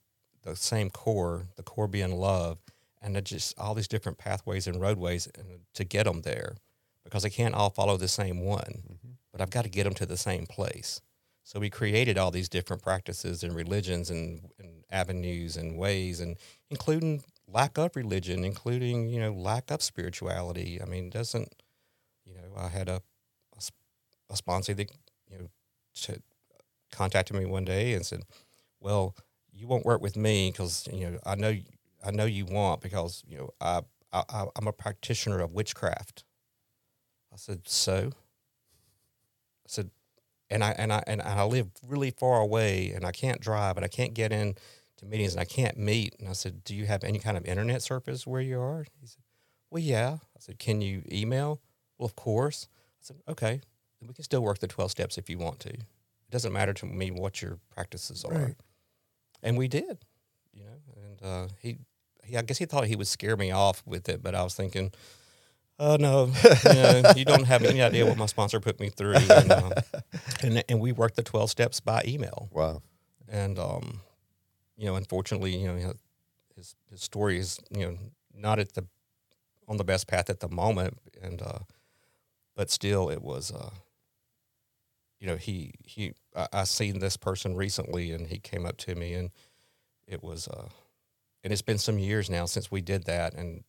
the 0.43 0.55
same 0.55 0.89
core, 0.89 1.49
the 1.57 1.65
core 1.65 1.89
being 1.89 2.15
love, 2.15 2.59
and 3.01 3.23
just 3.25 3.59
all 3.59 3.75
these 3.75 3.89
different 3.89 4.19
pathways 4.19 4.69
and 4.69 4.81
roadways 4.81 5.29
to 5.75 5.85
get 5.85 6.05
them 6.05 6.23
there 6.23 6.55
because 7.03 7.25
they 7.25 7.31
can't 7.31 7.57
all 7.57 7.71
follow 7.71 7.97
the 7.97 8.07
same 8.07 8.45
one. 8.45 8.85
Mm-hmm. 8.87 9.11
But 9.33 9.41
I've 9.41 9.51
got 9.51 9.65
to 9.65 9.71
get 9.71 9.83
them 9.83 9.95
to 9.95 10.07
the 10.07 10.17
same 10.17 10.47
place. 10.47 11.01
So 11.43 11.59
we 11.59 11.71
created 11.71 12.19
all 12.19 12.31
these 12.31 12.49
different 12.49 12.83
practices 12.83 13.43
and 13.43 13.53
religions 13.53 14.11
and, 14.11 14.49
and 14.61 14.85
avenues 14.91 15.57
and 15.57 15.77
ways, 15.77 16.21
and 16.21 16.37
including 16.71 17.25
lack 17.53 17.79
of 17.79 17.97
religion, 17.97 18.45
including 18.45 19.09
you 19.09 19.21
know 19.21 19.33
lack 19.33 19.71
of 19.71 19.83
spirituality. 19.83 20.81
I 20.83 20.87
mean, 20.87 21.11
doesn't 21.11 21.55
you 22.27 22.35
know? 22.35 22.53
I 22.57 22.69
had 22.69 22.89
a 22.89 23.03
a 24.31 24.37
sponsor 24.37 24.75
that 24.75 24.91
you 25.29 25.39
know 25.39 25.49
to, 26.03 26.21
contacted 26.93 27.37
me 27.37 27.47
one 27.47 27.65
day 27.65 27.95
and 27.95 28.05
said, 28.07 28.23
"Well, 28.81 29.17
you 29.53 29.67
won't 29.67 29.87
work 29.87 30.01
with 30.03 30.17
me 30.17 30.51
because 30.51 30.89
you 30.93 31.11
know 31.11 31.19
I 31.27 31.35
know 31.37 31.57
I 32.05 32.11
know 32.11 32.25
you 32.27 32.47
want 32.47 32.81
because 32.83 33.23
you 33.27 33.39
know 33.39 33.51
I 33.61 33.83
I- 34.13 34.47
I'm 34.57 34.69
a 34.69 34.73
practitioner 34.73 35.41
of 35.41 35.53
witchcraft." 35.53 36.25
I 37.33 37.37
said, 37.37 37.67
"So." 37.69 38.13
I 39.65 39.69
said, 39.69 39.91
and 40.51 40.65
I 40.65 40.73
and 40.73 40.93
I 40.93 41.03
and 41.07 41.23
I 41.23 41.45
live 41.45 41.71
really 41.87 42.11
far 42.11 42.41
away, 42.41 42.93
and 42.93 43.05
I 43.05 43.13
can't 43.13 43.41
drive, 43.41 43.77
and 43.77 43.85
I 43.85 43.89
can't 43.89 44.15
get 44.15 44.33
in 44.33 44.57
to 45.03 45.07
meetings, 45.09 45.33
and 45.35 45.41
I 45.41 45.45
can't 45.45 45.77
meet. 45.79 46.17
And 46.19 46.29
I 46.29 46.33
said, 46.33 46.65
"Do 46.65 46.75
you 46.75 46.87
have 46.87 47.05
any 47.05 47.19
kind 47.19 47.37
of 47.37 47.45
internet 47.45 47.83
service 47.83 48.27
where 48.27 48.41
you 48.41 48.59
are?" 48.61 48.85
He 49.01 49.07
said, 49.07 49.23
"Well, 49.71 49.83
yeah." 49.83 50.19
I 50.37 50.41
said, 50.41 50.59
"Can 50.59 50.81
you 50.81 51.03
email?" 51.13 51.61
Well, 51.99 52.07
of 52.07 52.17
course. 52.17 52.69
I 52.73 53.01
said, 53.01 53.17
"Okay, 53.29 53.61
then 54.01 54.09
we 54.09 54.15
can 54.15 54.25
still 54.25 54.41
work 54.43 54.59
the 54.59 54.67
twelve 54.69 54.91
steps 54.91 55.19
if 55.19 55.29
you 55.29 55.39
want 55.39 55.61
to. 55.61 55.71
It 55.71 56.31
doesn't 56.31 56.53
matter 56.53 56.73
to 56.73 56.87
me 56.87 57.11
what 57.11 57.43
your 57.43 57.59
practices 57.71 58.25
are." 58.25 58.33
Right. 58.33 58.57
And 59.43 59.59
we 59.59 59.69
did, 59.69 60.05
you 60.53 60.65
know. 60.65 60.81
And 60.97 61.23
uh, 61.23 61.49
he, 61.61 61.79
he, 62.25 62.37
I 62.37 62.43
guess 62.43 62.59
he 62.59 62.65
thought 62.65 62.87
he 62.87 62.97
would 62.97 63.09
scare 63.09 63.37
me 63.37 63.51
off 63.51 63.83
with 63.87 64.09
it, 64.09 64.23
but 64.23 64.35
I 64.35 64.43
was 64.43 64.55
thinking. 64.55 64.93
Oh 65.79 65.97
no! 65.99 66.27
you, 66.65 66.73
know, 66.75 67.03
you 67.17 67.25
don't 67.25 67.45
have 67.45 67.65
any 67.65 67.83
idea 67.83 68.07
what 68.07 68.17
my 68.17 68.27
sponsor 68.27 68.61
put 68.61 68.79
me 68.79 68.89
through, 68.91 69.15
and, 69.17 69.51
uh, 69.51 69.71
and 70.43 70.63
and 70.69 70.81
we 70.81 70.93
worked 70.93 71.17
the 71.17 71.23
twelve 71.25 71.51
steps 71.51 71.81
by 71.81 72.03
email 72.07 72.49
Wow. 72.53 72.83
and 73.29 73.59
um, 73.59 74.01
you 74.77 74.87
know, 74.87 74.97
unfortunately, 74.97 75.57
you 75.57 75.68
know, 75.68 75.95
his 76.57 76.75
his 76.91 77.03
story 77.03 77.39
is 77.39 77.59
you 77.70 77.87
know 77.87 77.99
not 78.35 78.59
at 78.59 78.75
the 78.75 78.87
on 79.68 79.77
the 79.77 79.85
best 79.85 80.07
path 80.07 80.31
at 80.31 80.41
the 80.41 80.49
moment, 80.49 80.99
and 81.20 81.43
uh, 81.43 81.61
but 82.57 82.70
still, 82.70 83.11
it 83.11 83.23
was 83.23 83.51
uh, 83.53 83.70
you 85.20 85.27
know, 85.27 85.37
he 85.37 85.73
he 85.85 86.12
I, 86.35 86.49
I 86.53 86.64
seen 86.64 86.99
this 86.99 87.16
person 87.16 87.55
recently, 87.57 88.12
and 88.12 88.27
he 88.27 88.39
came 88.39 88.66
up 88.66 88.77
to 88.79 88.95
me, 88.95 89.14
and 89.14 89.31
it 90.07 90.23
was 90.23 90.49
uh, 90.49 90.68
and 91.45 91.53
it's 91.53 91.62
been 91.62 91.79
some 91.79 91.99
years 91.99 92.29
now 92.31 92.47
since 92.47 92.70
we 92.70 92.81
did 92.81 93.05
that, 93.05 93.35
and 93.35 93.64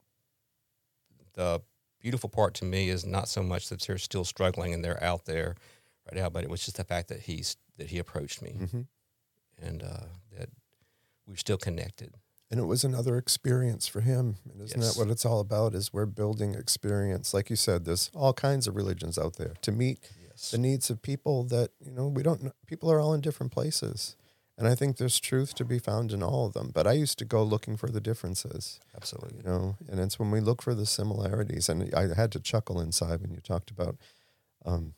the 1.33 1.61
beautiful 1.99 2.29
part 2.29 2.53
to 2.53 2.65
me 2.65 2.89
is 2.89 3.05
not 3.05 3.27
so 3.27 3.41
much 3.41 3.69
that 3.69 3.81
they're 3.81 3.97
still 3.97 4.25
struggling 4.25 4.73
and 4.73 4.83
they're 4.83 5.01
out 5.03 5.25
there 5.25 5.55
right 6.05 6.21
now, 6.21 6.29
but 6.29 6.43
it 6.43 6.49
was 6.49 6.65
just 6.65 6.77
the 6.77 6.83
fact 6.83 7.07
that 7.07 7.21
he's 7.21 7.55
that 7.77 7.87
he 7.87 7.97
approached 7.97 8.41
me. 8.41 8.51
Hmm 8.51 8.81
and 9.61 9.83
uh, 9.83 10.05
we're 11.27 11.35
still 11.35 11.57
connected. 11.57 12.15
And 12.51 12.59
it 12.59 12.65
was 12.65 12.83
another 12.83 13.17
experience 13.17 13.87
for 13.87 14.01
him. 14.01 14.35
And 14.51 14.61
isn't 14.61 14.79
Yes. 14.79 14.93
that 14.93 14.99
what 14.99 15.09
it's 15.11 15.25
all 15.25 15.39
about? 15.39 15.73
Is 15.73 15.91
we're 15.91 16.05
building 16.05 16.53
experience. 16.53 17.33
Like 17.33 17.49
you 17.49 17.55
said, 17.55 17.85
there's 17.85 18.11
all 18.13 18.33
kinds 18.33 18.67
of 18.67 18.75
religions 18.75 19.17
out 19.17 19.37
there 19.37 19.53
to 19.61 19.71
meet 19.71 19.99
Yes. 20.29 20.51
the 20.51 20.57
needs 20.59 20.89
of 20.89 21.01
people 21.01 21.43
that 21.45 21.71
you 21.83 21.91
know 21.91 22.07
we 22.07 22.21
don't 22.23 22.43
know. 22.43 22.51
People 22.67 22.91
are 22.91 22.99
all 22.99 23.13
in 23.13 23.21
different 23.21 23.51
places, 23.51 24.15
and 24.57 24.67
I 24.67 24.75
think 24.75 24.97
there's 24.97 25.19
truth 25.19 25.55
to 25.55 25.65
be 25.65 25.79
found 25.79 26.11
in 26.11 26.21
all 26.21 26.45
of 26.45 26.53
them. 26.53 26.69
But 26.71 26.85
I 26.85 26.91
used 26.93 27.17
to 27.19 27.25
go 27.25 27.41
looking 27.43 27.75
for 27.75 27.89
the 27.89 28.01
differences, 28.01 28.79
Absolutely. 28.95 29.37
you 29.37 29.43
know, 29.43 29.77
and 29.87 29.99
it's 29.99 30.19
when 30.19 30.29
we 30.29 30.39
look 30.39 30.61
for 30.61 30.75
the 30.75 30.85
similarities. 30.85 31.69
And 31.69 31.93
I 31.95 32.13
had 32.13 32.31
to 32.33 32.39
chuckle 32.39 32.79
inside 32.79 33.21
when 33.21 33.31
you 33.31 33.39
talked 33.41 33.71
about. 33.71 33.95
Um, 34.65 34.93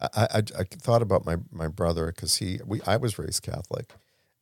I, 0.00 0.08
I, 0.14 0.42
I 0.60 0.64
thought 0.64 1.02
about 1.02 1.24
my 1.26 1.36
my 1.50 1.66
brother 1.66 2.06
because 2.06 2.36
he 2.36 2.60
we 2.64 2.80
I 2.86 2.96
was 2.98 3.18
raised 3.18 3.42
Catholic, 3.42 3.94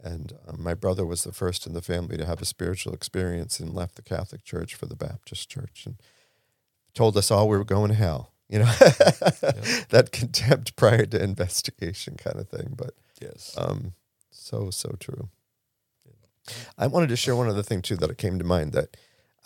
and 0.07 0.33
um, 0.47 0.63
my 0.63 0.75
brother 0.75 1.05
was 1.05 1.25
the 1.25 1.33
first 1.33 1.67
in 1.67 1.73
the 1.73 1.83
family 1.83 2.17
to 2.17 2.25
have 2.27 2.41
a 2.41 2.47
spiritual 2.47 2.95
experience 2.95 3.59
and 3.61 3.75
left 3.75 3.97
the 3.97 4.03
Catholic 4.03 4.45
Church 4.45 4.75
for 4.75 4.87
the 4.87 4.97
Baptist 4.97 5.49
Church 5.51 5.83
and 5.87 5.97
told 6.95 7.17
us 7.17 7.31
all 7.31 7.49
we 7.49 7.59
were 7.59 7.65
going 7.65 7.89
to 7.89 7.95
hell. 7.97 8.33
You 8.49 8.61
know, 8.61 8.65
that 9.91 10.11
contempt 10.13 10.77
prior 10.77 11.05
to 11.07 11.23
investigation 11.23 12.17
kind 12.17 12.39
of 12.39 12.49
thing. 12.49 12.75
But 12.77 12.95
Yes. 13.21 13.55
um, 13.59 13.95
so 14.31 14.71
so 14.71 14.95
true. 15.01 15.29
I 16.79 16.87
wanted 16.87 17.09
to 17.09 17.17
share 17.17 17.35
one 17.35 17.49
other 17.49 17.63
thing 17.65 17.83
too 17.83 17.97
that 17.97 18.19
came 18.19 18.39
to 18.39 18.45
mind 18.45 18.73
that. 18.73 18.97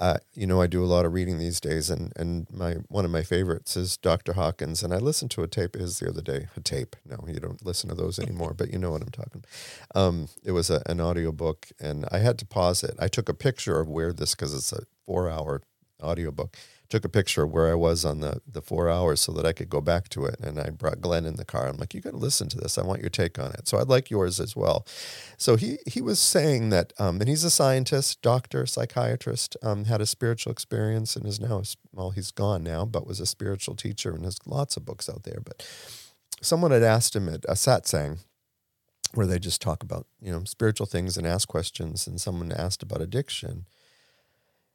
Uh, 0.00 0.16
you 0.32 0.46
know, 0.46 0.62
I 0.62 0.66
do 0.66 0.82
a 0.82 0.86
lot 0.86 1.04
of 1.04 1.12
reading 1.12 1.36
these 1.36 1.60
days, 1.60 1.90
and, 1.90 2.10
and 2.16 2.46
my 2.50 2.76
one 2.88 3.04
of 3.04 3.10
my 3.10 3.22
favorites 3.22 3.76
is 3.76 3.98
Dr. 3.98 4.32
Hawkins. 4.32 4.82
And 4.82 4.94
I 4.94 4.96
listened 4.96 5.30
to 5.32 5.42
a 5.42 5.46
tape 5.46 5.74
his 5.76 5.98
the 5.98 6.08
other 6.08 6.22
day. 6.22 6.48
A 6.56 6.60
tape? 6.60 6.96
No, 7.04 7.22
you 7.28 7.38
don't 7.38 7.64
listen 7.64 7.90
to 7.90 7.94
those 7.94 8.18
anymore, 8.18 8.54
but 8.54 8.72
you 8.72 8.78
know 8.78 8.92
what 8.92 9.02
I'm 9.02 9.10
talking. 9.10 9.44
Um, 9.94 10.28
it 10.42 10.52
was 10.52 10.70
a, 10.70 10.82
an 10.86 11.00
audio 11.00 11.32
book, 11.32 11.68
and 11.78 12.06
I 12.10 12.18
had 12.18 12.38
to 12.38 12.46
pause 12.46 12.82
it. 12.82 12.94
I 12.98 13.08
took 13.08 13.28
a 13.28 13.34
picture 13.34 13.78
of 13.78 13.88
where 13.88 14.12
this 14.14 14.34
because 14.34 14.54
it's 14.54 14.72
a 14.72 14.84
four 15.04 15.28
hour 15.28 15.60
audio 16.02 16.30
book. 16.30 16.56
Took 16.88 17.04
a 17.04 17.08
picture 17.08 17.44
of 17.44 17.52
where 17.52 17.70
I 17.70 17.74
was 17.74 18.04
on 18.04 18.18
the 18.18 18.40
the 18.50 18.60
four 18.60 18.88
hours 18.88 19.20
so 19.20 19.30
that 19.32 19.46
I 19.46 19.52
could 19.52 19.70
go 19.70 19.80
back 19.80 20.08
to 20.08 20.24
it. 20.24 20.40
And 20.40 20.58
I 20.58 20.70
brought 20.70 21.00
Glenn 21.00 21.24
in 21.24 21.36
the 21.36 21.44
car. 21.44 21.68
I'm 21.68 21.76
like, 21.76 21.94
you 21.94 22.00
got 22.00 22.10
to 22.10 22.16
listen 22.16 22.48
to 22.48 22.58
this. 22.58 22.78
I 22.78 22.82
want 22.84 23.00
your 23.00 23.10
take 23.10 23.38
on 23.38 23.52
it. 23.52 23.68
So 23.68 23.78
I'd 23.78 23.88
like 23.88 24.10
yours 24.10 24.40
as 24.40 24.56
well. 24.56 24.84
So 25.36 25.54
he 25.54 25.78
he 25.86 26.00
was 26.00 26.18
saying 26.18 26.70
that, 26.70 26.92
um, 26.98 27.20
and 27.20 27.28
he's 27.28 27.44
a 27.44 27.50
scientist, 27.50 28.22
doctor, 28.22 28.66
psychiatrist, 28.66 29.56
um, 29.62 29.84
had 29.84 30.00
a 30.00 30.06
spiritual 30.06 30.50
experience, 30.50 31.14
and 31.14 31.26
is 31.26 31.38
now 31.38 31.62
well, 31.92 32.10
he's 32.10 32.32
gone 32.32 32.64
now, 32.64 32.84
but 32.84 33.06
was 33.06 33.20
a 33.20 33.26
spiritual 33.26 33.76
teacher, 33.76 34.12
and 34.12 34.24
has 34.24 34.38
lots 34.44 34.76
of 34.76 34.84
books 34.84 35.08
out 35.08 35.22
there. 35.22 35.40
But 35.44 35.64
someone 36.42 36.72
had 36.72 36.82
asked 36.82 37.14
him 37.14 37.28
at 37.28 37.44
a 37.44 37.52
satsang, 37.54 38.18
where 39.14 39.26
they 39.26 39.38
just 39.38 39.62
talk 39.62 39.82
about 39.82 40.06
you 40.20 40.32
know 40.32 40.44
spiritual 40.44 40.86
things 40.86 41.16
and 41.16 41.26
ask 41.26 41.48
questions, 41.48 42.06
and 42.06 42.20
someone 42.20 42.52
asked 42.52 42.82
about 42.82 43.00
addiction. 43.00 43.66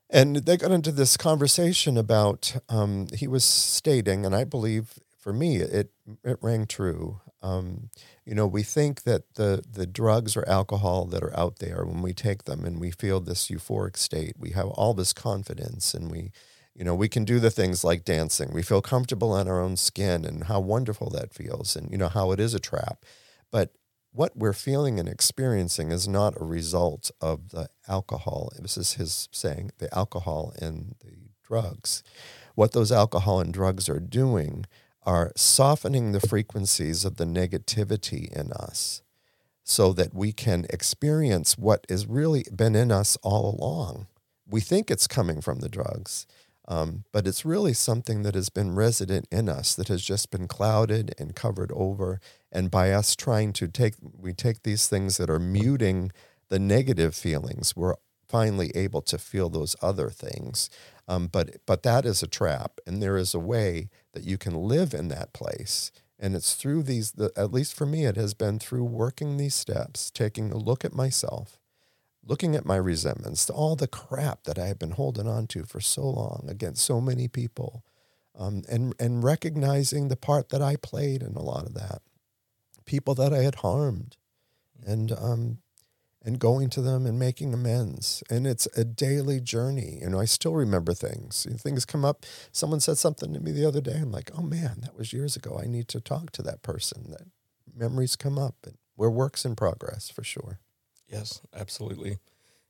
And 0.09 0.37
they 0.37 0.57
got 0.57 0.71
into 0.71 0.91
this 0.91 1.17
conversation 1.17 1.97
about 1.97 2.55
um, 2.69 3.07
he 3.13 3.27
was 3.27 3.43
stating, 3.43 4.25
and 4.25 4.35
I 4.35 4.43
believe 4.43 4.99
for 5.17 5.33
me 5.33 5.57
it 5.57 5.91
it 6.23 6.37
rang 6.41 6.67
true. 6.67 7.21
Um, 7.41 7.89
you 8.25 8.35
know, 8.35 8.45
we 8.47 8.61
think 8.63 9.03
that 9.03 9.33
the 9.35 9.63
the 9.69 9.87
drugs 9.87 10.37
or 10.37 10.47
alcohol 10.47 11.05
that 11.05 11.23
are 11.23 11.37
out 11.37 11.57
there 11.59 11.83
when 11.85 12.01
we 12.03 12.13
take 12.13 12.43
them 12.43 12.65
and 12.65 12.79
we 12.79 12.91
feel 12.91 13.19
this 13.19 13.47
euphoric 13.47 13.97
state, 13.97 14.35
we 14.37 14.51
have 14.51 14.67
all 14.67 14.93
this 14.93 15.13
confidence 15.13 15.93
and 15.93 16.11
we 16.11 16.31
you 16.77 16.83
know, 16.83 16.93
we 16.93 17.07
can 17.07 17.23
do 17.23 17.39
the 17.39 17.49
things 17.51 17.85
like 17.85 18.03
dancing. 18.03 18.51
We 18.53 18.61
feel 18.61 18.81
comfortable 18.81 19.37
in 19.37 19.47
our 19.47 19.61
own 19.61 19.77
skin 19.77 20.25
and 20.25 20.43
how 20.43 20.59
wonderful 20.59 21.09
that 21.11 21.33
feels 21.33 21.75
and 21.75 21.89
you 21.91 21.97
know 21.97 22.09
how 22.09 22.31
it 22.31 22.39
is 22.39 22.53
a 22.53 22.59
trap. 22.59 23.03
But 23.51 23.71
what 24.15 24.37
we're 24.37 24.53
feeling 24.53 24.97
and 24.99 25.09
experiencing 25.09 25.91
is 25.91 26.07
not 26.07 26.39
a 26.39 26.45
result 26.45 27.11
of 27.19 27.49
the 27.49 27.69
alcohol. 27.87 28.49
This 28.57 28.77
is 28.77 28.93
his 28.93 29.27
saying, 29.31 29.71
the 29.77 29.93
alcohol 29.95 30.53
and 30.61 30.95
the 31.03 31.29
drugs. 31.43 32.01
What 32.55 32.71
those 32.71 32.91
alcohol 32.91 33.41
and 33.41 33.53
drugs 33.53 33.89
are 33.89 33.99
doing 33.99 34.65
are 35.03 35.33
softening 35.35 36.13
the 36.13 36.21
frequencies 36.21 37.03
of 37.03 37.17
the 37.17 37.25
negativity 37.25 38.31
in 38.31 38.53
us 38.53 39.03
so 39.63 39.91
that 39.93 40.13
we 40.13 40.31
can 40.31 40.65
experience 40.69 41.57
what 41.57 41.85
has 41.89 42.07
really 42.07 42.45
been 42.55 42.75
in 42.75 42.91
us 42.91 43.17
all 43.21 43.53
along. 43.53 44.07
We 44.47 44.61
think 44.61 44.89
it's 44.89 45.07
coming 45.07 45.41
from 45.41 45.59
the 45.59 45.69
drugs. 45.69 46.25
Um, 46.67 47.03
but 47.11 47.27
it's 47.27 47.45
really 47.45 47.73
something 47.73 48.23
that 48.23 48.35
has 48.35 48.49
been 48.49 48.75
resident 48.75 49.27
in 49.31 49.49
us 49.49 49.75
that 49.75 49.87
has 49.87 50.01
just 50.01 50.31
been 50.31 50.47
clouded 50.47 51.13
and 51.19 51.35
covered 51.35 51.71
over. 51.73 52.19
And 52.51 52.71
by 52.71 52.91
us 52.91 53.15
trying 53.15 53.53
to 53.53 53.67
take, 53.67 53.93
we 54.01 54.33
take 54.33 54.63
these 54.63 54.87
things 54.87 55.17
that 55.17 55.29
are 55.29 55.39
muting 55.39 56.11
the 56.49 56.59
negative 56.59 57.15
feelings, 57.15 57.75
we're 57.75 57.95
finally 58.27 58.71
able 58.75 59.01
to 59.01 59.17
feel 59.17 59.49
those 59.49 59.75
other 59.81 60.09
things. 60.09 60.69
Um, 61.07 61.27
but 61.27 61.57
but 61.65 61.83
that 61.83 62.05
is 62.05 62.23
a 62.23 62.27
trap, 62.27 62.79
and 62.85 63.01
there 63.01 63.17
is 63.17 63.33
a 63.33 63.39
way 63.39 63.89
that 64.13 64.23
you 64.23 64.37
can 64.37 64.55
live 64.55 64.93
in 64.93 65.07
that 65.09 65.33
place. 65.33 65.91
And 66.17 66.35
it's 66.35 66.53
through 66.53 66.83
these, 66.83 67.11
the, 67.11 67.31
at 67.35 67.51
least 67.51 67.73
for 67.73 67.85
me, 67.85 68.05
it 68.05 68.15
has 68.15 68.33
been 68.33 68.57
through 68.57 68.85
working 68.85 69.37
these 69.37 69.53
steps, 69.53 70.09
taking 70.09 70.51
a 70.51 70.57
look 70.57 70.85
at 70.85 70.93
myself, 70.93 71.59
looking 72.25 72.55
at 72.55 72.65
my 72.65 72.75
resentments, 72.75 73.49
all 73.49 73.75
the 73.75 73.87
crap 73.87 74.43
that 74.43 74.57
I 74.57 74.67
have 74.67 74.79
been 74.79 74.91
holding 74.91 75.27
on 75.27 75.47
to 75.47 75.63
for 75.63 75.79
so 75.79 76.03
long 76.03 76.45
against 76.49 76.83
so 76.83 76.99
many 76.99 77.27
people, 77.27 77.83
um, 78.37 78.63
and 78.69 78.93
and 78.99 79.23
recognizing 79.23 80.07
the 80.07 80.17
part 80.17 80.49
that 80.49 80.61
I 80.61 80.75
played 80.75 81.21
in 81.21 81.35
a 81.35 81.41
lot 81.41 81.65
of 81.65 81.73
that, 81.75 82.01
people 82.85 83.15
that 83.15 83.33
I 83.33 83.43
had 83.43 83.55
harmed, 83.55 84.17
and 84.85 85.11
um, 85.11 85.59
and 86.23 86.39
going 86.39 86.69
to 86.71 86.81
them 86.81 87.05
and 87.05 87.19
making 87.19 87.53
amends. 87.53 88.23
And 88.29 88.47
it's 88.47 88.67
a 88.75 88.83
daily 88.83 89.39
journey. 89.39 89.99
You 90.01 90.09
know, 90.09 90.19
I 90.19 90.25
still 90.25 90.55
remember 90.55 90.93
things. 90.93 91.45
Things 91.59 91.85
come 91.85 92.03
up. 92.03 92.25
Someone 92.51 92.79
said 92.79 92.97
something 92.97 93.31
to 93.33 93.39
me 93.39 93.51
the 93.51 93.67
other 93.67 93.81
day. 93.81 93.99
I'm 94.01 94.11
like, 94.11 94.31
oh 94.35 94.41
man, 94.41 94.79
that 94.81 94.97
was 94.97 95.13
years 95.13 95.35
ago. 95.35 95.59
I 95.61 95.67
need 95.67 95.87
to 95.89 96.01
talk 96.01 96.31
to 96.31 96.41
that 96.41 96.63
person. 96.63 97.11
That 97.11 97.27
memories 97.77 98.15
come 98.15 98.39
up, 98.39 98.55
and 98.65 98.77
we're 98.97 99.09
works 99.09 99.45
in 99.45 99.55
progress 99.55 100.09
for 100.09 100.23
sure. 100.23 100.59
Yes, 101.07 101.41
absolutely. 101.53 102.17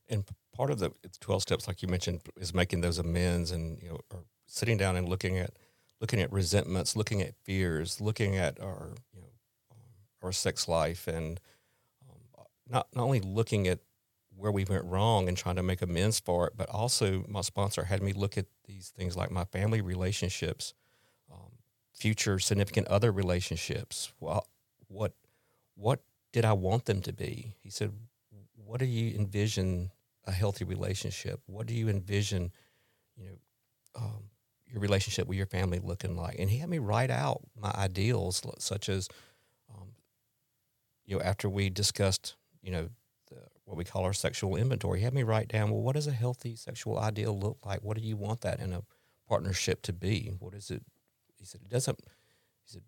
And 0.08 0.24
part 0.54 0.70
of 0.70 0.78
the 0.78 0.92
12 1.20 1.42
steps, 1.42 1.68
like 1.68 1.82
you 1.82 1.88
mentioned, 1.88 2.22
is 2.38 2.54
making 2.54 2.80
those 2.82 2.98
amends 2.98 3.50
and, 3.50 3.80
you 3.82 3.90
know, 3.90 4.00
or 4.12 4.24
sitting 4.46 4.76
down 4.76 4.96
and 4.96 5.08
looking 5.08 5.38
at, 5.38 5.52
looking 6.00 6.20
at 6.20 6.32
resentments, 6.32 6.96
looking 6.96 7.22
at 7.22 7.34
fears, 7.44 8.00
looking 8.00 8.36
at 8.36 8.60
our, 8.60 8.94
you 9.14 9.22
know, 9.22 9.28
our 10.22 10.32
sex 10.32 10.68
life 10.68 11.06
and 11.08 11.40
um, 12.08 12.18
not, 12.68 12.88
not 12.94 13.04
only 13.04 13.20
looking 13.20 13.68
at 13.68 13.80
where 14.36 14.52
we 14.52 14.64
went 14.64 14.84
wrong 14.84 15.28
and 15.28 15.36
trying 15.36 15.56
to 15.56 15.62
make 15.62 15.82
amends 15.82 16.20
for 16.20 16.46
it, 16.48 16.54
but 16.56 16.68
also 16.70 17.24
my 17.28 17.40
sponsor 17.40 17.84
had 17.84 18.02
me 18.02 18.12
look 18.12 18.36
at 18.36 18.46
these 18.66 18.90
things 18.90 19.16
like 19.16 19.30
my 19.30 19.44
family 19.44 19.80
relationships, 19.80 20.74
um, 21.32 21.52
future 21.94 22.38
significant 22.38 22.88
other 22.88 23.12
relationships. 23.12 24.12
Well, 24.20 24.46
what, 24.88 25.14
what 25.76 26.00
did 26.32 26.44
I 26.44 26.52
want 26.52 26.86
them 26.86 27.02
to 27.02 27.12
be? 27.12 27.54
He 27.60 27.70
said, 27.70 27.92
what 28.66 28.80
do 28.80 28.86
you 28.86 29.16
envision 29.16 29.90
a 30.24 30.32
healthy 30.32 30.64
relationship? 30.64 31.40
What 31.46 31.66
do 31.66 31.74
you 31.74 31.88
envision, 31.88 32.50
you 33.16 33.24
know, 33.26 33.36
um, 33.94 34.24
your 34.66 34.80
relationship 34.80 35.28
with 35.28 35.36
your 35.36 35.46
family 35.46 35.78
looking 35.78 36.16
like? 36.16 36.38
And 36.38 36.50
he 36.50 36.58
had 36.58 36.68
me 36.68 36.78
write 36.78 37.10
out 37.10 37.40
my 37.58 37.70
ideals, 37.70 38.42
such 38.58 38.88
as, 38.88 39.08
um, 39.72 39.88
you 41.04 41.16
know, 41.16 41.22
after 41.22 41.48
we 41.48 41.70
discussed, 41.70 42.34
you 42.60 42.72
know, 42.72 42.88
the, 43.28 43.36
what 43.64 43.76
we 43.76 43.84
call 43.84 44.04
our 44.04 44.12
sexual 44.12 44.56
inventory, 44.56 44.98
he 44.98 45.04
had 45.04 45.14
me 45.14 45.22
write 45.22 45.48
down, 45.48 45.70
well, 45.70 45.82
what 45.82 45.94
does 45.94 46.08
a 46.08 46.12
healthy 46.12 46.56
sexual 46.56 46.98
ideal 46.98 47.38
look 47.38 47.58
like? 47.64 47.82
What 47.82 47.96
do 47.96 48.02
you 48.02 48.16
want 48.16 48.40
that 48.40 48.58
in 48.60 48.72
a 48.72 48.82
partnership 49.28 49.82
to 49.82 49.92
be? 49.92 50.32
What 50.38 50.54
is 50.54 50.70
it? 50.70 50.82
He 51.38 51.44
said, 51.44 51.60
it 51.64 51.70
doesn't, 51.70 52.00
he 52.00 52.72
said, 52.72 52.82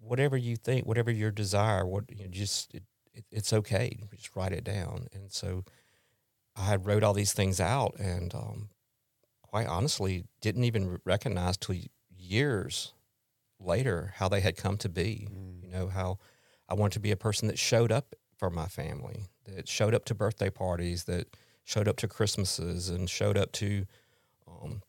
whatever 0.00 0.36
you 0.36 0.56
think, 0.56 0.86
whatever 0.86 1.10
your 1.10 1.30
desire, 1.30 1.86
what 1.86 2.04
you 2.10 2.24
know, 2.24 2.30
just 2.30 2.74
it, 2.74 2.82
it, 3.18 3.24
it's 3.30 3.52
okay. 3.52 3.98
Just 4.14 4.34
write 4.34 4.52
it 4.52 4.64
down. 4.64 5.08
And 5.12 5.30
so 5.30 5.64
I 6.56 6.76
wrote 6.76 7.02
all 7.02 7.14
these 7.14 7.32
things 7.32 7.60
out, 7.60 7.96
and 7.98 8.34
um, 8.34 8.70
quite 9.42 9.66
honestly, 9.66 10.24
didn't 10.40 10.64
even 10.64 11.00
recognize 11.04 11.56
till 11.56 11.76
years 12.16 12.92
later 13.60 14.14
how 14.16 14.28
they 14.28 14.40
had 14.40 14.56
come 14.56 14.76
to 14.78 14.88
be. 14.88 15.28
Mm. 15.30 15.62
You 15.62 15.68
know 15.70 15.88
how 15.88 16.18
I 16.68 16.74
wanted 16.74 16.94
to 16.94 17.00
be 17.00 17.10
a 17.10 17.16
person 17.16 17.48
that 17.48 17.58
showed 17.58 17.92
up 17.92 18.14
for 18.36 18.50
my 18.50 18.66
family, 18.66 19.26
that 19.44 19.68
showed 19.68 19.94
up 19.94 20.04
to 20.06 20.14
birthday 20.14 20.50
parties, 20.50 21.04
that 21.04 21.26
showed 21.64 21.88
up 21.88 21.96
to 21.98 22.08
Christmases, 22.08 22.88
and 22.88 23.10
showed 23.10 23.36
up 23.36 23.52
to 23.52 23.84
um, 24.46 24.82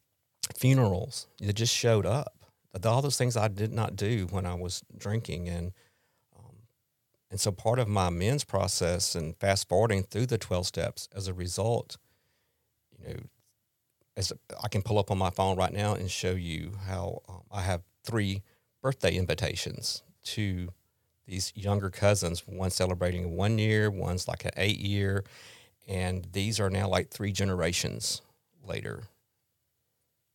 funerals. 0.56 1.28
That 1.40 1.54
just 1.54 1.76
showed 1.76 2.06
up. 2.06 2.34
All 2.86 3.02
those 3.02 3.18
things 3.18 3.36
I 3.36 3.48
did 3.48 3.74
not 3.74 3.96
do 3.96 4.28
when 4.30 4.46
I 4.46 4.54
was 4.54 4.84
drinking, 4.96 5.50
and 5.50 5.74
and 7.32 7.40
so 7.40 7.52
part 7.52 7.80
of 7.80 7.88
my 7.88 8.08
amends 8.08 8.44
process 8.44 9.16
and 9.16 9.36
fast 9.38 9.70
forwarding 9.70 10.04
through 10.04 10.26
the 10.26 10.38
12 10.38 10.66
steps 10.68 11.08
as 11.16 11.28
a 11.28 11.34
result, 11.34 11.98
you 12.98 13.08
know, 13.08 13.20
as 14.18 14.34
I 14.62 14.68
can 14.68 14.82
pull 14.82 14.98
up 14.98 15.12
on 15.12 15.18
my 15.18 15.30
phone 15.30 15.56
right 15.56 15.72
now 15.72 15.94
and 15.94 16.10
show 16.10 16.32
you 16.32 16.74
how 16.88 17.22
um, 17.30 17.42
I 17.52 17.62
have 17.62 17.84
three 18.04 18.42
birthday 18.82 19.16
invitations 19.16 20.04
to 20.24 20.70
these 21.26 21.54
younger 21.56 21.90
cousins, 21.90 22.48
one 22.48 22.72
celebrating 22.72 23.36
one 23.36 23.60
year, 23.60 23.92
one's 23.92 24.28
like 24.28 24.46
an 24.46 24.52
eight 24.58 24.80
year, 24.80 25.24
and 25.88 26.28
these 26.34 26.60
are 26.60 26.70
now 26.70 26.88
like 26.88 27.10
three 27.10 27.32
generations 27.32 28.22
later. 28.66 29.04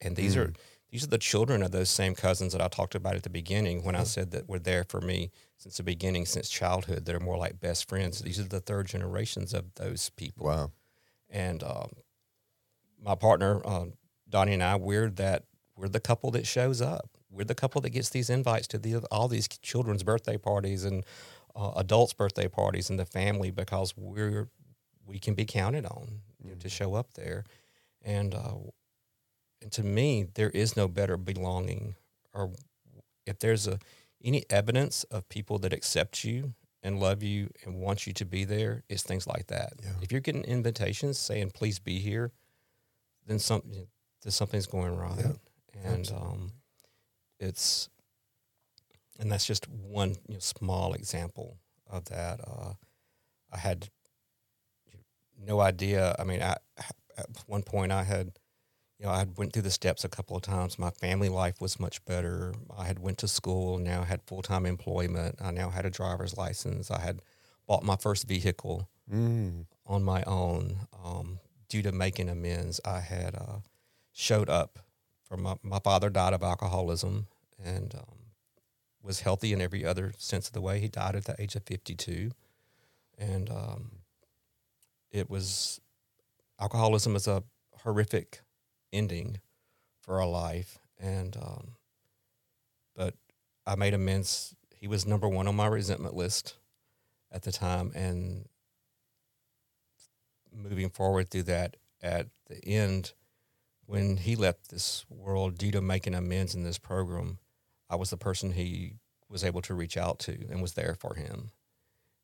And 0.01 0.15
these 0.15 0.37
mm. 0.37 0.43
are 0.43 0.53
these 0.91 1.03
are 1.03 1.09
the 1.09 1.19
children 1.19 1.65
of 1.65 1.73
those 1.73 1.91
same 1.91 2.15
cousins 2.15 2.53
that 2.53 2.63
I 2.63 2.69
talked 2.69 2.95
about 2.95 3.17
at 3.17 3.25
the 3.25 3.31
beginning 3.31 3.83
when 3.83 3.97
I 3.97 4.05
said 4.05 4.31
that 4.31 4.49
were 4.49 4.61
there 4.61 4.85
for 4.85 5.01
me 5.01 5.33
since 5.65 5.79
the 5.79 5.83
beginning, 5.83 6.27
since 6.27 6.51
childhood. 6.51 7.07
That 7.07 7.15
are 7.15 7.21
more 7.21 7.39
like 7.39 7.59
best 7.59 7.89
friends. 7.89 8.21
These 8.21 8.39
are 8.39 8.45
the 8.45 8.61
third 8.61 8.87
generations 8.87 9.55
of 9.55 9.75
those 9.77 10.11
people. 10.11 10.47
Wow. 10.47 10.73
And 11.31 11.63
um, 11.63 11.93
my 13.03 13.15
partner, 13.15 13.67
um, 13.67 13.95
Donnie, 14.29 14.53
and 14.53 14.63
I, 14.63 14.77
we're 14.77 15.09
that 15.11 15.45
we're 15.75 15.89
the 15.89 16.01
couple 16.01 16.31
that 16.33 16.47
shows 16.47 16.83
up. 16.83 17.09
We're 17.31 17.45
the 17.45 17.55
couple 17.55 17.81
that 17.81 17.91
gets 17.91 18.11
these 18.11 18.29
invites 18.29 18.67
to 18.69 18.79
the, 18.79 18.97
all 19.11 19.27
these 19.27 19.49
children's 19.49 20.03
birthday 20.03 20.37
parties 20.37 20.85
and 20.85 21.03
uh, 21.57 21.73
adults' 21.77 22.13
birthday 22.13 22.47
parties 22.47 22.91
and 22.91 22.99
the 22.99 23.07
family 23.07 23.51
because 23.51 23.97
we're 23.97 24.51
we 25.07 25.19
can 25.19 25.33
be 25.35 25.47
counted 25.47 25.87
on 25.87 26.21
you 26.43 26.51
know, 26.51 26.57
to 26.57 26.69
mm-hmm. 26.69 26.69
show 26.69 26.95
up 26.95 27.15
there. 27.15 27.45
And 28.03 28.35
uh, 28.35 28.59
and 29.63 29.73
to 29.73 29.83
me, 29.83 30.27
there 30.35 30.51
is 30.51 30.77
no 30.77 30.89
better 30.89 31.17
belonging, 31.17 31.95
or 32.35 32.53
if 33.25 33.39
there's 33.39 33.67
a 33.67 33.79
any 34.25 34.45
evidence 34.51 35.05
of 35.05 35.29
people 35.29 35.59
that 35.61 35.73
accept 35.73 36.25
you 36.25 36.55
and 36.83 36.99
love 37.01 37.23
you 37.23 37.51
and 37.65 37.77
want 37.77 38.07
you 38.07 38.13
to 38.13 38.25
be 38.25 38.45
there 38.45 38.83
is 38.89 39.03
things 39.03 39.27
like 39.27 39.47
that. 39.49 39.75
Yeah. 39.83 39.91
If 40.03 40.13
you're 40.13 40.21
getting 40.21 40.45
invitations 40.45 41.19
saying 41.19 41.51
"Please 41.51 41.79
be 41.79 41.99
here," 41.99 42.33
then 43.27 43.39
something 43.39 43.87
then 44.23 44.31
something's 44.31 44.67
going 44.67 44.97
wrong, 44.97 45.19
yeah. 45.19 45.91
and 45.91 46.11
um, 46.13 46.53
it's 47.39 47.89
and 49.19 49.31
that's 49.31 49.47
just 49.47 49.69
one 49.69 50.17
you 50.29 50.35
know, 50.35 50.41
small 50.41 50.95
example 50.95 51.59
of 51.91 52.07
that. 52.07 52.41
Uh, 52.41 52.73
I 53.53 53.59
had 53.59 53.89
no 55.39 55.61
idea. 55.61 56.17
I 56.19 56.25
mean, 56.25 56.43
I, 56.43 56.57
at 57.17 57.27
one 57.47 57.63
point 57.63 57.93
I 57.93 58.03
had 58.03 58.33
you 59.05 59.11
know, 59.11 59.17
I 59.17 59.27
went 59.37 59.53
through 59.53 59.63
the 59.63 59.71
steps 59.71 60.03
a 60.05 60.09
couple 60.09 60.35
of 60.35 60.43
times. 60.43 60.79
My 60.79 60.89
family 60.89 61.29
life 61.29 61.61
was 61.61 61.79
much 61.79 62.03
better. 62.07 62.55
I 62.75 62.87
had 62.87 62.99
went 62.99 63.19
to 63.19 63.29
school, 63.29 63.77
now 63.77 64.03
had 64.03 64.23
full 64.23 64.41
time 64.41 64.65
employment. 64.65 65.41
I 65.43 65.51
now 65.51 65.69
had 65.69 65.85
a 65.85 65.91
driver's 65.91 66.39
license. 66.39 66.91
I 66.91 67.01
had 67.01 67.21
bought 67.67 67.85
my 67.85 67.97
first 67.97 68.27
vehicle 68.27 68.89
mm. 69.13 69.67
on 69.87 70.03
my 70.05 70.23
own. 70.23 70.79
Um, 71.05 71.39
due 71.69 71.83
to 71.83 71.93
making 71.93 72.31
amends, 72.31 72.81
I 72.83 73.01
had 73.01 73.35
uh, 73.35 73.59
showed 74.15 74.49
up. 74.49 74.79
For 75.25 75.37
my, 75.37 75.57
my 75.63 75.81
father 75.81 76.09
died 76.09 76.33
of 76.33 76.43
alcoholism 76.43 77.27
and 77.63 77.95
um, 77.95 78.33
was 79.03 79.21
healthy 79.21 79.53
in 79.53 79.61
every 79.61 79.85
other 79.85 80.13
sense 80.17 80.47
of 80.47 80.55
the 80.55 80.63
way. 80.63 80.81
He 80.81 80.89
died 80.89 81.15
at 81.15 81.27
the 81.27 81.35
age 81.39 81.57
of 81.57 81.65
fifty 81.65 81.95
two, 81.95 82.31
and 83.19 83.51
um, 83.51 83.91
it 85.11 85.29
was 85.29 85.81
alcoholism 86.59 87.17
is 87.17 87.27
a 87.27 87.43
horrific 87.83 88.41
ending 88.95 89.41
for 90.01 90.21
our 90.21 90.29
life. 90.29 90.79
And, 90.99 91.37
um, 91.37 91.73
but 92.95 93.15
I 93.67 93.75
made 93.75 93.95
amends. 93.95 94.55
He 94.75 94.87
was 94.87 95.07
number 95.07 95.29
one 95.29 95.49
on 95.49 95.57
my 95.57 95.67
resentment 95.67 96.15
list 96.15 96.55
at 97.33 97.43
the 97.43 97.53
time. 97.53 97.93
And 97.95 98.49
moving 100.53 100.91
forward 100.91 101.31
through 101.31 101.45
that, 101.45 101.77
at 102.03 102.29
the 102.49 102.65
end, 102.67 103.13
when 103.87 104.19
he 104.19 104.37
left 104.37 104.71
this 104.71 105.05
world 105.09 105.59
due 105.59 105.71
to 105.73 105.81
making 105.81 106.15
amends 106.15 106.55
in 106.55 106.63
this 106.63 106.79
program, 106.79 107.39
I 107.91 107.97
was 107.97 108.11
the 108.11 108.17
person 108.17 108.53
he 108.53 108.95
was 109.29 109.45
able 109.45 109.63
to 109.63 109.75
reach 109.75 109.97
out 109.97 110.19
to 110.21 110.33
and 110.51 110.63
was 110.63 110.75
there 110.75 110.97
for 110.99 111.15
him. 111.15 111.51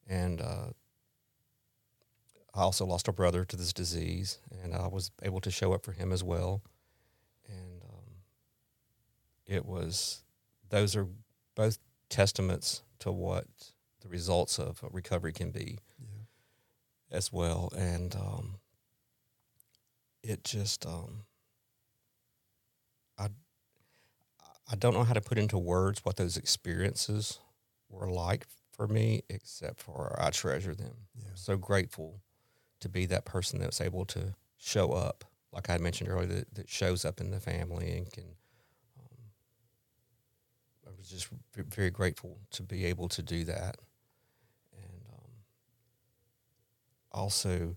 And 0.07 0.41
uh, 0.41 0.71
I 2.55 2.63
also 2.63 2.85
lost 2.85 3.09
a 3.09 3.13
brother 3.13 3.45
to 3.45 3.57
this 3.57 3.73
disease, 3.73 4.39
and 4.63 4.75
I 4.75 4.89
was 4.89 5.11
able 5.23 5.41
to 5.41 5.51
show 5.51 5.73
up 5.73 5.85
for 5.85 5.93
him 5.93 6.13
as 6.13 6.25
well. 6.25 6.63
And 7.49 7.83
um, 7.83 8.15
it 9.47 9.65
was, 9.65 10.25
those 10.69 10.97
are 10.97 11.07
both 11.55 11.79
testaments 12.09 12.83
to 13.01 13.13
what 13.13 13.47
the 14.01 14.09
results 14.09 14.59
of 14.59 14.81
recovery 14.91 15.33
can 15.33 15.51
be 15.51 15.79
yeah. 15.99 17.17
as 17.17 17.33
well. 17.33 17.73
And 17.77 18.15
um, 18.17 18.55
it 20.23 20.43
just, 20.43 20.87
um, 20.87 21.25
I 24.73 24.77
don't 24.77 24.95
know 24.95 25.03
how 25.03 25.15
to 25.15 25.21
put 25.21 25.37
into 25.37 25.59
words 25.59 26.05
what 26.05 26.17
those 26.17 26.37
experiences 26.37 27.41
were 27.89 28.09
like 28.09 28.47
for 28.73 28.87
me, 28.87 29.23
except 29.29 29.81
for 29.81 30.17
I 30.17 30.31
treasure 30.31 30.77
them. 30.77 30.95
Yeah. 31.17 31.31
So 31.35 31.57
grateful 31.57 32.21
to 32.81 32.89
be 32.89 33.07
that 33.07 33.25
person 33.25 33.61
that's 33.61 33.81
able 33.81 34.05
to 34.07 34.35
show 34.59 34.93
up, 34.93 35.25
like 35.53 35.71
I 35.71 35.79
mentioned 35.79 36.11
earlier, 36.11 36.27
that, 36.27 36.55
that 36.55 36.69
shows 36.69 37.05
up 37.05 37.21
in 37.21 37.31
the 37.31 37.41
family 37.41 37.91
and 37.97 38.11
can. 38.11 38.25
Um, 38.99 39.17
I 40.87 40.91
was 40.99 41.09
just 41.09 41.29
very 41.55 41.91
grateful 41.91 42.39
to 42.53 42.63
be 42.63 42.85
able 42.85 43.09
to 43.09 43.23
do 43.23 43.45
that, 43.45 43.77
and 44.73 45.03
um, 45.13 45.31
also, 47.13 47.77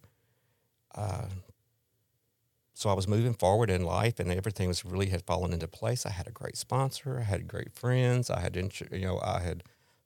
uh, 0.95 1.27
so 2.73 2.89
I 2.89 2.93
was 2.93 3.07
moving 3.07 3.33
forward 3.33 3.69
in 3.69 3.83
life, 3.83 4.19
and 4.19 4.31
everything 4.31 4.67
was 4.67 4.83
really 4.83 5.07
had 5.07 5.23
fallen 5.23 5.53
into 5.53 5.67
place. 5.67 6.05
I 6.05 6.11
had 6.11 6.27
a 6.27 6.31
great 6.31 6.57
sponsor, 6.57 7.19
I 7.19 7.23
had 7.23 7.47
great 7.47 7.73
friends, 7.73 8.29
I 8.29 8.39
had 8.39 8.55
you 8.55 8.99
know 8.99 9.19
I 9.23 9.39
had 9.39 9.63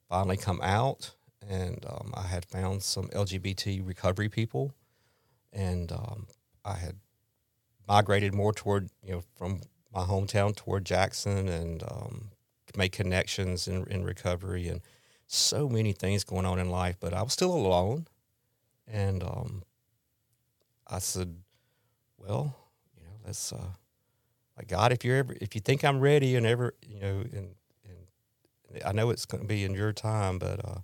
finally 0.08 0.36
come 0.36 0.60
out, 0.62 1.14
and 1.46 1.84
um, 1.88 2.12
I 2.14 2.22
had 2.22 2.44
found 2.44 2.82
some 2.82 3.08
LGBT 3.08 3.86
recovery 3.86 4.28
people, 4.28 4.74
and 5.52 5.90
um, 5.92 6.26
I 6.64 6.74
had 6.74 6.96
migrated 7.86 8.34
more 8.34 8.52
toward 8.52 8.90
you 9.02 9.12
know 9.12 9.22
from 9.36 9.62
my 9.94 10.02
hometown 10.02 10.54
toward 10.54 10.84
Jackson, 10.84 11.48
and 11.48 11.82
um, 11.82 12.30
made 12.76 12.92
connections 12.92 13.68
in 13.68 13.86
in 13.88 14.04
recovery, 14.04 14.68
and 14.68 14.80
so 15.26 15.68
many 15.68 15.92
things 15.92 16.24
going 16.24 16.46
on 16.46 16.58
in 16.58 16.70
life. 16.70 16.96
But 17.00 17.14
I 17.14 17.22
was 17.22 17.32
still 17.32 17.52
alone, 17.52 18.06
and 18.86 19.22
um, 19.22 19.62
I 20.86 20.98
said, 20.98 21.36
"Well, 22.16 22.56
you 22.96 23.04
know, 23.04 23.12
let's." 23.24 23.52
Uh, 23.52 23.72
like 24.58 24.66
God, 24.66 24.90
if 24.90 25.04
you're 25.04 25.18
ever, 25.18 25.36
if 25.40 25.54
you 25.54 25.60
think 25.60 25.84
I'm 25.84 26.00
ready, 26.00 26.34
and 26.34 26.44
ever, 26.44 26.74
you 26.82 26.98
know, 26.98 27.20
and 27.32 27.54
and 27.84 28.82
I 28.84 28.92
know 28.92 29.10
it's 29.10 29.24
going 29.24 29.42
to 29.42 29.46
be 29.46 29.64
in 29.64 29.72
your 29.72 29.92
time, 29.92 30.38
but 30.40 30.64
uh, 30.64 30.80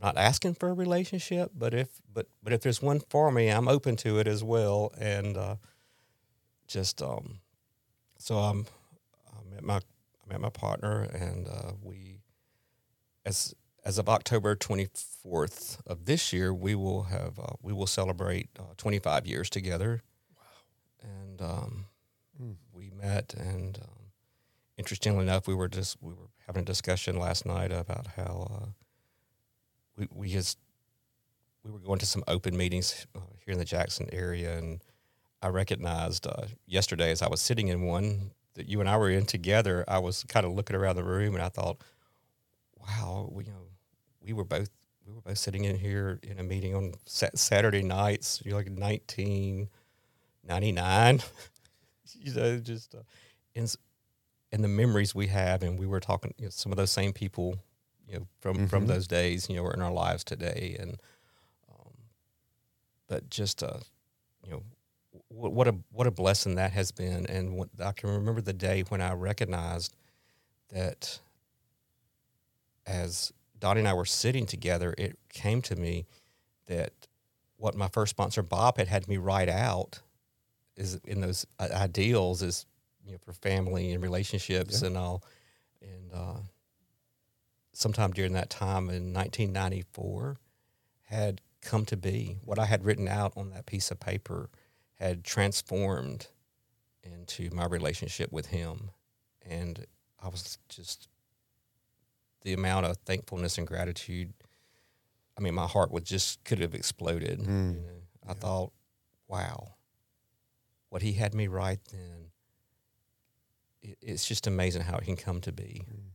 I'm 0.00 0.06
not 0.06 0.16
asking 0.16 0.54
for 0.54 0.68
a 0.68 0.74
relationship. 0.74 1.52
But 1.56 1.74
if, 1.74 1.88
but, 2.12 2.26
but 2.42 2.52
if 2.52 2.60
there's 2.60 2.82
one 2.82 3.00
for 3.08 3.30
me, 3.30 3.48
I'm 3.48 3.68
open 3.68 3.96
to 3.96 4.18
it 4.18 4.26
as 4.26 4.44
well. 4.44 4.92
And 4.98 5.36
uh, 5.36 5.56
just, 6.66 7.02
um, 7.02 7.40
so 8.18 8.36
I'm, 8.38 8.66
I 9.28 9.54
met 9.54 9.64
my, 9.64 9.76
I 9.76 10.32
met 10.32 10.40
my 10.40 10.50
partner, 10.50 11.02
and 11.02 11.48
uh, 11.48 11.72
we, 11.82 12.20
as 13.24 13.54
as 13.84 13.96
of 13.96 14.08
October 14.08 14.54
24th 14.54 15.78
of 15.86 16.04
this 16.04 16.30
year, 16.32 16.52
we 16.52 16.74
will 16.74 17.04
have, 17.04 17.38
uh, 17.38 17.52
we 17.62 17.72
will 17.72 17.86
celebrate 17.86 18.50
uh, 18.58 18.74
25 18.76 19.26
years 19.26 19.48
together. 19.48 20.02
Wow! 20.36 20.44
And 21.02 21.40
um, 21.42 21.84
Mm. 22.40 22.54
we 22.72 22.90
met, 22.90 23.34
and 23.34 23.78
um, 23.78 24.12
interestingly 24.76 25.22
enough, 25.24 25.48
we 25.48 25.54
were 25.54 25.68
just 25.68 25.96
we 26.00 26.12
were 26.12 26.28
having 26.46 26.62
a 26.62 26.64
discussion 26.64 27.18
last 27.18 27.44
night 27.44 27.72
about 27.72 28.06
how 28.16 28.46
uh, 28.50 28.66
we 29.98 30.08
we 30.14 30.28
just 30.28 30.58
we 31.64 31.70
were 31.70 31.80
going 31.80 31.98
to 31.98 32.06
some 32.06 32.22
open 32.28 32.56
meetings 32.56 33.06
uh, 33.14 33.20
here 33.44 33.52
in 33.52 33.58
the 33.58 33.64
Jackson 33.64 34.08
area, 34.12 34.56
and 34.56 34.80
I 35.42 35.48
recognized 35.48 36.26
uh, 36.26 36.46
yesterday 36.66 37.10
as 37.10 37.20
I 37.20 37.28
was 37.28 37.40
sitting 37.40 37.68
in 37.68 37.82
one 37.82 38.30
that 38.54 38.68
you 38.68 38.80
and 38.80 38.88
I 38.88 38.96
were 38.96 39.10
in 39.10 39.26
together. 39.26 39.84
I 39.88 39.98
was 39.98 40.24
kind 40.24 40.46
of 40.46 40.52
looking 40.52 40.76
around 40.76 40.96
the 40.96 41.04
room, 41.04 41.34
and 41.34 41.42
I 41.42 41.48
thought, 41.48 41.78
"Wow, 42.78 43.28
we, 43.32 43.44
you 43.44 43.50
know, 43.50 43.66
we 44.20 44.32
were 44.32 44.44
both 44.44 44.70
we 45.06 45.12
were 45.12 45.20
both 45.20 45.38
sitting 45.38 45.64
in 45.64 45.76
here 45.76 46.20
in 46.22 46.38
a 46.38 46.42
meeting 46.42 46.74
on 46.74 46.94
sa- 47.06 47.34
Saturday 47.34 47.82
nights, 47.82 48.40
you 48.44 48.52
know, 48.52 48.56
like 48.56 48.70
nineteen 48.70 49.68
ninety 50.44 50.72
nine. 50.72 51.20
you 52.14 52.32
know, 52.34 52.58
just 52.58 52.94
uh, 52.94 52.98
and 53.54 53.74
and 54.52 54.64
the 54.64 54.68
memories 54.68 55.14
we 55.14 55.26
have, 55.26 55.62
and 55.62 55.78
we 55.78 55.86
were 55.86 56.00
talking, 56.00 56.32
you 56.38 56.44
know, 56.46 56.50
some 56.50 56.72
of 56.72 56.78
those 56.78 56.90
same 56.90 57.12
people, 57.12 57.56
you 58.08 58.18
know, 58.20 58.26
from 58.40 58.66
from 58.68 58.84
Mhm. 58.84 58.88
those 58.88 59.06
days, 59.06 59.48
you 59.48 59.56
know, 59.56 59.62
we're 59.62 59.74
in 59.74 59.82
our 59.82 59.92
lives 59.92 60.24
today, 60.24 60.76
and 60.78 61.00
um, 61.70 61.92
but 63.06 63.28
just 63.30 63.62
uh, 63.62 63.78
you 64.44 64.50
know, 64.50 64.62
what, 65.28 65.52
what 65.52 65.68
a 65.68 65.74
what 65.90 66.06
a 66.06 66.10
blessing 66.10 66.54
that 66.56 66.72
has 66.72 66.90
been, 66.90 67.26
and 67.26 67.56
what, 67.56 67.68
I 67.82 67.92
can 67.92 68.10
remember 68.10 68.40
the 68.40 68.52
day 68.52 68.82
when 68.88 69.00
I 69.00 69.12
recognized 69.12 69.94
that 70.70 71.20
as 72.86 73.32
Dottie 73.58 73.80
and 73.80 73.88
I 73.88 73.94
were 73.94 74.04
sitting 74.04 74.46
together, 74.46 74.94
it 74.96 75.18
came 75.28 75.60
to 75.62 75.76
me 75.76 76.06
that 76.66 76.92
what 77.56 77.74
my 77.74 77.88
first 77.88 78.10
sponsor 78.10 78.42
Bob 78.42 78.76
had 78.78 78.88
had 78.88 79.08
me 79.08 79.16
write 79.16 79.48
out 79.48 80.00
is 80.76 80.94
in 81.04 81.20
those 81.20 81.44
i- 81.58 81.68
ideals 81.70 82.40
is 82.42 82.66
you 83.04 83.12
know 83.12 83.18
for 83.18 83.32
family 83.32 83.92
and 83.92 84.02
relationships 84.02 84.80
Yeah. 84.80 84.88
and 84.88 84.96
all 84.96 85.22
and 85.82 86.12
uh, 86.12 86.36
sometime 87.78 88.10
during 88.12 88.32
that 88.32 88.50
time 88.50 88.88
in 88.90 89.12
1994 89.14 90.36
had 91.04 91.40
come 91.62 91.84
to 91.84 91.96
be 91.96 92.36
what 92.44 92.58
i 92.58 92.64
had 92.64 92.84
written 92.84 93.06
out 93.08 93.32
on 93.36 93.50
that 93.50 93.66
piece 93.66 93.90
of 93.90 93.98
paper 94.00 94.50
had 94.94 95.22
transformed 95.24 96.26
into 97.02 97.48
my 97.54 97.64
relationship 97.66 98.32
with 98.32 98.46
him 98.46 98.90
and 99.42 99.86
i 100.20 100.28
was 100.28 100.58
just 100.68 101.08
the 102.42 102.52
amount 102.52 102.84
of 102.86 102.96
thankfulness 103.06 103.58
and 103.58 103.66
gratitude 103.66 104.32
i 105.36 105.40
mean 105.40 105.54
my 105.54 105.66
heart 105.66 105.90
would 105.92 106.04
just 106.04 106.42
could 106.44 106.58
have 106.60 106.74
exploded 106.74 107.38
Mm. 107.40 107.74
you 107.74 107.80
know? 107.80 108.02
i 108.26 108.30
Yeah. 108.30 108.34
thought 108.34 108.72
wow 109.28 109.74
what 110.90 111.02
he 111.02 111.12
had 111.12 111.32
me 111.34 111.46
write 111.46 111.80
then 111.92 112.30
it, 113.82 113.98
it's 114.00 114.26
just 114.26 114.46
amazing 114.48 114.82
how 114.82 114.96
it 114.96 115.04
can 115.04 115.16
come 115.16 115.40
to 115.42 115.52
be 115.52 115.82
Mm. 115.88 116.10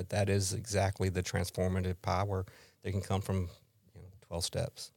But 0.00 0.08
that 0.08 0.30
is 0.30 0.54
exactly 0.54 1.10
the 1.10 1.22
transformative 1.22 1.96
power 2.00 2.46
that 2.82 2.90
can 2.92 3.02
come 3.02 3.20
from 3.20 3.36
you 3.94 4.00
know 4.00 4.08
12 4.28 4.44
steps 4.44 4.92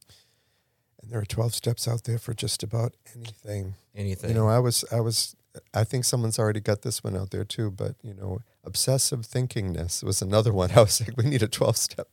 And 1.01 1.11
there 1.11 1.19
are 1.19 1.25
12 1.25 1.53
steps 1.53 1.87
out 1.89 2.03
there 2.05 2.17
for 2.17 2.33
just 2.33 2.63
about 2.63 2.95
anything. 3.13 3.73
anything 3.93 4.29
You 4.29 4.35
know, 4.35 4.47
I 4.47 4.59
was, 4.59 4.85
I 4.91 5.01
was, 5.01 5.35
I 5.73 5.83
think 5.83 6.05
someone's 6.05 6.39
already 6.39 6.61
got 6.61 6.81
this 6.83 7.03
one 7.03 7.17
out 7.17 7.31
there 7.31 7.43
too, 7.43 7.69
but 7.69 7.95
you 8.01 8.13
know, 8.13 8.39
obsessive 8.63 9.21
thinkingness 9.27 10.03
was 10.03 10.21
another 10.21 10.53
one. 10.53 10.71
I 10.77 10.81
was 10.81 11.01
like, 11.01 11.17
we 11.17 11.25
need 11.25 11.43
a 11.43 11.49
12 11.49 11.75
step 11.75 12.07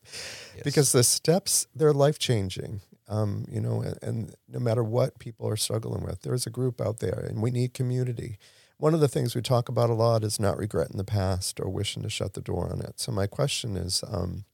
Yes. 0.57 0.65
because 0.65 0.91
the 0.91 1.05
steps, 1.05 1.69
they're 1.77 1.93
life 2.07 2.19
changing. 2.19 2.81
Um, 3.07 3.45
you 3.55 3.61
know, 3.61 3.83
and, 3.83 3.99
and 4.03 4.35
no 4.49 4.59
matter 4.61 4.83
what 4.85 5.19
people 5.19 5.47
are 5.49 5.57
struggling 5.57 6.03
with, 6.05 6.23
there's 6.23 6.47
a 6.47 6.51
group 6.51 6.81
out 6.81 6.99
there 6.99 7.21
and 7.29 7.41
we 7.43 7.51
need 7.53 7.73
community. 7.75 8.39
One 8.81 8.95
of 8.95 9.01
the 9.01 9.09
things 9.09 9.35
we 9.35 9.43
talk 9.43 9.69
about 9.69 9.91
a 9.91 9.95
lot 9.95 10.25
is 10.25 10.41
not 10.41 10.57
regretting 10.57 10.97
the 10.97 11.05
past 11.05 11.61
or 11.61 11.69
wishing 11.69 12.03
to 12.03 12.09
shut 12.09 12.33
the 12.33 12.41
door 12.41 12.73
on 12.73 12.81
it. 12.81 12.99
So 12.99 13.13
my 13.13 13.27
question 13.27 13.77
is, 13.77 14.03
um, 14.09 14.47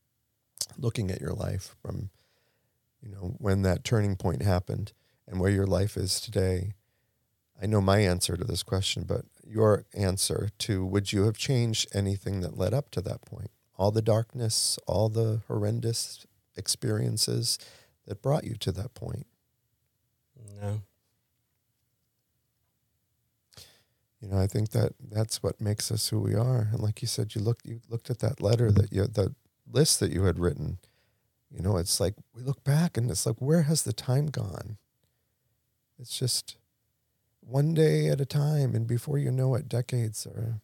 looking 0.76 1.12
at 1.12 1.20
your 1.20 1.32
life 1.32 1.76
from, 1.80 2.10
you 3.00 3.08
know, 3.08 3.36
when 3.38 3.62
that 3.62 3.84
turning 3.84 4.16
point 4.16 4.42
happened 4.42 4.92
and 5.28 5.38
where 5.38 5.52
your 5.52 5.64
life 5.64 5.96
is 5.96 6.20
today, 6.20 6.72
I 7.62 7.66
know 7.66 7.80
my 7.80 8.00
answer 8.00 8.36
to 8.36 8.42
this 8.42 8.64
question, 8.64 9.04
but 9.04 9.26
your 9.46 9.84
answer 9.94 10.48
to 10.58 10.84
would 10.84 11.12
you 11.12 11.22
have 11.26 11.36
changed 11.36 11.86
anything 11.94 12.40
that 12.40 12.58
led 12.58 12.74
up 12.74 12.90
to 12.90 13.00
that 13.02 13.24
point? 13.24 13.52
All 13.76 13.92
the 13.92 14.02
darkness, 14.02 14.76
all 14.88 15.08
the 15.08 15.42
horrendous 15.46 16.26
experiences 16.56 17.60
that 18.06 18.22
brought 18.22 18.42
you 18.42 18.56
to 18.56 18.72
that 18.72 18.92
point. 18.94 19.28
no 20.60 20.82
You 24.20 24.28
know, 24.28 24.38
I 24.38 24.46
think 24.46 24.70
that 24.70 24.92
that's 25.10 25.42
what 25.42 25.60
makes 25.60 25.90
us 25.90 26.08
who 26.08 26.20
we 26.20 26.34
are. 26.34 26.68
And 26.72 26.80
like 26.80 27.02
you 27.02 27.08
said, 27.08 27.34
you 27.34 27.42
looked 27.42 27.66
you 27.66 27.80
looked 27.88 28.10
at 28.10 28.20
that 28.20 28.40
letter 28.40 28.70
that 28.72 28.92
you 28.92 29.06
the 29.06 29.34
list 29.70 30.00
that 30.00 30.12
you 30.12 30.24
had 30.24 30.38
written. 30.38 30.78
You 31.50 31.62
know, 31.62 31.76
it's 31.76 32.00
like 32.00 32.14
we 32.34 32.42
look 32.42 32.64
back 32.64 32.96
and 32.96 33.10
it's 33.10 33.26
like 33.26 33.36
where 33.38 33.62
has 33.62 33.82
the 33.82 33.92
time 33.92 34.26
gone? 34.26 34.78
It's 35.98 36.18
just 36.18 36.56
one 37.40 37.74
day 37.74 38.08
at 38.08 38.20
a 38.20 38.26
time, 38.26 38.74
and 38.74 38.86
before 38.86 39.18
you 39.18 39.30
know 39.30 39.54
it, 39.54 39.68
decades 39.68 40.26
are 40.26 40.60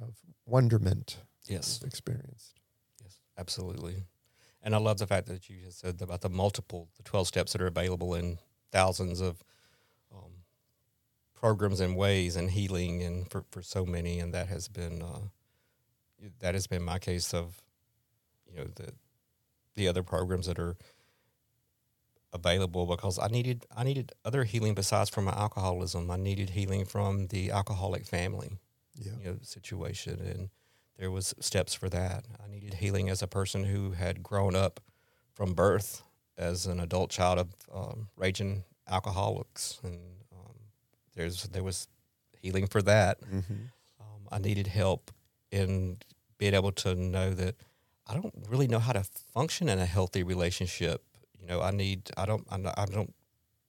of 0.00 0.14
wonderment 0.46 1.18
yes 1.46 1.82
experienced. 1.84 2.60
Yes, 3.02 3.18
absolutely. 3.36 4.04
And 4.62 4.74
I 4.74 4.78
love 4.78 4.98
the 4.98 5.06
fact 5.06 5.26
that 5.28 5.48
you 5.48 5.56
just 5.64 5.80
said 5.80 6.00
about 6.02 6.20
the 6.20 6.28
multiple, 6.28 6.88
the 6.96 7.02
12 7.02 7.28
steps 7.28 7.52
that 7.52 7.62
are 7.62 7.66
available 7.66 8.14
in 8.14 8.38
thousands 8.70 9.20
of 9.20 9.42
programs 11.40 11.80
and 11.80 11.96
ways 11.96 12.36
and 12.36 12.50
healing 12.50 13.02
and 13.02 13.30
for, 13.30 13.44
for 13.50 13.62
so 13.62 13.84
many. 13.86 14.18
And 14.20 14.34
that 14.34 14.48
has 14.48 14.68
been, 14.68 15.02
uh, 15.02 15.28
that 16.40 16.54
has 16.54 16.66
been 16.66 16.82
my 16.82 16.98
case 16.98 17.32
of, 17.34 17.60
you 18.50 18.56
know, 18.58 18.66
the, 18.74 18.92
the 19.74 19.88
other 19.88 20.02
programs 20.02 20.46
that 20.46 20.58
are 20.58 20.76
available 22.32 22.86
because 22.86 23.18
I 23.18 23.28
needed, 23.28 23.64
I 23.74 23.84
needed 23.84 24.12
other 24.24 24.44
healing 24.44 24.74
besides 24.74 25.08
from 25.10 25.24
my 25.24 25.32
alcoholism. 25.32 26.10
I 26.10 26.16
needed 26.16 26.50
healing 26.50 26.84
from 26.84 27.28
the 27.28 27.50
alcoholic 27.50 28.04
family 28.04 28.58
Yeah. 28.94 29.12
you 29.22 29.30
know 29.30 29.38
situation 29.42 30.20
and 30.20 30.50
there 30.98 31.10
was 31.12 31.32
steps 31.38 31.74
for 31.74 31.88
that 31.90 32.24
i 32.44 32.48
needed 32.50 32.74
healing 32.74 33.08
as 33.08 33.22
a 33.22 33.28
person 33.28 33.62
who 33.64 33.92
had 33.92 34.20
grown 34.22 34.56
up 34.56 34.80
from 35.32 35.54
birth 35.54 36.02
as 36.36 36.66
an 36.66 36.80
adult 36.80 37.10
child 37.10 37.38
of 37.38 37.48
um, 37.72 38.08
raging 38.16 38.64
alcoholics 38.88 39.78
and 39.84 40.00
there's 41.18 41.42
there 41.54 41.62
was 41.64 41.88
healing 42.40 42.66
for 42.66 42.82
that 42.82 43.20
Mm-hmm. 43.20 43.54
um, 44.00 44.22
I 44.30 44.38
needed 44.38 44.66
help 44.68 45.10
in 45.50 45.98
being 46.38 46.54
able 46.54 46.72
to 46.72 46.94
know 46.94 47.28
that 47.34 47.54
I 48.06 48.14
don't 48.14 48.32
really 48.48 48.68
know 48.68 48.78
how 48.78 48.92
to 48.92 49.04
function 49.34 49.68
in 49.68 49.78
a 49.78 49.84
healthy 49.86 50.22
relationship. 50.22 51.02
You 51.38 51.46
know, 51.46 51.60
I 51.60 51.72
need 51.72 52.10
I 52.16 52.24
don't 52.26 52.46
I 52.50 52.56
don't 52.86 53.14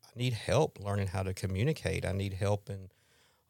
I 0.06 0.12
need 0.16 0.34
help 0.34 0.80
learning 0.80 1.08
how 1.08 1.24
to 1.24 1.34
communicate. 1.34 2.06
I 2.06 2.14
need 2.14 2.34
help 2.34 2.70
in 2.70 2.90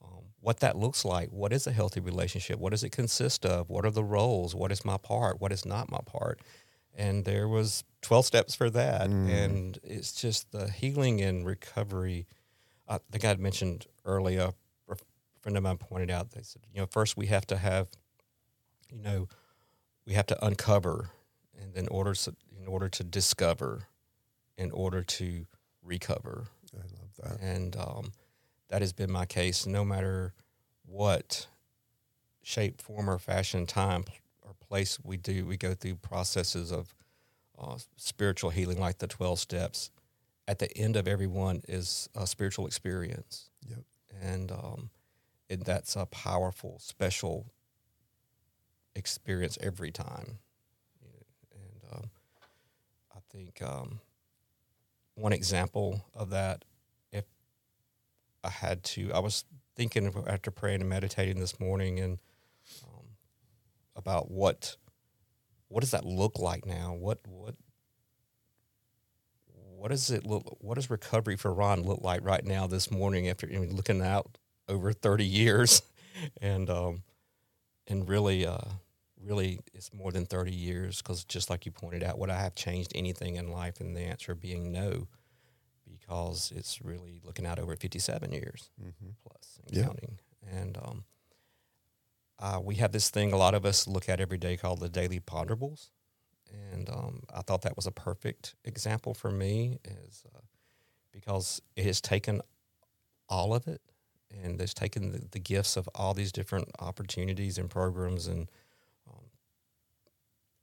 um, 0.04 0.24
what 0.40 0.60
that 0.62 0.76
looks 0.78 1.06
like. 1.06 1.30
What 1.30 1.52
is 1.54 1.68
a 1.68 1.72
healthy 1.72 2.00
relationship? 2.00 2.60
What 2.60 2.72
does 2.72 2.84
it 2.84 2.92
consist 2.92 3.46
of? 3.46 3.70
What 3.70 3.86
are 3.86 3.92
the 3.92 4.04
roles? 4.04 4.56
What 4.56 4.72
is 4.72 4.84
my 4.86 4.98
part? 4.98 5.40
What 5.42 5.52
is 5.52 5.66
not 5.66 5.92
my 5.92 6.02
part? 6.06 6.40
And 6.96 7.24
there 7.26 7.48
was 7.48 7.84
12 8.02 8.26
steps 8.26 8.56
for 8.56 8.70
that. 8.72 9.10
Mm. 9.10 9.30
And 9.30 9.80
it's 9.84 10.12
just 10.14 10.52
the 10.52 10.70
healing 10.70 11.22
and 11.22 11.46
recovery. 11.46 12.28
I 12.90 13.00
think 13.12 13.24
I 13.24 13.36
mentioned 13.36 13.86
earlier, 14.04 14.52
a 14.90 14.96
friend 15.42 15.56
of 15.56 15.64
mine 15.64 15.78
pointed 15.78 16.10
out, 16.10 16.32
they 16.32 16.42
said, 16.42 16.64
you 16.74 16.82
know, 16.82 16.88
first 16.88 17.16
we 17.16 17.28
have 17.28 17.46
to 17.48 17.58
have, 17.58 17.88
you 18.92 19.02
know, 19.02 19.28
we 20.06 20.14
have 20.14 20.26
to 20.28 20.46
uncover 20.46 21.12
and 21.62 21.74
then 21.74 21.88
order 21.90 22.14
in 22.60 22.68
order 22.68 22.90
to 22.90 23.04
discover 23.04 23.84
in 24.58 24.72
order 24.72 25.04
to 25.04 25.46
recover. 25.84 26.48
I 26.74 26.82
love 26.82 27.40
that. 27.40 27.42
And 27.42 27.76
um, 27.78 28.12
that 28.70 28.82
has 28.82 28.92
been 28.92 29.12
my 29.12 29.26
case 29.26 29.66
no 29.66 29.86
matter 29.86 30.34
what 30.86 31.48
shape, 32.44 32.82
form, 32.82 33.10
or 33.10 33.20
fashion, 33.20 33.66
time, 33.66 34.06
or 34.42 34.54
place 34.68 35.00
we 35.04 35.18
do. 35.18 35.46
We 35.46 35.58
go 35.58 35.74
through 35.74 35.96
processes 35.96 36.72
of 36.72 36.94
uh, 37.58 37.78
spiritual 37.96 38.50
healing, 38.50 38.80
like 38.80 38.98
the 38.98 39.08
12 39.08 39.40
steps. 39.40 39.92
At 40.50 40.58
the 40.58 40.76
end 40.76 40.96
of 40.96 41.08
everyone 41.08 41.62
is 41.68 42.10
a 42.16 42.26
spiritual 42.26 42.66
experience. 42.66 43.52
Yep. 43.68 43.84
And, 44.20 44.52
um, 44.52 44.90
and 45.48 45.62
that's 45.62 45.96
a 45.96 46.08
powerful, 46.08 46.80
special 46.80 47.54
experience 48.96 49.60
every 49.62 49.92
time. 49.92 50.40
And 51.54 51.94
um, 51.94 52.10
I 53.16 53.20
think 53.32 53.62
um, 53.62 54.00
one 55.14 55.34
example 55.34 56.04
of 56.16 56.32
that 56.32 56.66
if 57.12 57.26
I 58.44 58.50
had 58.50 58.84
to. 58.86 59.12
I 59.14 59.20
was 59.20 59.46
thinking 59.76 60.12
after 60.26 60.50
praying 60.50 60.82
and 60.82 60.90
meditating 60.90 61.40
this 61.40 61.60
morning 61.60 62.00
and 62.00 62.18
um, 62.84 63.06
about 63.96 64.32
what 64.32 64.78
what 65.68 65.82
does 65.82 65.92
that 65.92 66.06
look 66.06 66.40
like 66.40 66.66
now? 66.66 66.96
What 67.00 67.20
what 67.28 67.54
what 69.80 69.92
does 69.92 70.12
it 70.12 70.26
look? 70.26 70.58
What 70.60 70.76
does 70.76 70.90
recovery 70.90 71.38
for 71.38 71.54
Ron 71.54 71.84
look 71.84 72.02
like 72.02 72.24
right 72.24 72.44
now 72.44 72.68
this 72.68 72.92
morning 72.92 73.30
after 73.30 73.48
you 73.48 73.60
know, 73.60 73.74
looking 73.74 74.02
out 74.02 74.38
over 74.68 74.92
thirty 74.92 75.26
years, 75.26 75.82
and 76.42 76.70
um, 76.70 77.04
and 77.88 78.08
really 78.08 78.46
uh, 78.46 78.58
really 79.24 79.60
it's 79.74 79.94
more 79.94 80.12
than 80.12 80.26
thirty 80.26 80.54
years 80.54 81.02
because 81.02 81.24
just 81.24 81.50
like 81.50 81.66
you 81.66 81.72
pointed 81.72 82.04
out, 82.04 82.20
would 82.20 82.30
I 82.30 82.42
have 82.42 82.56
changed 82.56 82.92
anything 82.94 83.36
in 83.36 83.52
life? 83.52 83.80
And 83.80 83.96
the 83.96 84.02
answer 84.02 84.36
being 84.36 84.72
no 84.72 85.08
because 85.90 86.52
it's 86.56 86.82
really 86.82 87.22
looking 87.24 87.46
out 87.46 87.60
over 87.60 87.76
57 87.76 88.32
years 88.32 88.70
mm-hmm. 88.82 89.10
plus 89.24 89.60
and 89.66 89.78
yeah. 89.78 89.84
counting. 89.84 90.20
And 90.52 90.78
um, 90.78 91.04
uh, 92.40 92.60
we 92.64 92.76
have 92.76 92.92
this 92.92 93.10
thing 93.10 93.34
a 93.34 93.38
lot 93.38 93.54
of 93.54 93.66
us 93.66 93.88
look 93.88 94.10
at 94.10 94.20
every 94.20 94.38
day 94.38 94.58
called 94.58 94.80
the 94.80 94.90
daily 94.90 95.20
ponderables. 95.20 95.90
And 96.52 96.90
um, 96.90 97.24
I 97.34 97.42
thought 97.42 97.62
that 97.64 97.76
was 97.76 97.88
a 97.88 97.92
perfect 97.92 98.56
example 98.66 99.14
for 99.14 99.32
me 99.32 99.80
is 99.84 100.24
uh, 100.36 100.40
because 101.12 101.62
it 101.76 101.86
has 101.86 102.02
taken 102.02 102.42
all 103.28 103.54
of 103.54 103.68
it 103.68 103.82
and 104.44 104.60
it's 104.60 104.74
taken 104.74 105.12
the, 105.12 105.22
the, 105.32 105.40
gifts 105.40 105.78
of 105.78 105.88
all 105.96 106.14
these 106.14 106.32
different 106.32 106.70
opportunities 106.80 107.58
and 107.58 107.70
programs 107.70 108.28
and 108.28 108.48
um, 109.08 109.24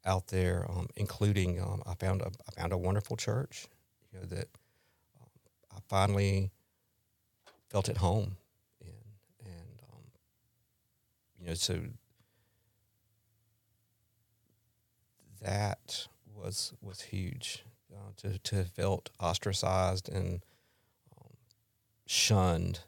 out 0.04 0.28
there, 0.28 0.66
um, 0.68 0.88
including 0.96 1.60
um, 1.60 1.82
I 1.86 1.94
found 1.94 2.22
a, 2.22 2.26
I 2.26 2.60
found 2.60 2.72
a 2.72 2.78
wonderful 2.78 3.16
church, 3.16 3.68
you 4.12 4.20
know, 4.20 4.26
that– 4.26 4.48
I 5.76 5.80
finally 5.88 6.50
felt 7.68 7.88
at 7.88 7.98
home 7.98 8.36
in, 8.80 8.88
and 9.44 9.82
um, 9.92 10.00
you 11.38 11.48
know, 11.48 11.54
so 11.54 11.80
that 15.46 16.08
was 16.34 16.74
was 16.82 17.00
huge 17.02 17.64
uh, 17.94 18.10
to 18.16 18.38
to 18.38 18.56
have 18.56 18.70
felt 18.70 19.10
ostracized 19.20 20.08
and 20.08 20.44
um, 21.16 21.30
shunned, 22.04 22.80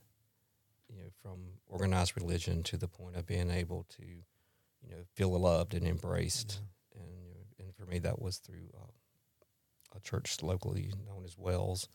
you 0.89 0.97
know, 0.97 1.09
from 1.23 1.39
organized 1.69 2.15
religion 2.17 2.63
to 2.65 2.77
the 2.77 2.89
point 2.89 3.15
of 3.15 3.27
being 3.27 3.51
able 3.51 3.87
to, 3.97 4.05
you 4.05 4.91
know, 4.91 5.05
feel 5.15 5.39
loved 5.39 5.73
and 5.73 5.87
embraced, 5.87 6.61
and 6.95 7.09
you 7.23 7.31
know, 7.31 7.65
and 7.65 7.75
for 7.77 7.87
me 7.87 8.01
that 8.01 8.21
was 8.21 8.39
through 8.39 8.69
uh, 8.77 9.97
a 9.97 10.01
church 10.01 10.43
locally 10.43 10.93
known 11.07 11.25
as 11.25 11.39
Wells. 11.39 11.89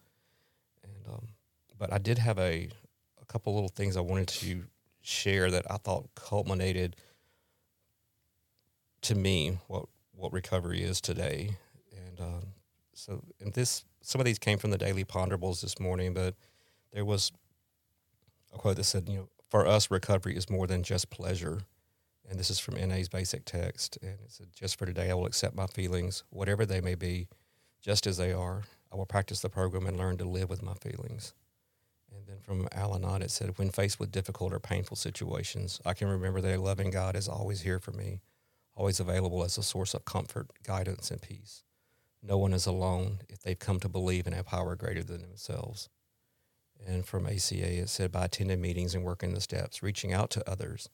And 0.84 1.14
um, 1.14 1.28
but 1.78 1.92
I 1.92 1.98
did 1.98 2.20
have 2.20 2.40
a 2.40 2.70
a 3.22 3.26
couple 3.26 3.54
little 3.54 3.70
things 3.70 3.98
I 3.98 4.02
wanted 4.02 4.30
to 4.30 4.64
share 5.02 5.52
that 5.52 5.70
I 5.70 5.76
thought 5.76 6.10
culminated 6.16 6.96
to 9.02 9.16
me 9.16 9.58
what 9.68 9.88
what 10.16 10.34
recovery 10.34 10.84
is 10.84 11.02
today. 11.02 11.58
And 11.96 12.20
um, 12.20 12.44
so, 12.94 13.24
and 13.40 13.54
this 13.54 13.86
some 14.02 14.20
of 14.20 14.26
these 14.26 14.40
came 14.40 14.58
from 14.58 14.72
the 14.72 14.78
daily 14.78 15.06
ponderables 15.06 15.62
this 15.62 15.80
morning, 15.80 16.14
but 16.14 16.36
there 16.92 17.06
was 17.06 17.32
a 18.54 18.58
quote 18.58 18.76
that 18.76 18.84
said, 18.84 19.08
you 19.08 19.18
know, 19.18 19.30
for 19.50 19.66
us, 19.66 19.90
recovery 19.90 20.36
is 20.36 20.50
more 20.50 20.68
than 20.68 20.84
just 20.84 21.10
pleasure. 21.10 21.62
And 22.30 22.40
this 22.40 22.50
is 22.50 22.60
from 22.60 22.76
NA's 22.76 23.10
basic 23.10 23.46
text. 23.46 23.98
And 24.02 24.12
it 24.12 24.32
said, 24.32 24.48
just 24.54 24.78
for 24.78 24.86
today, 24.86 25.10
I 25.10 25.14
will 25.14 25.26
accept 25.26 25.56
my 25.56 25.68
feelings, 25.68 26.24
whatever 26.30 26.66
they 26.66 26.82
may 26.82 26.96
be, 26.96 27.28
just 27.82 28.08
as 28.08 28.18
they 28.18 28.32
are, 28.32 28.64
I 28.92 28.96
will 28.96 29.06
practice 29.06 29.42
the 29.42 29.50
program 29.50 29.88
and 29.88 29.98
learn 29.98 30.18
to 30.18 30.26
live 30.26 30.50
with 30.50 30.62
my 30.62 30.74
feelings. 30.74 31.34
And 32.16 32.26
then 32.28 32.38
from 32.42 32.68
Al 32.72 32.96
Anon, 32.96 33.22
it 33.22 33.32
said, 33.32 33.58
when 33.58 33.70
faced 33.70 34.00
with 34.00 34.12
difficult 34.12 34.54
or 34.54 34.60
painful 34.60 34.98
situations, 34.98 35.82
I 35.86 35.94
can 35.94 36.08
remember 36.08 36.42
that 36.42 36.58
a 36.58 36.62
loving 36.62 36.92
God 36.92 37.16
is 37.16 37.28
always 37.28 37.62
here 37.62 37.80
for 37.80 37.92
me, 37.92 38.22
always 38.76 39.00
available 39.00 39.44
as 39.44 39.58
a 39.58 39.64
source 39.64 39.94
of 39.94 40.06
comfort, 40.06 40.48
guidance, 40.66 41.12
and 41.12 41.22
peace. 41.22 41.64
No 42.22 42.38
one 42.38 42.54
is 42.54 42.66
alone 42.66 43.20
if 43.30 43.42
they've 43.42 43.60
come 43.60 43.80
to 43.82 43.90
believe 43.90 44.28
in 44.28 44.34
a 44.34 44.44
power 44.44 44.76
greater 44.76 45.04
than 45.04 45.22
themselves. 45.22 45.90
And 46.86 47.06
from 47.06 47.26
ACA, 47.26 47.82
it 47.82 47.90
said, 47.90 48.12
by 48.12 48.26
attending 48.26 48.62
meetings 48.62 48.96
and 48.96 49.04
working 49.04 49.34
the 49.34 49.42
steps, 49.42 49.84
reaching 49.84 50.14
out 50.14 50.30
to 50.32 50.50
others, 50.50 50.90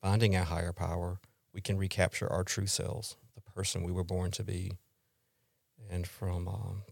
finding 0.00 0.34
a 0.34 0.44
higher 0.44 0.72
power, 0.72 1.20
we 1.54 1.60
can 1.60 1.78
recapture 1.78 2.30
our 2.30 2.44
true 2.44 2.66
selves, 2.66 3.16
the 3.34 3.40
person 3.40 3.82
we 3.82 3.92
were 3.92 4.04
born 4.04 4.30
to 4.32 4.44
be. 4.44 4.72
And 5.90 6.06
from 6.06 6.48
um, 6.48 6.82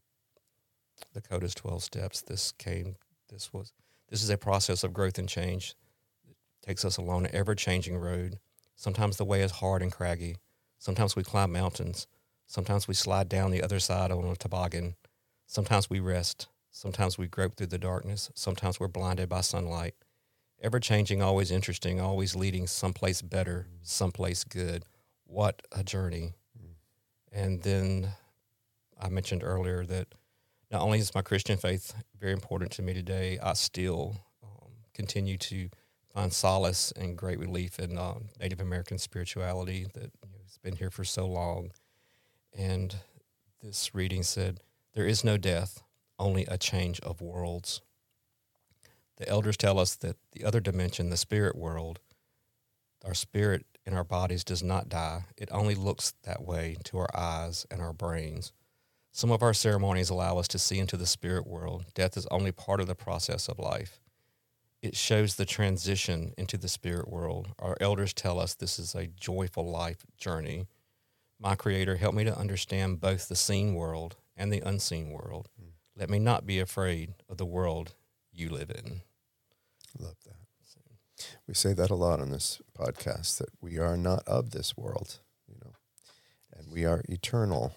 the 1.13 1.21
Coda's 1.21 1.55
12 1.55 1.83
steps. 1.83 2.21
This 2.23 2.53
came, 2.53 2.97
this 3.29 3.53
was, 3.53 3.73
this 4.09 4.23
is 4.23 4.31
a 4.31 4.39
process 4.39 4.85
of 4.85 4.93
growth 4.93 5.19
and 5.19 5.29
change. 5.29 5.75
It 6.29 6.37
takes 6.67 6.85
us 6.85 6.97
along 6.97 7.27
an 7.27 7.35
ever 7.35 7.55
changing 7.55 7.97
road. 7.97 8.39
Sometimes 8.81 9.19
the 9.19 9.27
way 9.27 9.43
is 9.43 9.51
hard 9.51 9.83
and 9.83 9.93
craggy. 9.93 10.39
Sometimes 10.79 11.15
we 11.15 11.23
climb 11.23 11.53
mountains. 11.53 12.07
Sometimes 12.47 12.89
we 12.89 12.95
slide 12.95 13.29
down 13.29 13.51
the 13.51 13.63
other 13.63 13.79
side 13.79 14.11
on 14.11 14.25
a 14.25 14.35
toboggan. 14.35 14.95
Sometimes 15.47 15.91
we 15.91 16.01
rest. 16.01 16.49
Sometimes 16.71 17.19
we 17.19 17.27
grope 17.27 17.57
through 17.57 17.67
the 17.67 17.77
darkness. 17.77 18.31
Sometimes 18.35 18.81
we're 18.81 18.89
blinded 18.89 19.29
by 19.29 19.43
sunlight. 19.43 19.97
Ever 20.63 20.81
changing, 20.81 21.21
always 21.21 21.51
interesting, 21.51 22.01
always 22.01 22.35
leading 22.35 22.67
someplace 22.67 23.21
better, 23.21 23.67
someplace 23.83 24.45
good. 24.45 24.87
What 25.25 25.61
a 25.73 25.85
journey. 25.85 26.33
And 27.31 27.63
then 27.63 28.09
I 28.99 29.11
mentioned 29.11 29.45
earlier 29.45 29.85
that 29.85 30.09
not 30.71 30.81
only 30.81 31.01
is 31.01 31.15
my 31.15 31.21
Christian 31.21 31.59
faith 31.59 31.93
very 32.19 32.33
important 32.33 32.71
to 32.73 32.83
me 32.83 32.95
today, 32.95 33.39
I 33.43 33.53
still 33.53 34.17
um, 34.43 34.71
continue 34.95 35.37
to 35.37 35.69
find 36.13 36.33
solace 36.33 36.93
and 36.93 37.17
great 37.17 37.39
relief 37.39 37.79
in 37.79 37.97
uh, 37.97 38.15
Native 38.41 38.61
American 38.61 38.99
spirituality 38.99 39.87
that 39.95 40.13
you 40.23 40.31
know, 40.31 40.39
has 40.45 40.59
been 40.59 40.77
here 40.77 40.91
for 40.91 41.05
so 41.05 41.27
long. 41.27 41.71
And 42.57 42.95
this 43.63 43.95
reading 43.95 44.23
said, 44.23 44.61
There 44.95 45.07
is 45.07 45.25
no 45.25 45.37
death, 45.37 45.83
only 46.19 46.45
a 46.47 46.59
change 46.59 47.01
of 47.01 47.21
worlds. 47.21 47.81
The 49.17 49.29
elders 49.29 49.57
tell 49.57 49.79
us 49.79 49.97
that 49.97 50.17
the 50.33 50.45
other 50.45 50.61
dimension, 50.61 51.11
the 51.11 51.17
spirit 51.17 51.57
world, 51.57 52.01
our 53.05 53.15
spirit 53.15 53.67
in 53.87 53.95
our 53.95 54.05
bodies 54.05 54.45
does 54.45 54.63
not 54.63 54.89
die. 54.89 55.25
It 55.37 55.49
only 55.53 55.75
looks 55.75 56.15
that 56.25 56.43
way 56.43 56.77
to 56.85 56.99
our 56.99 57.11
eyes 57.15 57.67
and 57.71 57.81
our 57.81 57.93
brains. 57.93 58.53
Some 59.13 59.31
of 59.31 59.43
our 59.43 59.55
ceremonies 59.55 60.11
allow 60.11 60.39
us 60.39 60.49
to 60.49 60.59
see 60.59 60.79
into 60.79 60.97
the 60.97 61.07
spirit 61.07 61.47
world. 61.47 61.85
Death 61.95 62.17
is 62.17 62.27
only 62.31 62.53
part 62.53 62.81
of 62.81 62.87
the 62.87 62.95
process 62.95 63.49
of 63.49 63.59
life. 63.59 64.00
It 64.83 64.97
shows 64.97 65.35
the 65.35 65.45
transition 65.45 66.33
into 66.39 66.57
the 66.57 66.69
spirit 66.69 67.09
world. 67.09 67.49
Our 67.59 67.77
elders 67.81 68.13
tell 68.13 68.41
us 68.41 68.55
this 68.55 68.79
is 68.79 68.95
a 68.95 69.07
joyful 69.07 69.71
life 69.71 70.07
journey. 70.17 70.67
My 71.39 71.55
Creator, 71.55 71.97
help 71.97 72.15
me 72.15 72.25
to 72.25 72.37
understand 72.37 73.01
both 73.01 73.29
the 73.29 73.37
seen 73.37 73.75
world 73.75 74.17
and 74.37 74.53
the 74.53 74.61
unseen 74.61 75.11
world. 75.11 75.49
Mm. 75.61 75.73
Let 75.97 76.09
me 76.09 76.19
not 76.19 76.47
be 76.47 76.59
afraid 76.59 77.15
of 77.29 77.37
the 77.37 77.47
world 77.47 77.95
you 78.33 78.49
live 78.49 78.71
in. 78.71 79.03
Love 79.99 80.17
that. 80.25 80.41
We 81.47 81.55
say 81.55 81.73
that 81.75 81.91
a 81.91 81.95
lot 81.95 82.21
on 82.21 82.31
this 82.31 82.61
podcast 82.79 83.39
that 83.39 83.51
we 83.61 83.79
are 83.79 83.97
not 83.97 84.27
of 84.27 84.51
this 84.51 84.77
world, 84.77 85.19
you 85.49 85.57
know, 85.63 85.73
and 86.57 86.73
we 86.73 86.85
are 86.85 87.03
eternal, 87.09 87.75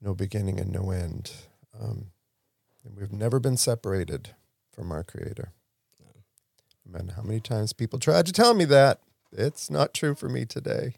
no 0.00 0.14
beginning 0.14 0.60
and 0.60 0.70
no 0.70 0.90
end. 0.90 1.32
Um, 1.78 2.12
and 2.84 2.96
we've 2.96 3.12
never 3.12 3.40
been 3.40 3.56
separated 3.56 4.30
from 4.72 4.92
our 4.92 5.02
Creator. 5.02 5.52
Man, 6.92 7.12
how 7.14 7.22
many 7.22 7.38
times 7.38 7.72
people 7.72 8.00
tried 8.00 8.26
to 8.26 8.32
tell 8.32 8.52
me 8.52 8.64
that? 8.64 8.98
It's 9.30 9.70
not 9.70 9.94
true 9.94 10.16
for 10.16 10.28
me 10.28 10.44
today. 10.44 10.94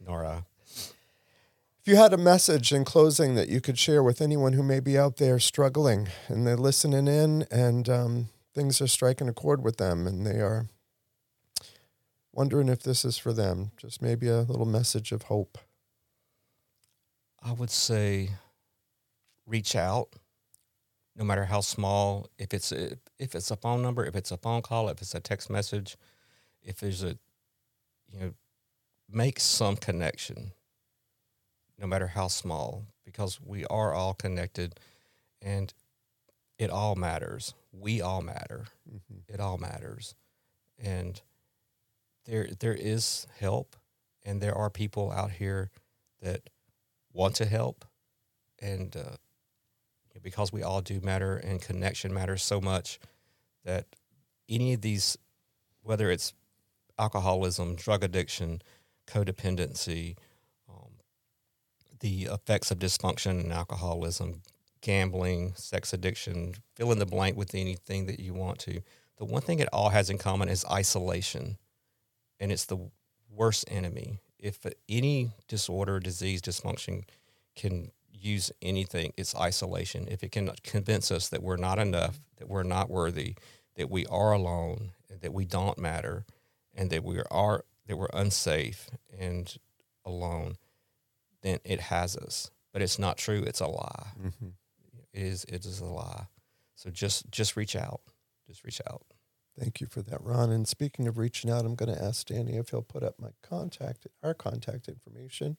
Nora. 0.00 0.46
If 0.64 1.92
you 1.92 1.96
had 1.96 2.14
a 2.14 2.18
message 2.18 2.72
in 2.72 2.86
closing 2.86 3.34
that 3.34 3.48
you 3.48 3.60
could 3.60 3.78
share 3.78 4.02
with 4.02 4.22
anyone 4.22 4.54
who 4.54 4.62
may 4.62 4.80
be 4.80 4.98
out 4.98 5.18
there 5.18 5.38
struggling 5.38 6.08
and 6.28 6.46
they're 6.46 6.56
listening 6.56 7.06
in 7.06 7.46
and 7.50 7.88
um, 7.88 8.28
things 8.54 8.80
are 8.80 8.86
striking 8.86 9.28
a 9.28 9.32
chord 9.34 9.62
with 9.62 9.76
them 9.76 10.06
and 10.06 10.26
they 10.26 10.40
are 10.40 10.68
wondering 12.32 12.68
if 12.68 12.82
this 12.82 13.04
is 13.04 13.18
for 13.18 13.32
them, 13.32 13.72
just 13.76 14.00
maybe 14.00 14.28
a 14.28 14.40
little 14.40 14.66
message 14.66 15.12
of 15.12 15.24
hope. 15.24 15.58
I 17.42 17.52
would 17.52 17.70
say 17.70 18.30
reach 19.46 19.76
out, 19.76 20.08
no 21.14 21.24
matter 21.24 21.44
how 21.44 21.60
small. 21.60 22.28
If 22.38 22.54
it's 22.54 22.72
a, 22.72 22.98
if 23.18 23.34
it's 23.34 23.50
a 23.50 23.56
phone 23.56 23.82
number, 23.82 24.04
if 24.04 24.14
it's 24.14 24.30
a 24.30 24.36
phone 24.36 24.62
call, 24.62 24.88
if 24.88 25.00
it's 25.00 25.14
a 25.14 25.20
text 25.20 25.50
message, 25.50 25.96
if 26.62 26.78
there's 26.78 27.02
a, 27.02 27.18
you 28.12 28.20
know, 28.20 28.34
make 29.10 29.40
some 29.40 29.76
connection, 29.76 30.52
no 31.78 31.86
matter 31.86 32.08
how 32.08 32.28
small, 32.28 32.84
because 33.04 33.40
we 33.40 33.64
are 33.66 33.94
all 33.94 34.14
connected, 34.14 34.78
and 35.40 35.72
it 36.58 36.70
all 36.70 36.94
matters. 36.96 37.54
We 37.72 38.00
all 38.00 38.22
matter. 38.22 38.66
Mm-hmm. 38.88 39.32
It 39.32 39.40
all 39.40 39.58
matters, 39.58 40.14
and 40.78 41.20
there 42.24 42.48
there 42.58 42.74
is 42.74 43.26
help, 43.38 43.76
and 44.24 44.40
there 44.40 44.54
are 44.54 44.70
people 44.70 45.12
out 45.12 45.32
here 45.32 45.70
that 46.20 46.48
want 47.12 47.36
to 47.36 47.46
help, 47.46 47.84
and 48.60 48.96
uh, 48.96 49.16
because 50.22 50.52
we 50.52 50.62
all 50.62 50.80
do 50.80 51.00
matter, 51.00 51.36
and 51.36 51.60
connection 51.60 52.12
matters 52.12 52.42
so 52.42 52.60
much 52.60 52.98
that 53.64 53.86
any 54.48 54.74
of 54.74 54.80
these, 54.80 55.18
whether 55.82 56.10
it's 56.10 56.32
alcoholism, 56.98 57.74
drug 57.74 58.02
addiction, 58.02 58.62
codependency, 59.06 60.16
um, 60.68 60.90
the 62.00 62.24
effects 62.24 62.70
of 62.70 62.78
dysfunction 62.78 63.40
and 63.40 63.52
alcoholism, 63.52 64.42
gambling, 64.80 65.52
sex 65.56 65.92
addiction, 65.92 66.54
fill 66.74 66.92
in 66.92 66.98
the 66.98 67.06
blank 67.06 67.36
with 67.36 67.54
anything 67.54 68.06
that 68.06 68.20
you 68.20 68.34
want 68.34 68.58
to. 68.58 68.80
The 69.18 69.24
one 69.24 69.42
thing 69.42 69.58
it 69.58 69.68
all 69.72 69.88
has 69.90 70.10
in 70.10 70.18
common 70.18 70.48
is 70.48 70.64
isolation, 70.70 71.56
and 72.38 72.52
it's 72.52 72.66
the 72.66 72.90
worst 73.30 73.64
enemy. 73.68 74.20
If 74.38 74.64
any 74.88 75.32
disorder, 75.48 75.98
disease, 75.98 76.42
dysfunction 76.42 77.04
can 77.54 77.90
use 78.20 78.50
anything, 78.62 79.12
it's 79.16 79.34
isolation. 79.34 80.08
If 80.10 80.22
it 80.22 80.32
can 80.32 80.50
convince 80.62 81.10
us 81.10 81.28
that 81.28 81.42
we're 81.42 81.56
not 81.56 81.78
enough, 81.78 82.20
that 82.38 82.48
we're 82.48 82.62
not 82.62 82.90
worthy, 82.90 83.34
that 83.76 83.90
we 83.90 84.06
are 84.06 84.32
alone, 84.32 84.92
that 85.20 85.32
we 85.32 85.44
don't 85.44 85.78
matter, 85.78 86.24
and 86.74 86.90
that 86.90 87.04
we 87.04 87.20
are 87.30 87.64
that 87.86 87.96
we're 87.96 88.08
unsafe 88.12 88.90
and 89.16 89.56
alone, 90.04 90.56
then 91.42 91.58
it 91.64 91.80
has 91.80 92.16
us. 92.16 92.50
But 92.72 92.82
it's 92.82 92.98
not 92.98 93.16
true. 93.16 93.42
It's 93.46 93.60
a 93.60 93.66
lie. 93.66 94.08
Mm-hmm. 94.20 94.48
It 95.12 95.22
is. 95.22 95.44
It 95.44 95.64
is 95.64 95.80
a 95.80 95.86
lie. 95.86 96.26
So 96.74 96.90
just 96.90 97.30
just 97.30 97.56
reach 97.56 97.76
out. 97.76 98.00
Just 98.46 98.64
reach 98.64 98.80
out. 98.88 99.02
Thank 99.58 99.80
you 99.80 99.86
for 99.86 100.02
that, 100.02 100.22
Ron. 100.22 100.50
And 100.50 100.68
speaking 100.68 101.08
of 101.08 101.16
reaching 101.16 101.50
out, 101.50 101.64
I'm 101.64 101.74
going 101.74 101.94
to 101.94 102.02
ask 102.02 102.26
Danny 102.26 102.56
if 102.56 102.68
he'll 102.70 102.82
put 102.82 103.02
up 103.02 103.14
my 103.18 103.30
contact, 103.42 104.06
our 104.22 104.34
contact 104.34 104.86
information. 104.86 105.56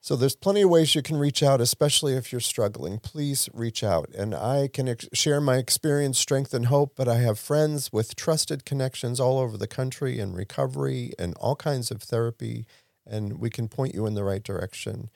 So 0.00 0.14
there's 0.14 0.36
plenty 0.36 0.62
of 0.62 0.70
ways 0.70 0.94
you 0.94 1.02
can 1.02 1.16
reach 1.16 1.42
out, 1.42 1.60
especially 1.60 2.14
if 2.14 2.30
you're 2.30 2.40
struggling. 2.40 2.98
Please 3.00 3.48
reach 3.52 3.82
out. 3.82 4.08
And 4.16 4.34
I 4.34 4.68
can 4.72 4.88
ex- 4.88 5.08
share 5.12 5.40
my 5.40 5.56
experience, 5.56 6.18
strength, 6.18 6.54
and 6.54 6.66
hope, 6.66 6.92
but 6.96 7.08
I 7.08 7.16
have 7.16 7.38
friends 7.40 7.92
with 7.92 8.14
trusted 8.14 8.64
connections 8.64 9.18
all 9.18 9.38
over 9.38 9.56
the 9.56 9.66
country 9.66 10.20
in 10.20 10.32
recovery 10.32 11.12
and 11.18 11.34
all 11.38 11.56
kinds 11.56 11.90
of 11.90 12.02
therapy, 12.02 12.66
and 13.04 13.40
we 13.40 13.50
can 13.50 13.66
point 13.68 13.94
you 13.94 14.06
in 14.06 14.14
the 14.14 14.22
right 14.22 14.44
direction. 14.44 15.10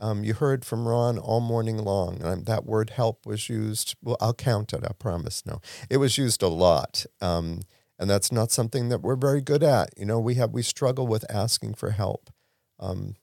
Um, 0.00 0.22
you 0.22 0.34
heard 0.34 0.64
from 0.64 0.86
Ron 0.86 1.18
all 1.18 1.40
morning 1.40 1.78
long. 1.78 2.22
and 2.22 2.46
that 2.46 2.66
word 2.66 2.90
help 2.90 3.26
was 3.26 3.48
used. 3.48 3.96
Well, 4.02 4.16
I'll 4.20 4.34
count 4.34 4.72
it, 4.72 4.84
I 4.84 4.92
promise. 4.92 5.44
No, 5.46 5.60
it 5.90 5.96
was 5.96 6.18
used 6.18 6.42
a 6.42 6.48
lot. 6.48 7.04
Um, 7.20 7.62
and 7.98 8.10
that's 8.10 8.30
not 8.30 8.50
something 8.50 8.90
that 8.90 9.00
we're 9.00 9.16
very 9.16 9.40
good 9.40 9.62
at. 9.62 9.90
You 9.96 10.04
know, 10.04 10.20
we 10.20 10.34
have 10.34 10.52
we 10.52 10.62
struggle 10.62 11.06
with 11.06 11.24
asking 11.30 11.74
for 11.74 11.90
help. 11.90 12.30
Um, 12.78 13.14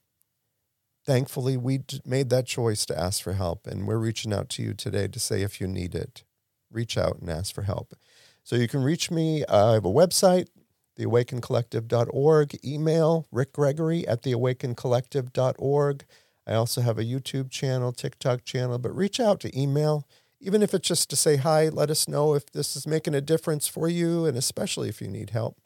thankfully, 1.05 1.57
we 1.57 1.81
made 2.05 2.29
that 2.29 2.45
choice 2.45 2.85
to 2.87 2.99
ask 2.99 3.21
for 3.21 3.33
help, 3.33 3.67
and 3.67 3.87
we're 3.87 3.97
reaching 3.97 4.33
out 4.33 4.49
to 4.49 4.63
you 4.63 4.73
today 4.73 5.07
to 5.07 5.19
say 5.19 5.41
if 5.41 5.59
you 5.61 5.67
need 5.67 5.95
it, 5.95 6.23
reach 6.71 6.97
out 6.97 7.19
and 7.19 7.29
ask 7.29 7.53
for 7.53 7.63
help. 7.63 7.93
So 8.43 8.55
you 8.55 8.67
can 8.67 8.83
reach 8.83 9.09
me. 9.09 9.45
Uh, 9.45 9.71
I 9.71 9.73
have 9.73 9.85
a 9.85 9.91
website, 9.91 10.47
theawakencollective.org, 10.99 12.65
email 12.65 13.27
Rick 13.31 13.53
Gregory 13.53 14.07
at 14.07 14.23
theawakencollective.org. 14.23 16.05
I 16.45 16.53
also 16.53 16.81
have 16.81 16.99
a 16.99 17.05
YouTube 17.05 17.49
channel, 17.49 17.93
TikTok 17.93 18.43
channel, 18.43 18.77
but 18.77 18.95
reach 18.95 19.19
out 19.19 19.39
to 19.41 19.59
email, 19.59 20.05
even 20.41 20.61
if 20.61 20.73
it's 20.73 20.87
just 20.87 21.09
to 21.09 21.15
say 21.15 21.37
hi, 21.37 21.69
let 21.69 21.89
us 21.89 22.07
know 22.07 22.33
if 22.33 22.51
this 22.51 22.75
is 22.75 22.85
making 22.85 23.15
a 23.15 23.21
difference 23.21 23.67
for 23.67 23.87
you, 23.87 24.25
and 24.25 24.37
especially 24.37 24.89
if 24.89 25.01
you 25.01 25.07
need 25.07 25.29
help. 25.29 25.57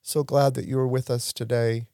So 0.00 0.24
glad 0.24 0.54
that 0.54 0.66
you 0.66 0.76
were 0.78 0.88
with 0.88 1.10
us 1.10 1.32
today. 1.34 1.86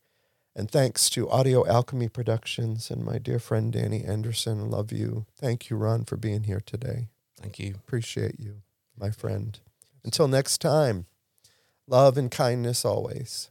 And 0.55 0.71
thanks 0.71 1.09
to 1.11 1.31
Audio 1.31 1.67
Alchemy 1.67 2.09
Productions 2.09 2.91
and 2.91 3.05
my 3.05 3.19
dear 3.19 3.39
friend 3.39 3.73
Danny 3.73 4.05
Anderson. 4.05 4.71
Love 4.71 4.91
you. 4.91 5.27
Thank 5.37 5.71
you, 5.71 5.77
Ron, 5.77 6.05
for 6.05 6.17
being 6.17 6.45
here 6.45 6.63
today. 6.65 7.09
Thank 7.41 7.59
you. 7.59 7.75
Appreciate 7.77 8.41
you, 8.41 8.63
my 8.99 9.11
friend. 9.11 9.59
Until 10.05 10.27
next 10.27 10.59
time, 10.59 11.07
love 11.87 12.19
and 12.19 12.31
kindness 12.31 12.85
always. 12.85 13.51